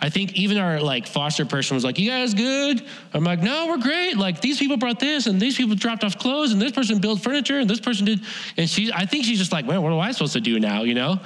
I 0.03 0.09
think 0.09 0.35
even 0.35 0.57
our 0.57 0.81
like 0.81 1.07
foster 1.07 1.45
person 1.45 1.75
was 1.75 1.85
like, 1.85 1.99
"You 1.99 2.11
guys 2.11 2.33
good?" 2.33 2.83
I'm 3.13 3.25
like, 3.25 3.41
"No, 3.41 3.67
we're 3.69 3.79
great. 3.79 4.17
Like 4.17 4.41
these 4.41 4.59
people 4.59 4.77
brought 4.77 4.99
this, 4.99 5.27
and 5.27 5.41
these 5.41 5.57
people 5.57 5.75
dropped 5.77 6.05
off 6.05 6.19
clothes, 6.19 6.53
and 6.53 6.61
this 6.61 6.73
person 6.73 7.01
built 7.01 7.21
furniture, 7.21 7.59
and 7.59 7.69
this 7.69 7.81
person 7.81 8.07
did." 8.07 8.21
And 8.57 8.69
she, 8.69 8.91
I 8.93 9.05
think 9.05 9.25
she's 9.25 9.39
just 9.39 9.53
like, 9.53 9.67
"Man, 9.67 9.83
what 9.83 9.93
am 9.93 9.99
I 9.99 10.13
supposed 10.13 10.33
to 10.33 10.41
do 10.41 10.59
now?" 10.59 10.83
You 10.83 10.95
know, 10.95 11.21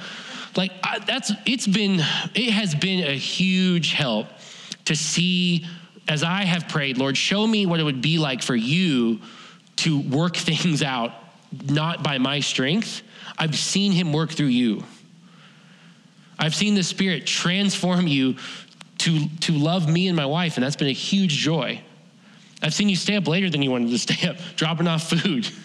like 0.57 0.71
I, 0.83 0.99
that's 0.99 1.31
it's 1.45 1.67
been 1.67 1.99
it 2.33 2.51
has 2.51 2.75
been 2.75 3.05
a 3.05 3.15
huge 3.15 3.93
help 3.93 4.27
to 4.85 4.95
see 4.95 5.65
as 6.07 6.23
I 6.23 6.43
have 6.43 6.67
prayed, 6.67 6.97
Lord, 6.97 7.17
show 7.17 7.45
me 7.47 7.65
what 7.65 7.79
it 7.79 7.83
would 7.83 8.01
be 8.01 8.17
like 8.17 8.43
for 8.43 8.55
you 8.55 9.21
to 9.77 9.99
work 10.01 10.35
things 10.37 10.83
out, 10.83 11.13
not 11.69 12.03
by 12.03 12.17
my 12.17 12.39
strength. 12.39 13.01
I've 13.37 13.55
seen 13.55 13.91
Him 13.91 14.13
work 14.13 14.31
through 14.31 14.47
you. 14.47 14.83
I've 16.37 16.55
seen 16.55 16.75
the 16.75 16.83
Spirit 16.83 17.25
transform 17.25 18.07
you 18.07 18.35
to, 18.99 19.27
to 19.41 19.51
love 19.53 19.89
me 19.89 20.07
and 20.07 20.15
my 20.15 20.25
wife, 20.25 20.57
and 20.57 20.63
that's 20.63 20.75
been 20.75 20.87
a 20.87 20.93
huge 20.93 21.31
joy. 21.37 21.81
I've 22.61 22.73
seen 22.73 22.89
you 22.89 22.95
stay 22.95 23.15
up 23.15 23.27
later 23.27 23.49
than 23.49 23.61
you 23.61 23.71
wanted 23.71 23.89
to 23.89 23.97
stay 24.13 24.27
up, 24.27 24.37
dropping 24.55 24.87
off 24.87 25.09
food. 25.09 25.47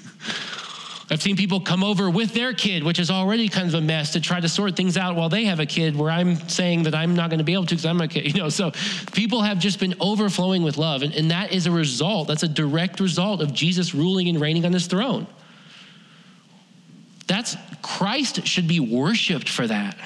I've 1.13 1.21
seen 1.21 1.37
people 1.37 1.61
come 1.61 1.83
over 1.83 2.09
with 2.09 2.35
their 2.35 2.53
kid, 2.53 2.85
which 2.85 3.01
is 3.01 3.11
already 3.11 3.49
kind 3.49 3.67
of 3.67 3.75
a 3.75 3.81
mess, 3.81 4.13
to 4.13 4.21
try 4.21 4.39
to 4.39 4.49
sort 4.49 4.77
things 4.77 4.97
out 4.97 5.17
while 5.17 5.29
they 5.29 5.45
have 5.47 5.59
a 5.59 5.67
kid, 5.67 5.97
where 5.97 6.09
I'm 6.09 6.37
saying 6.49 6.85
that 6.85 6.95
I'm 6.95 7.17
not 7.17 7.31
going 7.31 7.39
to 7.39 7.45
be 7.45 7.53
able 7.53 7.67
to 7.67 7.75
because 7.75 7.85
I'm 7.85 8.01
a 8.01 8.07
kid. 8.07 8.27
You 8.31 8.43
know, 8.43 8.49
so 8.49 8.71
people 9.13 9.43
have 9.43 9.59
just 9.59 9.81
been 9.81 9.95
overflowing 9.99 10.63
with 10.63 10.79
love, 10.79 11.03
and, 11.03 11.13
and 11.13 11.33
that 11.33 11.53
is 11.53 11.67
a 11.67 11.73
result. 11.73 12.29
That's 12.29 12.45
a 12.45 12.49
direct 12.49 13.01
result 13.01 13.41
of 13.41 13.53
Jesus 13.53 13.93
ruling 13.93 14.29
and 14.29 14.41
reigning 14.41 14.65
on 14.65 14.73
His 14.73 14.87
throne. 14.87 15.27
That's 17.27 17.57
Christ 17.83 18.47
should 18.47 18.69
be 18.69 18.79
worshipped 18.79 19.49
for 19.49 19.67
that. 19.67 19.97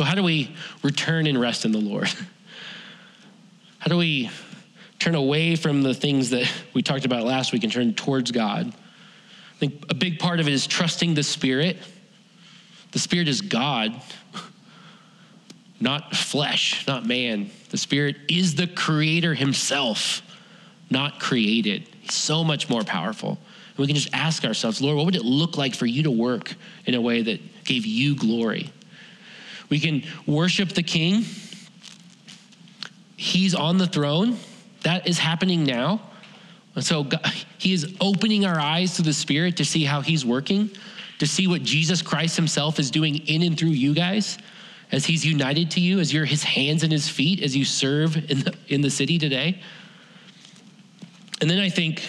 So, 0.00 0.04
how 0.04 0.14
do 0.14 0.22
we 0.22 0.56
return 0.82 1.26
and 1.26 1.38
rest 1.38 1.66
in 1.66 1.72
the 1.72 1.78
Lord? 1.78 2.08
How 3.80 3.90
do 3.90 3.98
we 3.98 4.30
turn 4.98 5.14
away 5.14 5.56
from 5.56 5.82
the 5.82 5.92
things 5.92 6.30
that 6.30 6.50
we 6.72 6.80
talked 6.80 7.04
about 7.04 7.24
last 7.24 7.52
week 7.52 7.64
and 7.64 7.70
turn 7.70 7.92
towards 7.92 8.30
God? 8.30 8.68
I 8.68 9.58
think 9.58 9.84
a 9.90 9.94
big 9.94 10.18
part 10.18 10.40
of 10.40 10.48
it 10.48 10.54
is 10.54 10.66
trusting 10.66 11.12
the 11.12 11.22
Spirit. 11.22 11.76
The 12.92 12.98
Spirit 12.98 13.28
is 13.28 13.42
God, 13.42 14.00
not 15.80 16.16
flesh, 16.16 16.86
not 16.86 17.04
man. 17.04 17.50
The 17.68 17.76
Spirit 17.76 18.16
is 18.26 18.54
the 18.54 18.68
Creator 18.68 19.34
Himself, 19.34 20.22
not 20.88 21.20
created. 21.20 21.86
He's 22.00 22.14
so 22.14 22.42
much 22.42 22.70
more 22.70 22.84
powerful. 22.84 23.32
And 23.68 23.78
we 23.78 23.86
can 23.86 23.96
just 23.96 24.14
ask 24.14 24.46
ourselves, 24.46 24.80
Lord, 24.80 24.96
what 24.96 25.04
would 25.04 25.16
it 25.16 25.26
look 25.26 25.58
like 25.58 25.74
for 25.74 25.84
you 25.84 26.04
to 26.04 26.10
work 26.10 26.54
in 26.86 26.94
a 26.94 27.02
way 27.02 27.20
that 27.20 27.64
gave 27.66 27.84
you 27.84 28.16
glory? 28.16 28.72
We 29.70 29.80
can 29.80 30.02
worship 30.26 30.70
the 30.70 30.82
King. 30.82 31.24
He's 33.16 33.54
on 33.54 33.78
the 33.78 33.86
throne. 33.86 34.36
That 34.82 35.06
is 35.06 35.18
happening 35.18 35.64
now. 35.64 36.02
And 36.74 36.84
so 36.84 37.04
God, 37.04 37.24
he 37.58 37.72
is 37.72 37.94
opening 38.00 38.44
our 38.44 38.58
eyes 38.58 38.96
to 38.96 39.02
the 39.02 39.12
Spirit 39.12 39.56
to 39.56 39.64
see 39.64 39.84
how 39.84 40.02
he's 40.02 40.24
working, 40.24 40.70
to 41.18 41.26
see 41.26 41.46
what 41.46 41.62
Jesus 41.62 42.02
Christ 42.02 42.36
himself 42.36 42.78
is 42.78 42.90
doing 42.90 43.16
in 43.26 43.42
and 43.42 43.58
through 43.58 43.70
you 43.70 43.94
guys 43.94 44.38
as 44.92 45.06
he's 45.06 45.24
united 45.24 45.70
to 45.72 45.80
you, 45.80 46.00
as 46.00 46.12
you're 46.12 46.24
his 46.24 46.42
hands 46.42 46.82
and 46.82 46.92
his 46.92 47.08
feet, 47.08 47.42
as 47.42 47.56
you 47.56 47.64
serve 47.64 48.16
in 48.30 48.40
the, 48.40 48.54
in 48.68 48.80
the 48.80 48.90
city 48.90 49.18
today. 49.18 49.60
And 51.40 51.48
then 51.48 51.58
I 51.58 51.68
think 51.68 52.02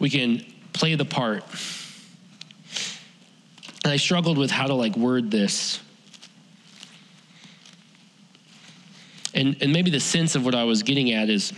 we 0.00 0.10
can 0.10 0.44
play 0.72 0.94
the 0.94 1.04
part 1.04 1.44
and 3.84 3.92
I 3.92 3.96
struggled 3.96 4.38
with 4.38 4.50
how 4.50 4.66
to 4.66 4.74
like 4.74 4.96
word 4.96 5.30
this. 5.30 5.80
And, 9.34 9.56
and 9.60 9.72
maybe 9.72 9.90
the 9.90 10.00
sense 10.00 10.34
of 10.34 10.44
what 10.44 10.54
I 10.54 10.64
was 10.64 10.82
getting 10.82 11.12
at 11.12 11.30
is 11.30 11.52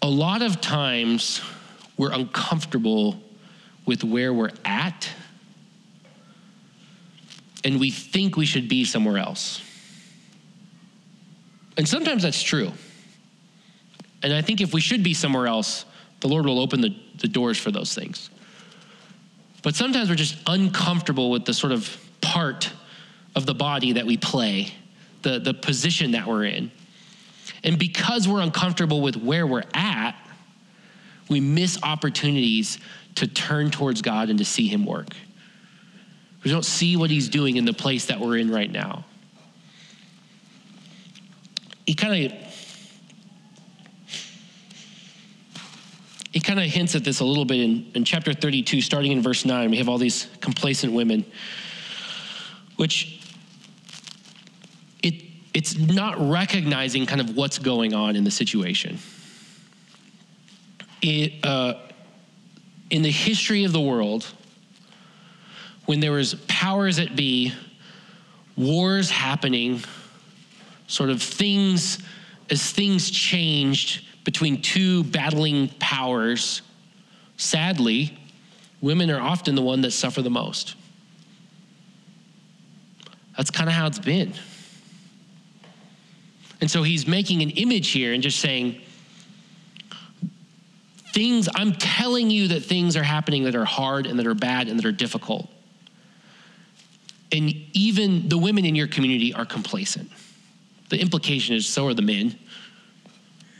a 0.00 0.08
lot 0.08 0.42
of 0.42 0.60
times 0.60 1.40
we're 1.96 2.12
uncomfortable 2.12 3.20
with 3.86 4.02
where 4.02 4.32
we're 4.32 4.50
at 4.64 5.08
and 7.62 7.78
we 7.78 7.90
think 7.90 8.36
we 8.36 8.46
should 8.46 8.68
be 8.68 8.84
somewhere 8.84 9.18
else. 9.18 9.62
And 11.76 11.88
sometimes 11.88 12.22
that's 12.22 12.42
true. 12.42 12.72
And 14.22 14.32
I 14.32 14.42
think 14.42 14.60
if 14.60 14.72
we 14.72 14.80
should 14.80 15.02
be 15.02 15.14
somewhere 15.14 15.46
else, 15.46 15.84
the 16.24 16.28
Lord 16.28 16.46
will 16.46 16.58
open 16.58 16.80
the, 16.80 16.96
the 17.18 17.28
doors 17.28 17.58
for 17.58 17.70
those 17.70 17.94
things. 17.94 18.30
But 19.62 19.74
sometimes 19.74 20.08
we're 20.08 20.14
just 20.14 20.38
uncomfortable 20.46 21.30
with 21.30 21.44
the 21.44 21.52
sort 21.52 21.70
of 21.70 21.98
part 22.22 22.72
of 23.36 23.44
the 23.44 23.52
body 23.52 23.92
that 23.92 24.06
we 24.06 24.16
play, 24.16 24.72
the, 25.20 25.38
the 25.38 25.52
position 25.52 26.12
that 26.12 26.26
we're 26.26 26.44
in. 26.44 26.72
And 27.62 27.78
because 27.78 28.26
we're 28.26 28.40
uncomfortable 28.40 29.02
with 29.02 29.18
where 29.18 29.46
we're 29.46 29.64
at, 29.74 30.16
we 31.28 31.40
miss 31.40 31.78
opportunities 31.82 32.78
to 33.16 33.26
turn 33.26 33.70
towards 33.70 34.00
God 34.00 34.30
and 34.30 34.38
to 34.38 34.46
see 34.46 34.66
Him 34.66 34.86
work. 34.86 35.14
We 36.42 36.50
don't 36.50 36.64
see 36.64 36.96
what 36.96 37.10
He's 37.10 37.28
doing 37.28 37.58
in 37.58 37.66
the 37.66 37.74
place 37.74 38.06
that 38.06 38.18
we're 38.18 38.38
in 38.38 38.50
right 38.50 38.72
now. 38.72 39.04
He 41.86 41.92
kind 41.92 42.32
of 42.32 42.53
he 46.34 46.40
kind 46.40 46.58
of 46.58 46.66
hints 46.66 46.96
at 46.96 47.04
this 47.04 47.20
a 47.20 47.24
little 47.24 47.44
bit 47.44 47.60
in, 47.60 47.88
in 47.94 48.04
chapter 48.04 48.34
32, 48.34 48.80
starting 48.80 49.12
in 49.12 49.22
verse 49.22 49.44
9. 49.44 49.70
We 49.70 49.76
have 49.76 49.88
all 49.88 49.98
these 49.98 50.28
complacent 50.40 50.92
women, 50.92 51.24
which 52.74 53.20
it, 55.00 55.22
it's 55.54 55.78
not 55.78 56.16
recognizing 56.18 57.06
kind 57.06 57.20
of 57.20 57.36
what's 57.36 57.60
going 57.60 57.94
on 57.94 58.16
in 58.16 58.24
the 58.24 58.32
situation. 58.32 58.98
It, 61.02 61.34
uh, 61.44 61.74
in 62.90 63.02
the 63.02 63.12
history 63.12 63.62
of 63.62 63.70
the 63.70 63.80
world, 63.80 64.26
when 65.84 66.00
there 66.00 66.10
was 66.10 66.34
powers 66.48 66.98
at 66.98 67.14
be, 67.14 67.52
wars 68.56 69.08
happening, 69.08 69.84
sort 70.88 71.10
of 71.10 71.22
things, 71.22 72.02
as 72.50 72.72
things 72.72 73.08
changed 73.08 74.04
between 74.24 74.60
two 74.62 75.04
battling 75.04 75.68
powers, 75.78 76.62
sadly, 77.36 78.18
women 78.80 79.10
are 79.10 79.20
often 79.20 79.54
the 79.54 79.62
one 79.62 79.82
that 79.82 79.92
suffer 79.92 80.22
the 80.22 80.30
most. 80.30 80.74
That's 83.36 83.50
kind 83.50 83.68
of 83.68 83.74
how 83.74 83.86
it's 83.86 83.98
been. 83.98 84.32
And 86.60 86.70
so 86.70 86.82
he's 86.82 87.06
making 87.06 87.42
an 87.42 87.50
image 87.50 87.90
here 87.90 88.12
and 88.12 88.22
just 88.22 88.40
saying, 88.40 88.80
things, 91.12 91.48
I'm 91.54 91.72
telling 91.72 92.30
you 92.30 92.48
that 92.48 92.64
things 92.64 92.96
are 92.96 93.02
happening 93.02 93.44
that 93.44 93.54
are 93.54 93.64
hard 93.64 94.06
and 94.06 94.18
that 94.18 94.26
are 94.26 94.34
bad 94.34 94.68
and 94.68 94.78
that 94.78 94.84
are 94.86 94.92
difficult. 94.92 95.48
And 97.32 97.54
even 97.72 98.28
the 98.28 98.38
women 98.38 98.64
in 98.64 98.74
your 98.74 98.88
community 98.88 99.34
are 99.34 99.44
complacent. 99.44 100.10
The 100.88 101.00
implication 101.00 101.54
is 101.54 101.68
so 101.68 101.86
are 101.88 101.94
the 101.94 102.02
men. 102.02 102.38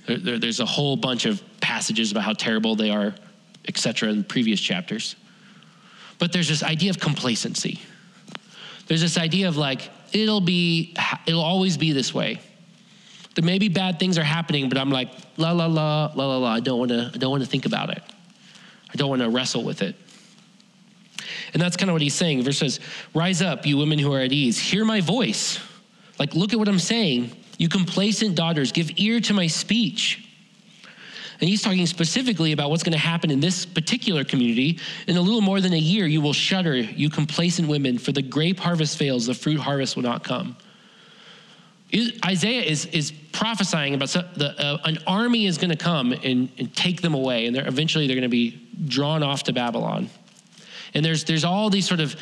There, 0.06 0.18
there, 0.18 0.38
there's 0.38 0.60
a 0.60 0.66
whole 0.66 0.96
bunch 0.96 1.24
of 1.24 1.42
passages 1.60 2.10
about 2.10 2.24
how 2.24 2.32
terrible 2.32 2.76
they 2.76 2.90
are, 2.90 3.14
etc., 3.66 4.10
in 4.10 4.24
previous 4.24 4.60
chapters. 4.60 5.16
But 6.18 6.32
there's 6.32 6.48
this 6.48 6.62
idea 6.62 6.90
of 6.90 7.00
complacency. 7.00 7.80
There's 8.86 9.00
this 9.00 9.18
idea 9.18 9.48
of 9.48 9.56
like, 9.56 9.90
it'll 10.12 10.40
be, 10.40 10.94
it'll 11.26 11.42
always 11.42 11.76
be 11.76 11.92
this 11.92 12.12
way. 12.12 12.40
There 13.34 13.44
may 13.44 13.58
be 13.58 13.68
bad 13.68 13.98
things 13.98 14.16
are 14.16 14.24
happening, 14.24 14.68
but 14.68 14.78
I'm 14.78 14.90
like, 14.90 15.10
la 15.36 15.52
la 15.52 15.66
la, 15.66 16.12
la 16.14 16.26
la 16.26 16.36
la. 16.36 16.54
I 16.54 16.60
don't 16.60 16.78
want 16.78 16.90
to. 16.90 17.10
I 17.12 17.18
don't 17.18 17.30
want 17.30 17.42
to 17.42 17.48
think 17.48 17.66
about 17.66 17.90
it. 17.90 18.02
I 18.90 18.96
don't 18.96 19.08
want 19.08 19.22
to 19.22 19.30
wrestle 19.30 19.64
with 19.64 19.82
it. 19.82 19.96
And 21.52 21.60
that's 21.60 21.76
kind 21.76 21.90
of 21.90 21.94
what 21.94 22.02
he's 22.02 22.14
saying. 22.14 22.42
Verse 22.42 22.58
says, 22.58 22.78
"Rise 23.12 23.42
up, 23.42 23.66
you 23.66 23.76
women 23.76 23.98
who 23.98 24.12
are 24.12 24.20
at 24.20 24.32
ease. 24.32 24.58
Hear 24.58 24.84
my 24.84 25.00
voice. 25.00 25.58
Like, 26.18 26.34
look 26.34 26.52
at 26.52 26.58
what 26.60 26.68
I'm 26.68 26.78
saying. 26.78 27.32
You 27.58 27.68
complacent 27.68 28.34
daughters, 28.34 28.72
give 28.72 28.90
ear 28.96 29.20
to 29.20 29.32
my 29.32 29.46
speech. 29.46 30.28
And 31.40 31.48
he's 31.48 31.62
talking 31.62 31.86
specifically 31.86 32.52
about 32.52 32.70
what's 32.70 32.82
going 32.82 32.92
to 32.92 32.98
happen 32.98 33.30
in 33.30 33.40
this 33.40 33.66
particular 33.66 34.24
community. 34.24 34.78
In 35.08 35.16
a 35.16 35.20
little 35.20 35.40
more 35.40 35.60
than 35.60 35.72
a 35.72 35.78
year, 35.78 36.06
you 36.06 36.20
will 36.20 36.32
shudder, 36.32 36.76
you 36.76 37.10
complacent 37.10 37.68
women, 37.68 37.98
for 37.98 38.12
the 38.12 38.22
grape 38.22 38.58
harvest 38.58 38.96
fails, 38.96 39.26
the 39.26 39.34
fruit 39.34 39.58
harvest 39.58 39.96
will 39.96 40.04
not 40.04 40.22
come. 40.22 40.56
Isaiah 42.24 42.62
is, 42.62 42.86
is 42.86 43.12
prophesying 43.32 43.94
about 43.94 44.08
the, 44.08 44.54
uh, 44.58 44.78
an 44.84 44.98
army 45.06 45.46
is 45.46 45.58
going 45.58 45.70
to 45.70 45.76
come 45.76 46.12
and, 46.12 46.48
and 46.58 46.74
take 46.74 47.02
them 47.02 47.14
away, 47.14 47.46
and 47.46 47.54
they're, 47.54 47.68
eventually 47.68 48.06
they're 48.06 48.16
going 48.16 48.22
to 48.22 48.28
be 48.28 48.68
drawn 48.86 49.22
off 49.22 49.44
to 49.44 49.52
Babylon. 49.52 50.10
And 50.94 51.04
there's, 51.04 51.24
there's 51.24 51.44
all 51.44 51.70
these 51.70 51.86
sort 51.86 52.00
of 52.00 52.16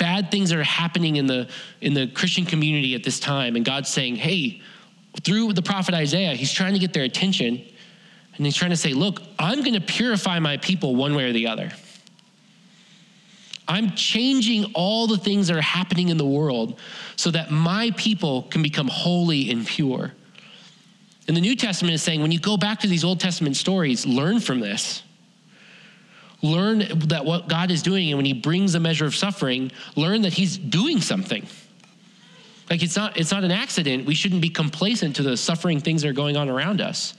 bad 0.00 0.32
things 0.32 0.52
are 0.52 0.64
happening 0.64 1.16
in 1.16 1.26
the 1.26 1.48
in 1.80 1.94
the 1.94 2.08
Christian 2.08 2.44
community 2.44 2.96
at 2.96 3.04
this 3.04 3.20
time, 3.20 3.54
and 3.54 3.64
God's 3.64 3.88
saying, 3.88 4.16
"Hey." 4.16 4.62
Through 5.24 5.54
the 5.54 5.62
prophet 5.62 5.92
Isaiah, 5.92 6.36
he's 6.36 6.52
trying 6.52 6.72
to 6.72 6.78
get 6.78 6.92
their 6.92 7.02
attention, 7.02 7.60
and 8.36 8.46
he's 8.46 8.54
trying 8.54 8.70
to 8.70 8.76
say, 8.76 8.92
Look, 8.92 9.20
I'm 9.38 9.58
going 9.58 9.74
to 9.74 9.80
purify 9.80 10.38
my 10.38 10.56
people 10.56 10.94
one 10.94 11.16
way 11.16 11.24
or 11.24 11.32
the 11.32 11.48
other. 11.48 11.72
I'm 13.70 13.92
changing 13.92 14.72
all 14.74 15.06
the 15.06 15.16
things 15.16 15.46
that 15.46 15.56
are 15.56 15.60
happening 15.60 16.08
in 16.08 16.16
the 16.16 16.24
world 16.24 16.80
so 17.14 17.30
that 17.30 17.50
my 17.50 17.92
people 17.96 18.44
can 18.44 18.62
become 18.62 18.88
holy 18.88 19.50
and 19.50 19.64
pure. 19.64 20.12
And 21.28 21.36
the 21.36 21.40
New 21.40 21.54
Testament 21.54 21.94
is 21.94 22.02
saying 22.02 22.20
when 22.20 22.32
you 22.32 22.40
go 22.40 22.56
back 22.56 22.80
to 22.80 22.88
these 22.88 23.04
Old 23.04 23.20
Testament 23.20 23.56
stories, 23.56 24.04
learn 24.06 24.40
from 24.40 24.58
this. 24.58 25.02
Learn 26.42 26.78
that 27.08 27.24
what 27.24 27.48
God 27.48 27.70
is 27.70 27.82
doing, 27.82 28.08
and 28.08 28.18
when 28.18 28.24
He 28.24 28.32
brings 28.32 28.74
a 28.74 28.80
measure 28.80 29.04
of 29.04 29.14
suffering, 29.14 29.70
learn 29.96 30.22
that 30.22 30.32
He's 30.32 30.56
doing 30.56 31.00
something. 31.00 31.46
Like 32.70 32.82
it's 32.82 32.96
not, 32.96 33.16
it's 33.16 33.32
not 33.32 33.44
an 33.44 33.50
accident. 33.50 34.06
We 34.06 34.14
shouldn't 34.14 34.40
be 34.40 34.48
complacent 34.48 35.16
to 35.16 35.22
the 35.22 35.36
suffering 35.36 35.80
things 35.80 36.02
that 36.02 36.08
are 36.08 36.14
going 36.14 36.36
on 36.36 36.48
around 36.48 36.80
us. 36.80 37.14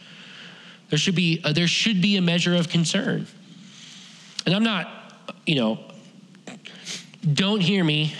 There 0.89 0.97
should 0.97 1.15
be, 1.15 1.41
uh, 1.43 1.53
there 1.53 1.67
should 1.67 2.01
be 2.01 2.17
a 2.17 2.22
measure 2.22 2.55
of 2.55 2.69
concern. 2.69 3.28
And 4.45 4.55
I'm 4.55 4.63
not, 4.63 4.89
you 5.45 5.55
know, 5.55 5.80
don't 7.34 7.61
hear 7.61 7.84
me. 7.84 8.15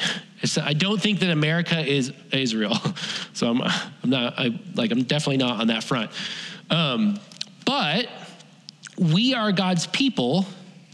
I 0.62 0.74
don't 0.74 1.02
think 1.02 1.20
that 1.20 1.30
America 1.30 1.80
is 1.80 2.14
Israel. 2.32 2.78
So 3.34 3.50
I'm, 3.50 3.62
I'm 3.64 4.10
not, 4.10 4.38
I, 4.38 4.60
like, 4.76 4.92
I'm 4.92 5.02
definitely 5.02 5.38
not 5.38 5.62
on 5.62 5.68
that 5.68 5.84
front. 5.84 6.12
Um, 6.70 7.20
but 7.66 8.08
we 9.00 9.34
are 9.34 9.52
God's 9.52 9.88
people 9.88 10.46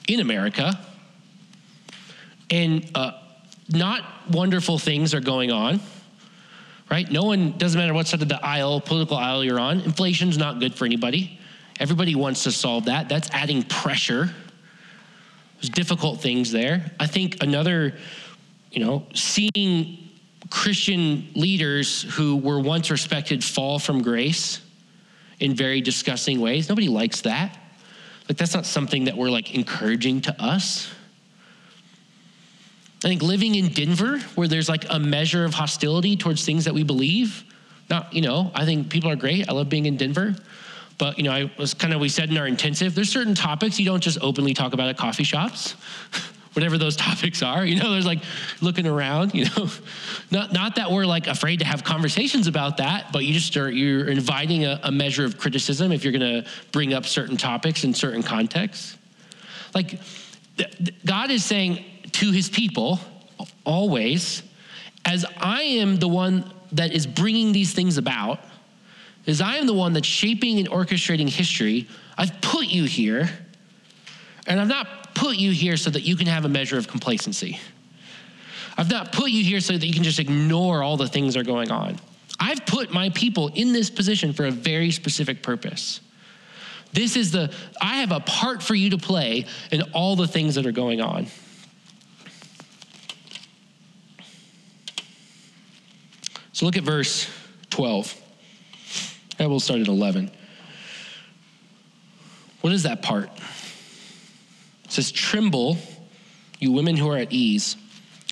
in 0.07 0.19
America, 0.19 0.77
and 2.49 2.89
uh, 2.95 3.11
not 3.69 4.03
wonderful 4.31 4.79
things 4.79 5.13
are 5.13 5.19
going 5.19 5.51
on, 5.51 5.79
right? 6.89 7.09
No 7.11 7.23
one, 7.23 7.57
doesn't 7.57 7.77
matter 7.77 7.93
what 7.93 8.07
side 8.07 8.21
of 8.21 8.29
the 8.29 8.43
aisle, 8.43 8.79
political 8.81 9.17
aisle 9.17 9.43
you're 9.43 9.59
on, 9.59 9.81
inflation's 9.81 10.37
not 10.37 10.59
good 10.59 10.73
for 10.73 10.85
anybody. 10.85 11.39
Everybody 11.79 12.15
wants 12.15 12.43
to 12.43 12.51
solve 12.51 12.85
that. 12.85 13.09
That's 13.09 13.29
adding 13.31 13.63
pressure. 13.63 14.33
There's 15.55 15.69
difficult 15.69 16.21
things 16.21 16.51
there. 16.51 16.91
I 16.99 17.07
think 17.07 17.43
another, 17.43 17.97
you 18.71 18.83
know, 18.83 19.05
seeing 19.13 20.09
Christian 20.49 21.27
leaders 21.35 22.03
who 22.03 22.37
were 22.37 22.59
once 22.59 22.89
respected 22.89 23.43
fall 23.43 23.79
from 23.79 24.01
grace 24.01 24.61
in 25.39 25.55
very 25.55 25.81
disgusting 25.81 26.39
ways. 26.39 26.69
Nobody 26.69 26.87
likes 26.87 27.21
that. 27.21 27.57
Like, 28.27 28.37
that's 28.37 28.53
not 28.53 28.65
something 28.65 29.05
that 29.05 29.15
we're 29.15 29.29
like 29.29 29.55
encouraging 29.55 30.21
to 30.21 30.41
us. 30.41 30.91
I 33.03 33.09
think 33.09 33.21
living 33.21 33.55
in 33.55 33.69
Denver, 33.69 34.19
where 34.35 34.47
there's 34.47 34.67
like 34.67 34.85
a 34.89 34.99
measure 34.99 35.45
of 35.45 35.53
hostility 35.53 36.17
towards 36.17 36.45
things 36.45 36.65
that 36.65 36.73
we 36.73 36.83
believe, 36.83 37.43
not, 37.89 38.13
you 38.13 38.21
know, 38.21 38.51
I 38.53 38.65
think 38.65 38.89
people 38.89 39.09
are 39.09 39.15
great. 39.15 39.47
I 39.47 39.53
love 39.53 39.69
being 39.69 39.85
in 39.85 39.97
Denver. 39.97 40.35
But, 40.97 41.17
you 41.17 41.23
know, 41.23 41.31
I 41.31 41.51
was 41.59 41.73
kind 41.73 41.93
of, 41.93 42.01
we 42.01 42.09
said 42.09 42.31
in 42.31 42.37
our 42.37 42.47
intensive, 42.47 42.95
there's 42.95 43.09
certain 43.09 43.35
topics 43.35 43.79
you 43.79 43.85
don't 43.85 44.01
just 44.01 44.17
openly 44.21 44.53
talk 44.53 44.73
about 44.73 44.89
at 44.89 44.97
coffee 44.97 45.23
shops. 45.23 45.75
whatever 46.57 46.79
those 46.79 46.95
topics 47.07 47.43
are. 47.43 47.63
You 47.63 47.75
know, 47.75 47.91
there's 47.91 48.07
like 48.07 48.23
looking 48.61 48.87
around, 48.87 49.35
you 49.35 49.45
know. 49.45 49.69
Not, 50.31 50.51
not 50.51 50.75
that 50.75 50.91
we're 50.91 51.05
like 51.05 51.27
afraid 51.27 51.59
to 51.59 51.65
have 51.65 51.85
conversations 51.85 52.47
about 52.47 52.77
that, 52.77 53.13
but 53.13 53.23
you 53.23 53.33
just 53.33 53.55
are, 53.55 53.69
you're 53.69 54.09
inviting 54.09 54.65
a, 54.65 54.77
a 54.83 54.91
measure 54.91 55.23
of 55.23 55.37
criticism 55.37 55.93
if 55.93 56.03
you're 56.03 56.11
going 56.11 56.43
to 56.43 56.49
bring 56.73 56.93
up 56.93 57.05
certain 57.05 57.37
topics 57.37 57.85
in 57.85 57.93
certain 57.93 58.21
contexts. 58.21 58.97
Like, 59.73 60.01
God 61.05 61.31
is 61.31 61.45
saying 61.45 61.85
to 62.13 62.31
his 62.31 62.49
people 62.49 62.99
always, 63.63 64.43
as 65.05 65.25
I 65.37 65.61
am 65.61 65.95
the 65.95 66.09
one 66.09 66.51
that 66.73 66.91
is 66.91 67.07
bringing 67.07 67.53
these 67.53 67.73
things 67.73 67.97
about, 67.97 68.41
as 69.27 69.39
I 69.39 69.57
am 69.57 69.65
the 69.65 69.73
one 69.73 69.93
that's 69.93 70.07
shaping 70.07 70.59
and 70.59 70.69
orchestrating 70.69 71.29
history, 71.29 71.87
I've 72.17 72.41
put 72.41 72.65
you 72.65 72.83
here, 72.83 73.29
and 74.45 74.59
I've 74.59 74.67
not 74.67 75.06
put 75.17 75.37
you 75.37 75.51
here 75.51 75.75
so 75.75 75.89
that 75.89 76.03
you 76.03 76.15
can 76.15 76.27
have 76.27 76.45
a 76.45 76.49
measure 76.49 76.77
of 76.77 76.87
complacency. 76.87 77.59
I've 78.77 78.89
not 78.89 79.11
put 79.11 79.31
you 79.31 79.43
here 79.43 79.59
so 79.59 79.73
that 79.73 79.85
you 79.85 79.93
can 79.93 80.03
just 80.03 80.19
ignore 80.19 80.83
all 80.83 80.95
the 80.95 81.07
things 81.07 81.33
that 81.33 81.39
are 81.41 81.43
going 81.43 81.71
on. 81.71 81.99
I've 82.39 82.65
put 82.67 82.91
my 82.93 83.09
people 83.09 83.49
in 83.55 83.73
this 83.73 83.89
position 83.89 84.31
for 84.31 84.45
a 84.45 84.51
very 84.51 84.91
specific 84.91 85.41
purpose. 85.41 86.01
This 86.93 87.15
is 87.15 87.31
the, 87.31 87.51
I 87.81 87.97
have 87.97 88.11
a 88.11 88.19
part 88.19 88.61
for 88.61 88.75
you 88.75 88.91
to 88.91 88.97
play 88.97 89.45
in 89.71 89.81
all 89.93 90.15
the 90.15 90.27
things 90.27 90.55
that 90.55 90.65
are 90.67 90.71
going 90.71 91.01
on. 91.01 91.27
So 96.53 96.65
look 96.65 96.77
at 96.77 96.83
verse 96.83 97.29
12. 97.71 98.15
And 99.39 99.49
we'll 99.49 99.59
start 99.59 99.81
at 99.81 99.87
11. 99.87 100.31
What 102.61 102.73
is 102.73 102.83
that 102.83 103.01
part? 103.01 103.29
Says, 104.97 105.11
Tremble, 105.11 105.77
you 106.57 106.71
women 106.71 106.97
who 106.97 107.07
are 107.11 107.17
at 107.17 107.31
ease. 107.31 107.77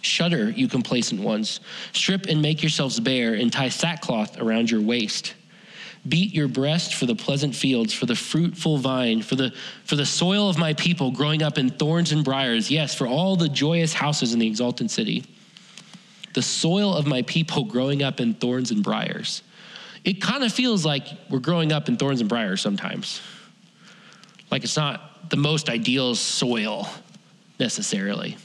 Shudder, 0.01 0.49
you 0.49 0.68
complacent 0.68 1.22
ones. 1.22 1.59
Strip 1.93 2.26
and 2.26 2.41
make 2.41 2.63
yourselves 2.63 2.99
bare, 2.99 3.36
and 3.36 3.53
tie 3.53 3.70
sackcloth 3.70 4.41
around 4.41 4.72
your 4.72 4.82
waist. 4.82 5.36
Beat 6.09 6.34
your 6.34 6.47
breast 6.47 6.95
for 6.95 7.05
the 7.05 7.13
pleasant 7.13 7.53
fields, 7.53 7.93
for 7.93 8.07
the 8.07 8.16
fruitful 8.16 8.80
vine, 8.80 9.22
for 9.22 9.36
the, 9.36 9.53
for 9.84 9.95
the 9.95 10.07
soil 10.07 10.49
of 10.49 10.57
my 10.57 10.74
people 10.74 11.11
growing 11.11 11.43
up 11.43 11.59
in 11.59 11.70
thorns 11.70 12.11
and 12.11 12.26
briars. 12.26 12.72
Yes, 12.72 12.95
for 12.95 13.05
all 13.05 13.36
the 13.36 13.47
joyous 13.47 13.93
houses 13.93 14.34
in 14.34 14.39
the 14.39 14.47
exalted 14.47 14.89
city. 14.89 15.24
The 16.34 16.41
soil 16.41 16.95
of 16.95 17.05
my 17.05 17.22
people 17.22 17.66
growing 17.66 18.01
up 18.01 18.20
in 18.20 18.34
thorns 18.34 18.72
and 18.72 18.84
briars. 18.84 19.43
It 20.03 20.20
kind 20.20 20.43
of 20.43 20.51
feels 20.51 20.84
like 20.84 21.05
we're 21.30 21.38
growing 21.38 21.72
up 21.72 21.89
in 21.89 21.97
thorns 21.97 22.22
and 22.22 22.28
briars 22.28 22.59
sometimes. 22.59 23.22
Like 24.49 24.63
it's 24.63 24.78
not 24.78 25.14
the 25.30 25.38
most 25.38 25.69
ideal 25.69 26.15
soil 26.15 26.88
necessarily. 27.59 28.38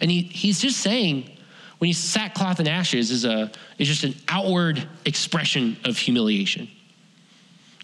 And 0.00 0.10
he, 0.10 0.22
he's 0.22 0.60
just 0.60 0.78
saying 0.78 1.30
when 1.78 1.88
you 1.88 1.94
sackcloth 1.94 2.58
and 2.58 2.68
ashes 2.68 3.10
is, 3.10 3.24
a, 3.24 3.50
is 3.78 3.88
just 3.88 4.04
an 4.04 4.14
outward 4.28 4.86
expression 5.04 5.76
of 5.84 5.96
humiliation, 5.96 6.68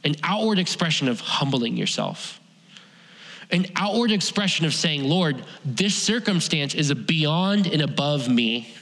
an 0.05 0.14
outward 0.22 0.59
expression 0.59 1.09
of 1.09 1.20
humbling 1.20 1.76
yourself, 1.76 2.40
an 3.51 3.66
outward 3.76 4.11
expression 4.11 4.66
of 4.66 4.74
saying, 4.74 5.05
Lord, 5.05 5.45
this 5.64 5.95
circumstance 5.95 6.74
is 6.74 6.92
beyond 6.92 7.66
and 7.66 7.82
above 7.82 8.28
me. 8.28 8.72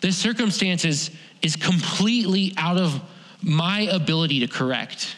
This 0.00 0.16
circumstance 0.16 0.84
is, 0.84 1.10
is 1.40 1.54
completely 1.54 2.54
out 2.56 2.78
of 2.78 3.00
my 3.42 3.82
ability 3.82 4.40
to 4.40 4.48
correct. 4.48 5.16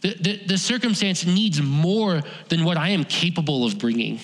The, 0.00 0.14
the, 0.14 0.36
the 0.46 0.58
circumstance 0.58 1.26
needs 1.26 1.60
more 1.60 2.22
than 2.48 2.64
what 2.64 2.76
I 2.76 2.90
am 2.90 3.04
capable 3.04 3.64
of 3.64 3.78
bringing. 3.78 4.20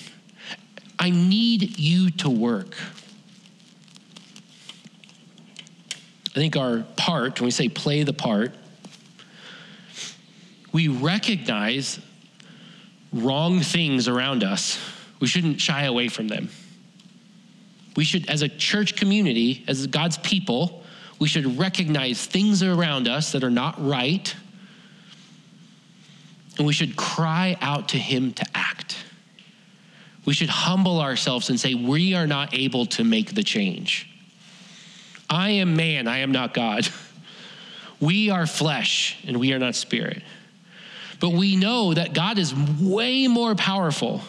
I 0.97 1.09
need 1.09 1.77
you 1.77 2.11
to 2.11 2.29
work. 2.29 2.75
I 6.27 6.39
think 6.39 6.55
our 6.55 6.85
part, 6.95 7.39
when 7.39 7.45
we 7.45 7.51
say 7.51 7.69
play 7.69 8.03
the 8.03 8.13
part, 8.13 8.53
we 10.71 10.87
recognize 10.87 11.99
wrong 13.13 13.61
things 13.61 14.07
around 14.07 14.43
us. 14.43 14.77
We 15.19 15.27
shouldn't 15.27 15.61
shy 15.61 15.83
away 15.83 16.09
from 16.09 16.27
them. 16.27 16.49
We 17.95 18.03
should, 18.03 18.29
as 18.29 18.41
a 18.41 18.49
church 18.49 18.97
community, 18.97 19.63
as 19.67 19.87
God's 19.87 20.17
people, 20.17 20.83
we 21.19 21.29
should 21.29 21.57
recognize 21.57 22.25
things 22.25 22.61
around 22.61 23.07
us 23.07 23.31
that 23.31 23.43
are 23.43 23.49
not 23.49 23.75
right, 23.85 24.35
and 26.57 26.65
we 26.65 26.73
should 26.73 26.95
cry 26.95 27.57
out 27.61 27.89
to 27.89 27.97
Him 27.97 28.33
to 28.33 28.45
act. 28.53 28.97
We 30.25 30.33
should 30.33 30.49
humble 30.49 31.01
ourselves 31.01 31.49
and 31.49 31.59
say, 31.59 31.73
We 31.75 32.13
are 32.15 32.27
not 32.27 32.53
able 32.53 32.85
to 32.87 33.03
make 33.03 33.35
the 33.35 33.43
change. 33.43 34.09
I 35.29 35.49
am 35.51 35.75
man, 35.75 36.07
I 36.07 36.19
am 36.19 36.31
not 36.31 36.53
God. 36.53 36.87
We 38.01 38.29
are 38.29 38.45
flesh, 38.45 39.17
and 39.25 39.39
we 39.39 39.53
are 39.53 39.57
not 39.57 39.73
spirit. 39.73 40.21
But 41.21 41.29
we 41.29 41.55
know 41.55 41.93
that 41.93 42.13
God 42.13 42.37
is 42.37 42.53
way 42.53 43.27
more 43.27 43.55
powerful. 43.55 44.21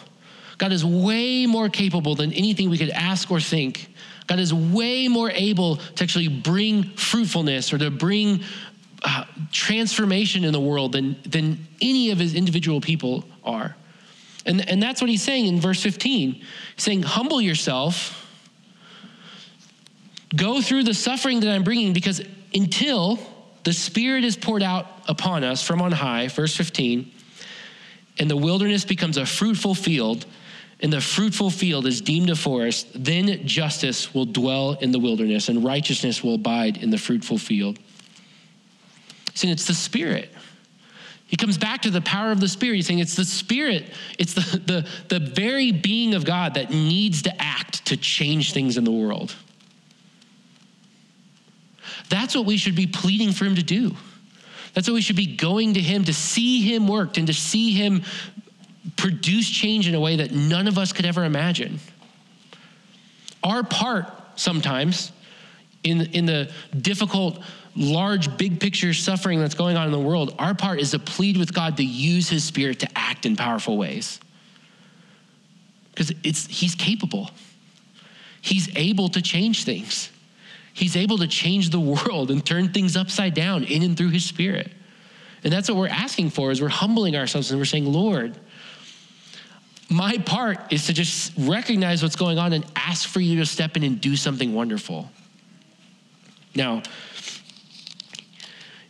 God 0.57 0.71
is 0.71 0.85
way 0.85 1.45
more 1.45 1.69
capable 1.69 2.15
than 2.15 2.31
anything 2.33 2.69
we 2.69 2.77
could 2.77 2.89
ask 2.89 3.29
or 3.29 3.39
think. 3.39 3.93
God 4.25 4.39
is 4.39 4.53
way 4.53 5.07
more 5.07 5.31
able 5.31 5.77
to 5.77 6.03
actually 6.03 6.27
bring 6.27 6.83
fruitfulness 6.83 7.71
or 7.73 7.77
to 7.77 7.91
bring 7.91 8.43
uh, 9.03 9.25
transformation 9.51 10.43
in 10.43 10.51
the 10.51 10.59
world 10.59 10.91
than, 10.91 11.17
than 11.23 11.67
any 11.81 12.11
of 12.11 12.19
his 12.19 12.33
individual 12.33 12.81
people 12.81 13.23
are. 13.43 13.75
And, 14.45 14.67
and 14.69 14.81
that's 14.81 15.01
what 15.01 15.09
he's 15.09 15.21
saying 15.21 15.45
in 15.45 15.59
verse 15.59 15.81
15. 15.81 16.33
He's 16.33 16.45
saying, 16.77 17.03
Humble 17.03 17.41
yourself, 17.41 18.25
go 20.35 20.61
through 20.61 20.83
the 20.83 20.93
suffering 20.93 21.41
that 21.41 21.49
I'm 21.49 21.63
bringing, 21.63 21.93
because 21.93 22.21
until 22.53 23.19
the 23.63 23.73
Spirit 23.73 24.23
is 24.23 24.37
poured 24.37 24.63
out 24.63 24.87
upon 25.07 25.43
us 25.43 25.61
from 25.61 25.81
on 25.81 25.91
high, 25.91 26.29
verse 26.29 26.55
15, 26.55 27.11
and 28.19 28.29
the 28.29 28.37
wilderness 28.37 28.85
becomes 28.85 29.17
a 29.17 29.25
fruitful 29.25 29.75
field, 29.75 30.25
and 30.79 30.93
the 30.93 31.01
fruitful 31.01 31.49
field 31.49 31.85
is 31.85 32.01
deemed 32.01 32.29
a 32.29 32.35
forest, 32.35 32.87
then 32.95 33.45
justice 33.45 34.13
will 34.13 34.25
dwell 34.25 34.73
in 34.79 34.91
the 34.91 34.99
wilderness, 34.99 35.49
and 35.49 35.63
righteousness 35.63 36.23
will 36.23 36.35
abide 36.35 36.77
in 36.77 36.89
the 36.89 36.97
fruitful 36.97 37.37
field. 37.37 37.77
See, 39.37 39.51
it's 39.51 39.67
the 39.67 39.75
Spirit. 39.75 40.31
He 41.27 41.37
comes 41.37 41.59
back 41.59 41.83
to 41.83 41.91
the 41.91 42.01
power 42.01 42.31
of 42.31 42.39
the 42.39 42.47
Spirit. 42.47 42.77
He's 42.77 42.87
saying 42.87 42.97
it's 42.97 43.15
the 43.15 43.23
Spirit, 43.23 43.93
it's 44.17 44.33
the, 44.33 44.57
the, 44.57 45.19
the 45.19 45.19
very 45.19 45.71
being 45.71 46.15
of 46.15 46.25
God 46.25 46.55
that 46.55 46.71
needs 46.71 47.21
to 47.23 47.41
act 47.41 47.85
to 47.85 47.97
change 47.97 48.51
things 48.51 48.77
in 48.77 48.83
the 48.83 48.91
world. 48.91 49.35
That's 52.09 52.33
what 52.33 52.45
we 52.45 52.57
should 52.57 52.75
be 52.75 52.87
pleading 52.87 53.31
for 53.31 53.45
Him 53.45 53.53
to 53.55 53.63
do. 53.63 53.95
That's 54.73 54.87
what 54.87 54.95
we 54.95 55.01
should 55.01 55.15
be 55.15 55.35
going 55.35 55.75
to 55.75 55.81
Him 55.81 56.05
to 56.05 56.13
see 56.13 56.61
Him 56.61 56.87
worked 56.87 57.19
and 57.19 57.27
to 57.27 57.33
see 57.33 57.73
Him 57.73 58.01
produce 58.95 59.47
change 59.47 59.87
in 59.87 59.93
a 59.93 59.99
way 59.99 60.15
that 60.15 60.31
none 60.31 60.67
of 60.67 60.79
us 60.79 60.91
could 60.93 61.05
ever 61.05 61.25
imagine. 61.25 61.79
Our 63.43 63.63
part 63.63 64.11
sometimes 64.35 65.11
in, 65.83 66.01
in 66.13 66.25
the 66.25 66.51
difficult 66.81 67.43
large, 67.77 68.35
big 68.37 68.59
picture 68.59 68.93
suffering 68.93 69.39
that's 69.39 69.53
going 69.53 69.77
on 69.77 69.85
in 69.85 69.91
the 69.91 69.99
world, 69.99 70.35
our 70.39 70.55
part 70.55 70.79
is 70.79 70.91
to 70.91 70.99
plead 70.99 71.37
with 71.37 71.53
God 71.53 71.77
to 71.77 71.83
use 71.83 72.27
his 72.27 72.43
spirit 72.43 72.79
to 72.79 72.87
act 72.95 73.25
in 73.25 73.35
powerful 73.35 73.77
ways. 73.77 74.19
Because 75.91 76.11
it's 76.23 76.47
he's 76.47 76.75
capable. 76.75 77.29
He's 78.41 78.75
able 78.75 79.09
to 79.09 79.21
change 79.21 79.63
things. 79.63 80.09
He's 80.73 80.95
able 80.95 81.19
to 81.19 81.27
change 81.27 81.69
the 81.69 81.79
world 82.07 82.31
and 82.31 82.45
turn 82.45 82.73
things 82.73 82.97
upside 82.97 83.33
down 83.33 83.63
in 83.63 83.83
and 83.83 83.95
through 83.95 84.09
his 84.09 84.25
spirit. 84.25 84.71
And 85.43 85.53
that's 85.53 85.69
what 85.69 85.77
we're 85.77 85.87
asking 85.87 86.31
for 86.31 86.51
is 86.51 86.61
we're 86.61 86.69
humbling 86.69 87.15
ourselves 87.15 87.51
and 87.51 87.59
we're 87.59 87.65
saying, 87.65 87.85
Lord, 87.85 88.37
my 89.89 90.17
part 90.17 90.73
is 90.73 90.87
to 90.87 90.93
just 90.93 91.31
recognize 91.37 92.01
what's 92.01 92.15
going 92.15 92.39
on 92.39 92.53
and 92.53 92.65
ask 92.75 93.07
for 93.07 93.19
you 93.19 93.37
to 93.37 93.45
step 93.45 93.77
in 93.77 93.83
and 93.83 94.01
do 94.01 94.15
something 94.15 94.53
wonderful. 94.53 95.09
Now, 96.55 96.81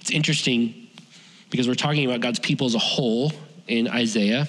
it's 0.08 0.16
interesting 0.16 0.88
because 1.49 1.68
we're 1.68 1.76
talking 1.76 2.05
about 2.05 2.22
God's 2.22 2.39
people 2.39 2.66
as 2.66 2.76
a 2.76 2.80
whole 2.80 3.34
in 3.68 3.89
Isaiah, 3.89 4.47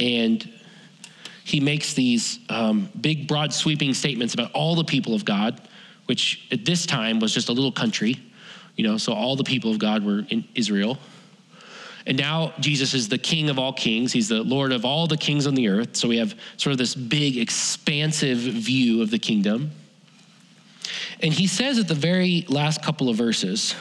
and 0.00 0.52
he 1.44 1.60
makes 1.60 1.94
these 1.94 2.40
um, 2.48 2.90
big, 3.00 3.28
broad, 3.28 3.52
sweeping 3.52 3.94
statements 3.94 4.34
about 4.34 4.50
all 4.50 4.74
the 4.74 4.82
people 4.82 5.14
of 5.14 5.24
God, 5.24 5.60
which 6.06 6.48
at 6.50 6.64
this 6.64 6.86
time 6.86 7.20
was 7.20 7.32
just 7.32 7.50
a 7.50 7.52
little 7.52 7.70
country, 7.70 8.20
you 8.74 8.82
know, 8.82 8.98
so 8.98 9.12
all 9.12 9.36
the 9.36 9.44
people 9.44 9.70
of 9.70 9.78
God 9.78 10.04
were 10.04 10.24
in 10.28 10.44
Israel. 10.56 10.98
And 12.04 12.18
now 12.18 12.52
Jesus 12.58 12.94
is 12.94 13.08
the 13.08 13.18
King 13.18 13.48
of 13.48 13.60
all 13.60 13.72
kings. 13.72 14.12
He's 14.12 14.28
the 14.28 14.42
Lord 14.42 14.72
of 14.72 14.84
all 14.84 15.06
the 15.06 15.16
kings 15.16 15.46
on 15.46 15.54
the 15.54 15.68
earth. 15.68 15.96
So 15.96 16.08
we 16.08 16.16
have 16.16 16.34
sort 16.56 16.72
of 16.72 16.78
this 16.78 16.96
big, 16.96 17.36
expansive 17.36 18.38
view 18.38 19.02
of 19.02 19.12
the 19.12 19.20
kingdom. 19.20 19.70
And 21.20 21.32
he 21.32 21.46
says 21.46 21.78
at 21.78 21.86
the 21.86 21.94
very 21.94 22.44
last 22.48 22.82
couple 22.82 23.08
of 23.08 23.14
verses, 23.14 23.76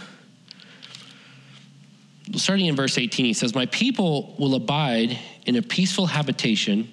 starting 2.39 2.67
in 2.67 2.75
verse 2.75 2.97
18, 2.97 3.25
he 3.25 3.33
says, 3.33 3.53
My 3.53 3.65
people 3.67 4.35
will 4.37 4.55
abide 4.55 5.17
in 5.45 5.55
a 5.55 5.61
peaceful 5.61 6.05
habitation, 6.05 6.91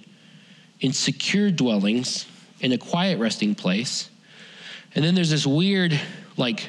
in 0.81 0.93
secure 0.93 1.51
dwellings, 1.51 2.27
in 2.61 2.73
a 2.73 2.79
quiet 2.79 3.19
resting 3.19 3.55
place. 3.55 4.11
And 4.95 5.05
then 5.05 5.15
there's 5.15 5.31
this 5.31 5.47
weird, 5.47 5.99
like, 6.37 6.69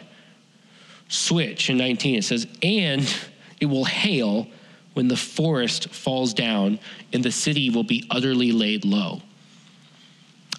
switch 1.08 1.70
in 1.70 1.78
19. 1.78 2.16
It 2.16 2.24
says, 2.24 2.48
And 2.62 3.12
it 3.60 3.66
will 3.66 3.86
hail 3.86 4.48
when 4.94 5.08
the 5.08 5.18
forest 5.18 5.90
falls 5.90 6.34
down, 6.34 6.80
and 7.14 7.24
the 7.24 7.32
city 7.32 7.70
will 7.70 7.84
be 7.84 8.06
utterly 8.12 8.52
laid 8.52 8.86
low. 8.86 9.22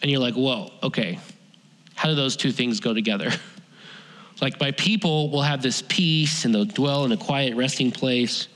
And 0.02 0.10
you're 0.10 0.20
like, 0.20 0.34
Whoa, 0.34 0.70
okay. 0.82 1.18
How 1.94 2.08
do 2.08 2.14
those 2.14 2.36
two 2.36 2.50
things 2.50 2.80
go 2.80 2.94
together? 2.94 3.30
Like, 4.40 4.58
my 4.60 4.70
people 4.72 5.30
will 5.30 5.42
have 5.42 5.62
this 5.62 5.82
peace 5.82 6.44
and 6.44 6.54
they'll 6.54 6.64
dwell 6.64 7.04
in 7.04 7.12
a 7.12 7.16
quiet 7.16 7.54
resting 7.56 7.90
place, 7.90 8.48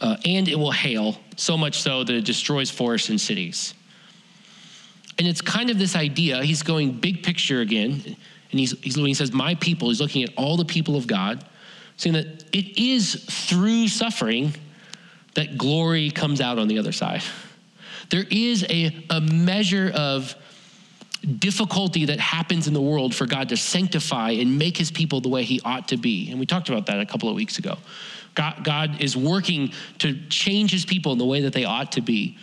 uh, 0.00 0.16
and 0.24 0.48
it 0.48 0.58
will 0.58 0.72
hail, 0.72 1.18
so 1.36 1.56
much 1.56 1.80
so 1.80 2.04
that 2.04 2.14
it 2.14 2.24
destroys 2.24 2.70
forests 2.70 3.08
and 3.08 3.20
cities. 3.20 3.74
And 5.18 5.26
it's 5.26 5.40
kind 5.40 5.70
of 5.70 5.78
this 5.78 5.96
idea, 5.96 6.42
he's 6.42 6.62
going 6.62 6.92
big 6.92 7.22
picture 7.22 7.60
again, 7.60 8.16
and 8.50 8.60
he's, 8.60 8.78
he's 8.80 8.94
he 8.94 9.14
says, 9.14 9.32
My 9.32 9.54
people, 9.56 9.88
he's 9.88 10.00
looking 10.00 10.22
at 10.22 10.30
all 10.36 10.56
the 10.56 10.64
people 10.64 10.96
of 10.96 11.06
God, 11.06 11.44
saying 11.96 12.14
that 12.14 12.44
it 12.52 12.78
is 12.78 13.24
through 13.28 13.88
suffering 13.88 14.54
that 15.34 15.58
glory 15.58 16.10
comes 16.10 16.40
out 16.40 16.58
on 16.58 16.68
the 16.68 16.78
other 16.78 16.92
side. 16.92 17.22
There 18.10 18.24
is 18.30 18.64
a, 18.70 19.04
a 19.10 19.20
measure 19.20 19.92
of 19.94 20.34
difficulty 21.38 22.04
that 22.06 22.20
happens 22.20 22.68
in 22.68 22.74
the 22.74 22.80
world 22.80 23.14
for 23.14 23.26
God 23.26 23.48
to 23.48 23.56
sanctify 23.56 24.30
and 24.30 24.58
make 24.58 24.76
his 24.76 24.90
people 24.90 25.20
the 25.20 25.28
way 25.28 25.42
he 25.42 25.60
ought 25.64 25.88
to 25.88 25.96
be. 25.96 26.30
And 26.30 26.38
we 26.38 26.46
talked 26.46 26.68
about 26.68 26.86
that 26.86 27.00
a 27.00 27.06
couple 27.06 27.28
of 27.28 27.34
weeks 27.34 27.58
ago. 27.58 27.76
God, 28.34 28.62
God 28.62 29.00
is 29.00 29.16
working 29.16 29.72
to 29.98 30.16
change 30.28 30.70
his 30.70 30.84
people 30.84 31.12
in 31.12 31.18
the 31.18 31.24
way 31.24 31.40
that 31.42 31.52
they 31.52 31.64
ought 31.64 31.92
to 31.92 32.00
be. 32.00 32.38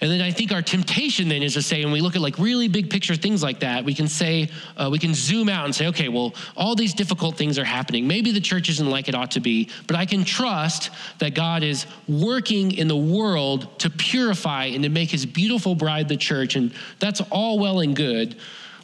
And 0.00 0.10
then 0.10 0.20
I 0.20 0.30
think 0.30 0.52
our 0.52 0.62
temptation 0.62 1.28
then 1.28 1.42
is 1.42 1.54
to 1.54 1.62
say, 1.62 1.82
when 1.84 1.92
we 1.92 2.00
look 2.00 2.14
at 2.14 2.22
like 2.22 2.38
really 2.38 2.68
big 2.68 2.88
picture 2.88 3.16
things 3.16 3.42
like 3.42 3.60
that, 3.60 3.84
we 3.84 3.94
can 3.94 4.06
say, 4.06 4.48
uh, 4.76 4.88
we 4.92 4.98
can 4.98 5.12
zoom 5.12 5.48
out 5.48 5.64
and 5.64 5.74
say, 5.74 5.88
okay, 5.88 6.08
well, 6.08 6.34
all 6.56 6.76
these 6.76 6.94
difficult 6.94 7.36
things 7.36 7.58
are 7.58 7.64
happening. 7.64 8.06
Maybe 8.06 8.30
the 8.30 8.40
church 8.40 8.68
isn't 8.68 8.88
like 8.88 9.08
it 9.08 9.16
ought 9.16 9.32
to 9.32 9.40
be, 9.40 9.68
but 9.88 9.96
I 9.96 10.06
can 10.06 10.24
trust 10.24 10.90
that 11.18 11.34
God 11.34 11.64
is 11.64 11.86
working 12.06 12.72
in 12.72 12.86
the 12.86 12.96
world 12.96 13.76
to 13.80 13.90
purify 13.90 14.66
and 14.66 14.84
to 14.84 14.88
make 14.88 15.10
his 15.10 15.26
beautiful 15.26 15.74
bride 15.74 16.08
the 16.08 16.16
church. 16.16 16.54
And 16.54 16.72
that's 17.00 17.20
all 17.30 17.58
well 17.58 17.80
and 17.80 17.96
good. 17.96 18.36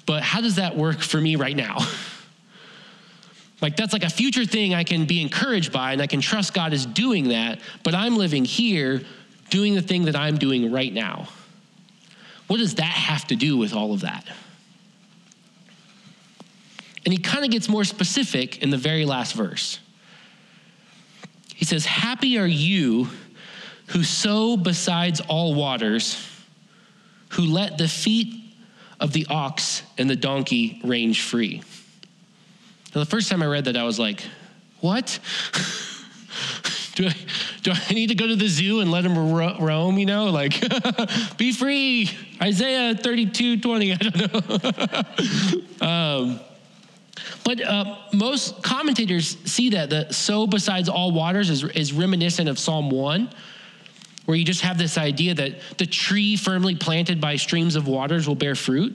But 0.06 0.24
how 0.24 0.40
does 0.40 0.56
that 0.56 0.76
work 0.76 1.00
for 1.00 1.20
me 1.20 1.36
right 1.36 1.56
now? 1.56 1.78
Like 3.60 3.76
that's 3.76 3.94
like 3.94 4.04
a 4.04 4.10
future 4.10 4.44
thing 4.44 4.74
I 4.74 4.84
can 4.84 5.06
be 5.06 5.22
encouraged 5.22 5.72
by 5.72 5.92
and 5.92 6.02
I 6.02 6.06
can 6.06 6.20
trust 6.20 6.52
God 6.52 6.74
is 6.74 6.84
doing 6.84 7.28
that, 7.28 7.60
but 7.82 7.94
I'm 7.94 8.16
living 8.16 8.44
here 8.44 9.00
doing 9.50 9.74
the 9.74 9.82
thing 9.82 10.04
that 10.06 10.16
I'm 10.16 10.38
doing 10.38 10.72
right 10.72 10.92
now. 10.92 11.28
What 12.46 12.58
does 12.58 12.74
that 12.76 12.84
have 12.84 13.26
to 13.28 13.36
do 13.36 13.56
with 13.56 13.72
all 13.72 13.92
of 13.92 14.00
that? 14.02 14.26
And 17.04 17.12
he 17.12 17.18
kind 17.18 17.44
of 17.44 17.50
gets 17.50 17.68
more 17.68 17.84
specific 17.84 18.62
in 18.62 18.70
the 18.70 18.76
very 18.76 19.04
last 19.04 19.34
verse. 19.34 19.78
He 21.54 21.64
says, 21.64 21.84
Happy 21.86 22.38
are 22.38 22.46
you 22.46 23.08
who 23.88 24.02
sow 24.02 24.56
besides 24.56 25.20
all 25.20 25.54
waters, 25.54 26.26
who 27.30 27.42
let 27.42 27.78
the 27.78 27.88
feet 27.88 28.44
of 29.00 29.12
the 29.12 29.26
ox 29.28 29.82
and 29.98 30.08
the 30.08 30.16
donkey 30.16 30.80
range 30.84 31.22
free. 31.22 31.62
Now, 32.94 33.00
the 33.00 33.10
first 33.10 33.28
time 33.28 33.42
I 33.42 33.46
read 33.46 33.64
that, 33.66 33.76
I 33.76 33.82
was 33.82 33.98
like, 33.98 34.22
what? 34.80 35.18
do, 36.94 37.06
I, 37.08 37.14
do 37.62 37.72
I 37.72 37.92
need 37.92 38.08
to 38.08 38.14
go 38.14 38.26
to 38.26 38.36
the 38.36 38.48
zoo 38.48 38.80
and 38.80 38.90
let 38.90 39.02
them 39.02 39.32
ro- 39.32 39.56
roam, 39.58 39.98
you 39.98 40.06
know? 40.06 40.26
Like, 40.26 40.62
be 41.36 41.52
free, 41.52 42.10
Isaiah 42.40 42.94
32, 42.94 43.60
20, 43.60 43.92
I 43.92 43.96
don't 43.96 45.80
know. 45.80 45.86
um, 45.86 46.40
but 47.44 47.60
uh, 47.60 47.96
most 48.12 48.62
commentators 48.62 49.36
see 49.44 49.70
that 49.70 49.90
the 49.90 50.12
sow 50.12 50.46
besides 50.46 50.88
all 50.88 51.12
waters 51.12 51.50
is, 51.50 51.64
is 51.64 51.92
reminiscent 51.92 52.48
of 52.48 52.58
Psalm 52.58 52.90
1, 52.90 53.28
where 54.24 54.36
you 54.36 54.44
just 54.44 54.62
have 54.62 54.78
this 54.78 54.96
idea 54.96 55.34
that 55.34 55.52
the 55.78 55.86
tree 55.86 56.36
firmly 56.36 56.76
planted 56.76 57.20
by 57.20 57.36
streams 57.36 57.76
of 57.76 57.86
waters 57.86 58.26
will 58.26 58.34
bear 58.34 58.54
fruit. 58.54 58.94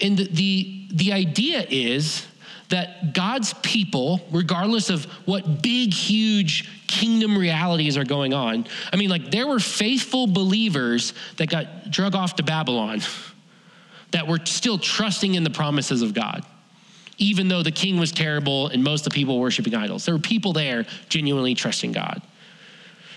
And 0.00 0.16
the, 0.16 0.28
the, 0.28 0.88
the 0.92 1.12
idea 1.12 1.66
is 1.68 2.26
that 2.72 3.12
God's 3.12 3.52
people, 3.60 4.22
regardless 4.30 4.88
of 4.88 5.04
what 5.26 5.60
big, 5.60 5.92
huge 5.92 6.86
kingdom 6.86 7.36
realities 7.36 7.98
are 7.98 8.04
going 8.04 8.32
on, 8.32 8.66
I 8.90 8.96
mean, 8.96 9.10
like 9.10 9.30
there 9.30 9.46
were 9.46 9.60
faithful 9.60 10.26
believers 10.26 11.12
that 11.36 11.50
got 11.50 11.90
drug 11.90 12.14
off 12.14 12.36
to 12.36 12.42
Babylon 12.42 13.02
that 14.12 14.26
were 14.26 14.40
still 14.44 14.78
trusting 14.78 15.34
in 15.34 15.44
the 15.44 15.50
promises 15.50 16.00
of 16.00 16.14
God, 16.14 16.46
even 17.18 17.46
though 17.46 17.62
the 17.62 17.70
king 17.70 18.00
was 18.00 18.10
terrible 18.10 18.68
and 18.68 18.82
most 18.82 19.06
of 19.06 19.12
the 19.12 19.16
people 19.16 19.38
worshiping 19.38 19.74
idols. 19.74 20.06
There 20.06 20.14
were 20.14 20.20
people 20.20 20.54
there 20.54 20.86
genuinely 21.10 21.54
trusting 21.54 21.92
God. 21.92 22.22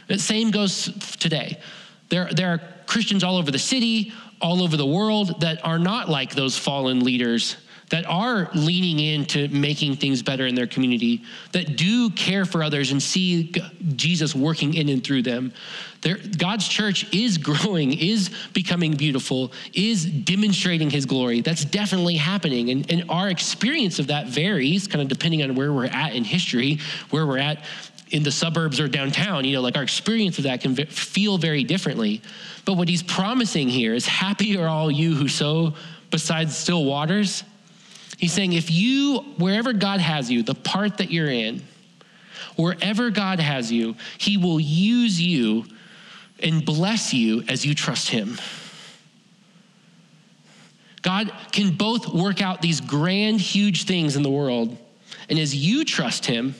The 0.07 0.19
same 0.19 0.51
goes 0.51 0.91
today. 1.15 1.61
There, 2.09 2.27
there 2.33 2.49
are 2.49 2.61
Christians 2.87 3.23
all 3.23 3.37
over 3.37 3.51
the 3.51 3.59
city, 3.59 4.11
all 4.41 4.61
over 4.61 4.75
the 4.75 4.85
world 4.85 5.39
that 5.39 5.65
are 5.65 5.79
not 5.79 6.09
like 6.09 6.35
those 6.35 6.57
fallen 6.57 7.05
leaders 7.05 7.55
that 7.89 8.05
are 8.05 8.49
leaning 8.55 8.99
into 8.99 9.47
making 9.49 9.95
things 9.95 10.23
better 10.23 10.47
in 10.47 10.55
their 10.55 10.67
community, 10.67 11.21
that 11.51 11.77
do 11.77 12.09
care 12.11 12.45
for 12.45 12.63
others 12.63 12.91
and 12.91 13.01
see 13.01 13.53
Jesus 13.95 14.33
working 14.33 14.73
in 14.73 14.89
and 14.89 15.03
through 15.03 15.21
them. 15.21 15.53
Their, 16.01 16.17
God's 16.37 16.67
church 16.67 17.13
is 17.13 17.37
growing, 17.39 17.93
is 17.97 18.29
becoming 18.53 18.93
beautiful, 18.93 19.51
is 19.73 20.05
demonstrating 20.05 20.89
his 20.89 21.05
glory. 21.05 21.41
That's 21.41 21.65
definitely 21.65 22.15
happening. 22.15 22.71
And, 22.71 22.91
and 22.91 23.09
our 23.09 23.29
experience 23.29 23.99
of 23.99 24.07
that 24.07 24.27
varies 24.27 24.87
kind 24.87 25.01
of 25.01 25.07
depending 25.07 25.43
on 25.43 25.55
where 25.55 25.71
we're 25.71 25.85
at 25.85 26.15
in 26.15 26.23
history, 26.23 26.79
where 27.11 27.27
we're 27.27 27.37
at 27.37 27.63
in 28.11 28.23
the 28.23 28.31
suburbs 28.31 28.79
or 28.79 28.87
downtown. 28.87 29.45
You 29.45 29.55
know, 29.55 29.61
like 29.61 29.77
our 29.77 29.83
experience 29.83 30.37
of 30.37 30.45
that 30.45 30.61
can 30.61 30.75
feel 30.75 31.37
very 31.37 31.63
differently. 31.63 32.21
But 32.65 32.73
what 32.73 32.87
he's 32.87 33.03
promising 33.03 33.67
here 33.67 33.93
is 33.93 34.07
happy 34.07 34.57
are 34.57 34.67
all 34.67 34.89
you 34.89 35.13
who 35.13 35.27
sow 35.27 35.73
besides 36.09 36.55
still 36.55 36.85
waters 36.85 37.43
He's 38.25 38.33
saying, 38.33 38.53
if 38.53 38.71
you, 38.71 39.19
wherever 39.37 39.71
God 39.71 39.99
has 39.99 40.31
you, 40.31 40.41
the 40.41 40.55
part 40.55 40.97
that 40.97 41.11
you're 41.11 41.29
in, 41.29 41.61
wherever 42.55 43.11
God 43.11 43.39
has 43.39 43.71
you, 43.71 43.95
He 44.17 44.35
will 44.37 44.59
use 44.59 45.21
you 45.21 45.65
and 46.39 46.65
bless 46.65 47.13
you 47.13 47.43
as 47.47 47.67
you 47.67 47.75
trust 47.75 48.09
Him. 48.09 48.39
God 51.03 51.31
can 51.51 51.75
both 51.75 52.07
work 52.07 52.41
out 52.41 52.63
these 52.63 52.81
grand, 52.81 53.39
huge 53.39 53.83
things 53.83 54.15
in 54.15 54.23
the 54.23 54.31
world, 54.31 54.75
and 55.29 55.37
as 55.37 55.55
you 55.55 55.85
trust 55.85 56.25
Him, 56.25 56.55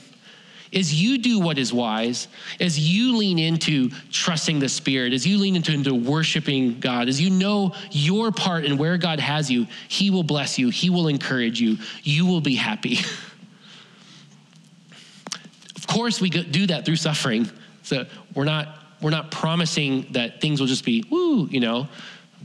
as 0.76 0.94
you 0.94 1.18
do 1.18 1.40
what 1.40 1.58
is 1.58 1.72
wise, 1.72 2.28
as 2.60 2.78
you 2.78 3.16
lean 3.16 3.38
into 3.38 3.88
trusting 4.10 4.58
the 4.58 4.68
Spirit, 4.68 5.14
as 5.14 5.26
you 5.26 5.38
lean 5.38 5.56
into, 5.56 5.72
into 5.72 5.94
worshiping 5.94 6.78
God, 6.78 7.08
as 7.08 7.18
you 7.18 7.30
know 7.30 7.72
your 7.90 8.30
part 8.30 8.66
and 8.66 8.78
where 8.78 8.98
God 8.98 9.18
has 9.18 9.50
you, 9.50 9.66
He 9.88 10.10
will 10.10 10.22
bless 10.22 10.58
you, 10.58 10.68
He 10.68 10.90
will 10.90 11.08
encourage 11.08 11.60
you, 11.60 11.78
you 12.02 12.26
will 12.26 12.42
be 12.42 12.54
happy. 12.54 12.98
of 15.76 15.86
course, 15.86 16.20
we 16.20 16.28
do 16.28 16.66
that 16.66 16.84
through 16.84 16.96
suffering. 16.96 17.50
So 17.82 18.04
we're 18.34 18.44
not 18.44 18.68
we're 19.00 19.10
not 19.10 19.30
promising 19.30 20.06
that 20.12 20.40
things 20.40 20.60
will 20.60 20.66
just 20.66 20.84
be 20.84 21.04
woo, 21.10 21.48
you 21.48 21.60
know. 21.60 21.88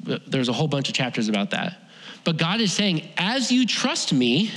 There's 0.03 0.49
a 0.49 0.53
whole 0.53 0.67
bunch 0.67 0.89
of 0.89 0.95
chapters 0.95 1.29
about 1.29 1.51
that. 1.51 1.77
But 2.23 2.37
God 2.37 2.61
is 2.61 2.73
saying, 2.73 3.07
as 3.17 3.51
you 3.51 3.65
trust 3.65 4.13
me, 4.13 4.51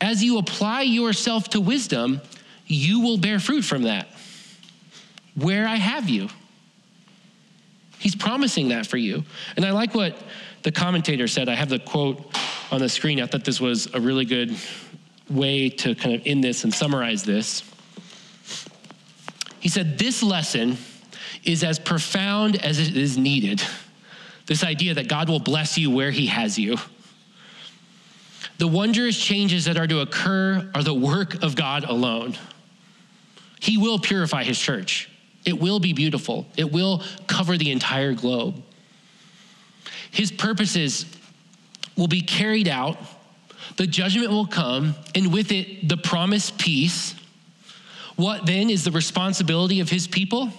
as 0.00 0.22
you 0.22 0.38
apply 0.38 0.82
yourself 0.82 1.48
to 1.50 1.60
wisdom, 1.60 2.20
you 2.68 3.00
will 3.00 3.18
bear 3.18 3.40
fruit 3.40 3.62
from 3.62 3.82
that 3.82 4.08
where 5.34 5.66
I 5.66 5.76
have 5.76 6.08
you. 6.08 6.28
He's 7.98 8.14
promising 8.14 8.68
that 8.68 8.86
for 8.86 8.96
you. 8.96 9.24
And 9.56 9.64
I 9.64 9.70
like 9.70 9.94
what 9.94 10.16
the 10.62 10.72
commentator 10.72 11.28
said. 11.28 11.48
I 11.48 11.54
have 11.54 11.68
the 11.68 11.78
quote 11.78 12.36
on 12.70 12.80
the 12.80 12.88
screen. 12.88 13.20
I 13.20 13.26
thought 13.26 13.44
this 13.44 13.60
was 13.60 13.92
a 13.94 14.00
really 14.00 14.24
good 14.24 14.56
way 15.30 15.68
to 15.68 15.94
kind 15.94 16.14
of 16.14 16.22
end 16.24 16.42
this 16.42 16.64
and 16.64 16.72
summarize 16.72 17.24
this. 17.24 17.62
He 19.60 19.68
said, 19.68 19.98
This 19.98 20.22
lesson 20.22 20.76
is 21.44 21.64
as 21.64 21.78
profound 21.78 22.62
as 22.64 22.78
it 22.78 22.96
is 22.96 23.18
needed. 23.18 23.62
This 24.46 24.64
idea 24.64 24.94
that 24.94 25.08
God 25.08 25.28
will 25.28 25.40
bless 25.40 25.76
you 25.76 25.90
where 25.90 26.10
He 26.10 26.26
has 26.26 26.58
you. 26.58 26.76
The 28.58 28.66
wondrous 28.66 29.20
changes 29.20 29.66
that 29.66 29.76
are 29.76 29.86
to 29.86 30.00
occur 30.00 30.70
are 30.74 30.82
the 30.82 30.94
work 30.94 31.42
of 31.42 31.54
God 31.54 31.84
alone. 31.84 32.36
He 33.60 33.78
will 33.78 33.98
purify 33.98 34.44
his 34.44 34.58
church. 34.58 35.10
It 35.44 35.60
will 35.60 35.80
be 35.80 35.92
beautiful. 35.92 36.46
It 36.56 36.70
will 36.72 37.02
cover 37.26 37.56
the 37.56 37.70
entire 37.70 38.12
globe. 38.12 38.62
His 40.10 40.30
purposes 40.30 41.06
will 41.96 42.08
be 42.08 42.20
carried 42.20 42.68
out. 42.68 42.98
The 43.76 43.86
judgment 43.86 44.30
will 44.30 44.46
come, 44.46 44.94
and 45.14 45.32
with 45.32 45.52
it, 45.52 45.88
the 45.88 45.96
promised 45.96 46.58
peace. 46.58 47.14
What 48.16 48.46
then 48.46 48.70
is 48.70 48.84
the 48.84 48.90
responsibility 48.90 49.80
of 49.80 49.90
his 49.90 50.06
people? 50.06 50.50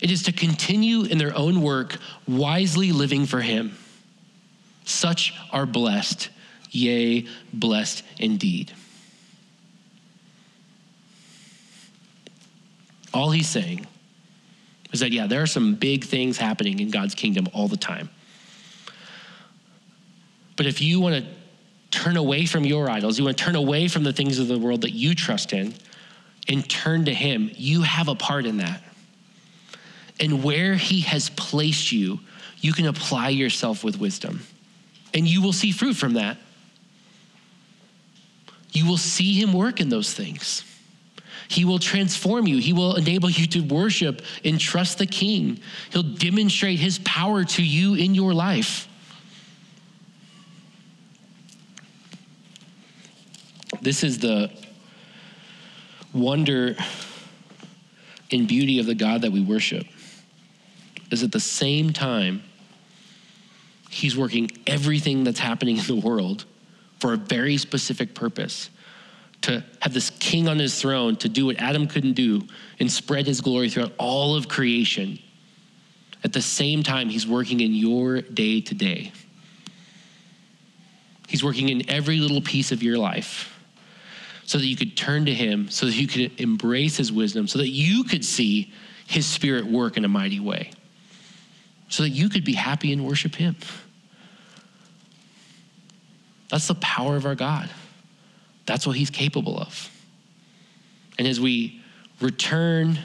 It 0.00 0.10
is 0.10 0.24
to 0.24 0.32
continue 0.32 1.02
in 1.02 1.18
their 1.18 1.36
own 1.36 1.60
work, 1.60 1.98
wisely 2.26 2.92
living 2.92 3.26
for 3.26 3.40
him. 3.40 3.76
Such 4.84 5.34
are 5.52 5.66
blessed, 5.66 6.30
yea, 6.70 7.26
blessed 7.52 8.02
indeed. 8.18 8.72
All 13.12 13.30
he's 13.30 13.48
saying 13.48 13.86
is 14.92 15.00
that, 15.00 15.12
yeah, 15.12 15.26
there 15.26 15.42
are 15.42 15.46
some 15.46 15.74
big 15.74 16.04
things 16.04 16.36
happening 16.36 16.80
in 16.80 16.90
God's 16.90 17.14
kingdom 17.14 17.48
all 17.52 17.68
the 17.68 17.76
time. 17.76 18.10
But 20.56 20.66
if 20.66 20.80
you 20.80 21.00
want 21.00 21.24
to 21.24 21.30
turn 21.90 22.16
away 22.16 22.46
from 22.46 22.64
your 22.64 22.90
idols, 22.90 23.18
you 23.18 23.24
want 23.24 23.36
to 23.36 23.44
turn 23.44 23.56
away 23.56 23.88
from 23.88 24.04
the 24.04 24.12
things 24.12 24.38
of 24.38 24.48
the 24.48 24.58
world 24.58 24.82
that 24.82 24.92
you 24.92 25.14
trust 25.14 25.52
in 25.52 25.74
and 26.48 26.68
turn 26.68 27.04
to 27.06 27.14
Him, 27.14 27.50
you 27.54 27.82
have 27.82 28.08
a 28.08 28.14
part 28.14 28.46
in 28.46 28.58
that. 28.58 28.82
And 30.18 30.42
where 30.42 30.74
He 30.74 31.00
has 31.02 31.30
placed 31.30 31.92
you, 31.92 32.20
you 32.60 32.72
can 32.72 32.86
apply 32.86 33.30
yourself 33.30 33.82
with 33.82 33.98
wisdom. 33.98 34.40
And 35.14 35.26
you 35.26 35.42
will 35.42 35.52
see 35.52 35.72
fruit 35.72 35.94
from 35.94 36.14
that. 36.14 36.36
You 38.72 38.86
will 38.86 38.98
see 38.98 39.40
Him 39.40 39.52
work 39.52 39.80
in 39.80 39.88
those 39.88 40.12
things. 40.12 40.64
He 41.50 41.64
will 41.64 41.80
transform 41.80 42.46
you. 42.46 42.58
He 42.58 42.72
will 42.72 42.94
enable 42.94 43.28
you 43.28 43.44
to 43.48 43.60
worship 43.60 44.22
and 44.44 44.60
trust 44.60 44.98
the 44.98 45.06
King. 45.06 45.58
He'll 45.92 46.04
demonstrate 46.04 46.78
his 46.78 47.00
power 47.00 47.42
to 47.42 47.62
you 47.64 47.94
in 47.94 48.14
your 48.14 48.32
life. 48.32 48.86
This 53.82 54.04
is 54.04 54.20
the 54.20 54.52
wonder 56.14 56.76
and 58.30 58.46
beauty 58.46 58.78
of 58.78 58.86
the 58.86 58.94
God 58.94 59.22
that 59.22 59.32
we 59.32 59.40
worship. 59.40 59.88
Is 61.10 61.24
at 61.24 61.32
the 61.32 61.40
same 61.40 61.92
time, 61.92 62.44
he's 63.90 64.16
working 64.16 64.52
everything 64.68 65.24
that's 65.24 65.40
happening 65.40 65.78
in 65.78 65.84
the 65.84 65.96
world 65.96 66.44
for 67.00 67.12
a 67.12 67.16
very 67.16 67.56
specific 67.56 68.14
purpose 68.14 68.70
to 69.42 69.64
have 69.80 69.94
this 69.94 70.10
king 70.10 70.48
on 70.48 70.58
his 70.58 70.80
throne 70.80 71.16
to 71.16 71.28
do 71.28 71.46
what 71.46 71.56
Adam 71.58 71.86
couldn't 71.86 72.12
do 72.12 72.46
and 72.78 72.90
spread 72.90 73.26
his 73.26 73.40
glory 73.40 73.70
throughout 73.70 73.92
all 73.98 74.36
of 74.36 74.48
creation. 74.48 75.18
At 76.22 76.32
the 76.32 76.42
same 76.42 76.82
time, 76.82 77.08
he's 77.08 77.26
working 77.26 77.60
in 77.60 77.74
your 77.74 78.20
day 78.20 78.60
to 78.60 78.74
day. 78.74 79.12
He's 81.26 81.42
working 81.42 81.68
in 81.70 81.88
every 81.88 82.18
little 82.18 82.42
piece 82.42 82.72
of 82.72 82.82
your 82.82 82.98
life. 82.98 83.56
so 84.50 84.58
that 84.58 84.66
you 84.66 84.74
could 84.74 84.96
turn 84.96 85.26
to 85.26 85.32
him, 85.32 85.68
so 85.68 85.86
that 85.86 85.94
you 85.94 86.08
could 86.08 86.40
embrace 86.40 86.96
his 86.96 87.12
wisdom, 87.12 87.46
so 87.46 87.56
that 87.58 87.68
you 87.68 88.02
could 88.02 88.24
see 88.24 88.72
his 89.06 89.24
spirit 89.24 89.64
work 89.64 89.96
in 89.96 90.04
a 90.04 90.08
mighty 90.08 90.40
way, 90.40 90.72
so 91.88 92.02
that 92.02 92.08
you 92.08 92.28
could 92.28 92.44
be 92.44 92.54
happy 92.54 92.92
and 92.92 93.06
worship 93.06 93.36
him. 93.36 93.54
That's 96.48 96.66
the 96.66 96.74
power 96.74 97.14
of 97.14 97.26
our 97.26 97.36
God. 97.36 97.70
That's 98.66 98.86
what 98.86 98.96
he's 98.96 99.10
capable 99.10 99.58
of. 99.58 99.90
And 101.18 101.26
as 101.26 101.40
we 101.40 101.82
return 102.20 102.98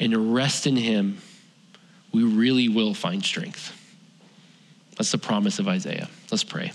and 0.00 0.34
rest 0.34 0.66
in 0.66 0.76
him, 0.76 1.18
we 2.12 2.22
really 2.22 2.68
will 2.68 2.94
find 2.94 3.24
strength. 3.24 3.74
That's 4.96 5.12
the 5.12 5.18
promise 5.18 5.58
of 5.58 5.68
Isaiah. 5.68 6.08
Let's 6.30 6.44
pray. 6.44 6.72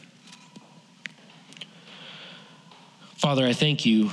Father, 3.18 3.46
I 3.46 3.54
thank 3.54 3.86
you 3.86 4.12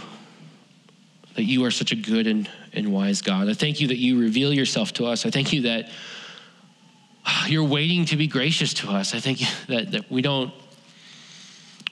that 1.34 1.44
you 1.44 1.64
are 1.64 1.70
such 1.70 1.92
a 1.92 1.96
good 1.96 2.26
and, 2.26 2.48
and 2.72 2.92
wise 2.92 3.22
God. 3.22 3.48
I 3.48 3.54
thank 3.54 3.80
you 3.80 3.88
that 3.88 3.98
you 3.98 4.20
reveal 4.20 4.52
yourself 4.52 4.92
to 4.94 5.06
us. 5.06 5.26
I 5.26 5.30
thank 5.30 5.52
you 5.52 5.62
that 5.62 5.90
you're 7.46 7.64
waiting 7.64 8.04
to 8.06 8.16
be 8.16 8.26
gracious 8.26 8.74
to 8.74 8.90
us. 8.90 9.14
I 9.14 9.20
think 9.20 9.40
that, 9.68 9.92
that 9.92 10.10
we 10.10 10.22
don't 10.22 10.52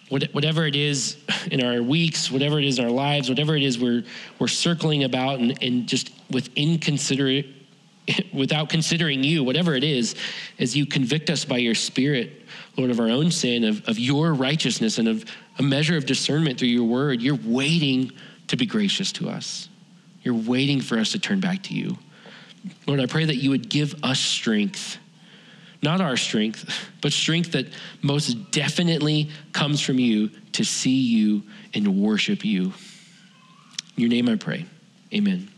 whatever 0.09 0.67
it 0.67 0.75
is 0.75 1.19
in 1.51 1.63
our 1.63 1.83
weeks, 1.83 2.31
whatever 2.31 2.59
it 2.59 2.65
is 2.65 2.79
in 2.79 2.85
our 2.85 2.91
lives, 2.91 3.29
whatever 3.29 3.57
it 3.57 3.63
is 3.63 3.79
we're, 3.79 4.05
we're 4.39 4.49
circling 4.49 5.05
about 5.05 5.39
and, 5.39 5.63
and 5.63 5.87
just 5.87 6.11
with 6.31 6.49
inconsiderate, 6.57 7.47
without 8.33 8.69
considering 8.69 9.23
you, 9.23 9.45
whatever 9.45 9.75
it 9.75 9.85
is, 9.85 10.15
as 10.59 10.77
you 10.77 10.87
convict 10.87 11.31
us 11.31 11.45
by 11.45 11.59
your 11.59 11.75
spirit, 11.75 12.43
Lord, 12.77 12.91
of 12.91 13.01
our 13.01 13.09
own 13.09 13.31
sin, 13.31 13.65
of, 13.65 13.87
of 13.89 13.99
your 13.99 14.33
righteousness, 14.33 14.99
and 14.99 15.09
of 15.09 15.25
a 15.59 15.63
measure 15.63 15.97
of 15.97 16.07
discernment 16.07 16.59
through 16.59 16.69
your 16.69 16.85
word, 16.85 17.21
you're 17.21 17.39
waiting 17.45 18.13
to 18.47 18.57
be 18.57 18.65
gracious 18.65 19.13
to 19.13 19.29
us. 19.29 19.69
You're 20.23 20.35
waiting 20.35 20.81
for 20.81 20.99
us 20.99 21.13
to 21.13 21.19
turn 21.19 21.41
back 21.41 21.63
to 21.65 21.75
you. 21.75 21.99
Lord, 22.87 23.01
I 23.01 23.07
pray 23.07 23.25
that 23.25 23.37
you 23.37 23.51
would 23.51 23.69
give 23.69 23.95
us 24.03 24.21
strength 24.21 24.99
not 25.83 26.01
our 26.01 26.17
strength, 26.17 26.89
but 27.01 27.13
strength 27.13 27.53
that 27.53 27.67
most 28.03 28.51
definitely 28.51 29.31
comes 29.53 29.81
from 29.81 29.99
you 29.99 30.31
to 30.53 30.65
see 30.65 31.03
you 31.03 31.43
and 31.75 32.03
worship 32.03 32.45
you. 32.45 32.73
In 33.97 34.03
your 34.03 34.11
name 34.11 34.29
I 34.29 34.37
pray. 34.37 34.67
Amen. 35.13 35.49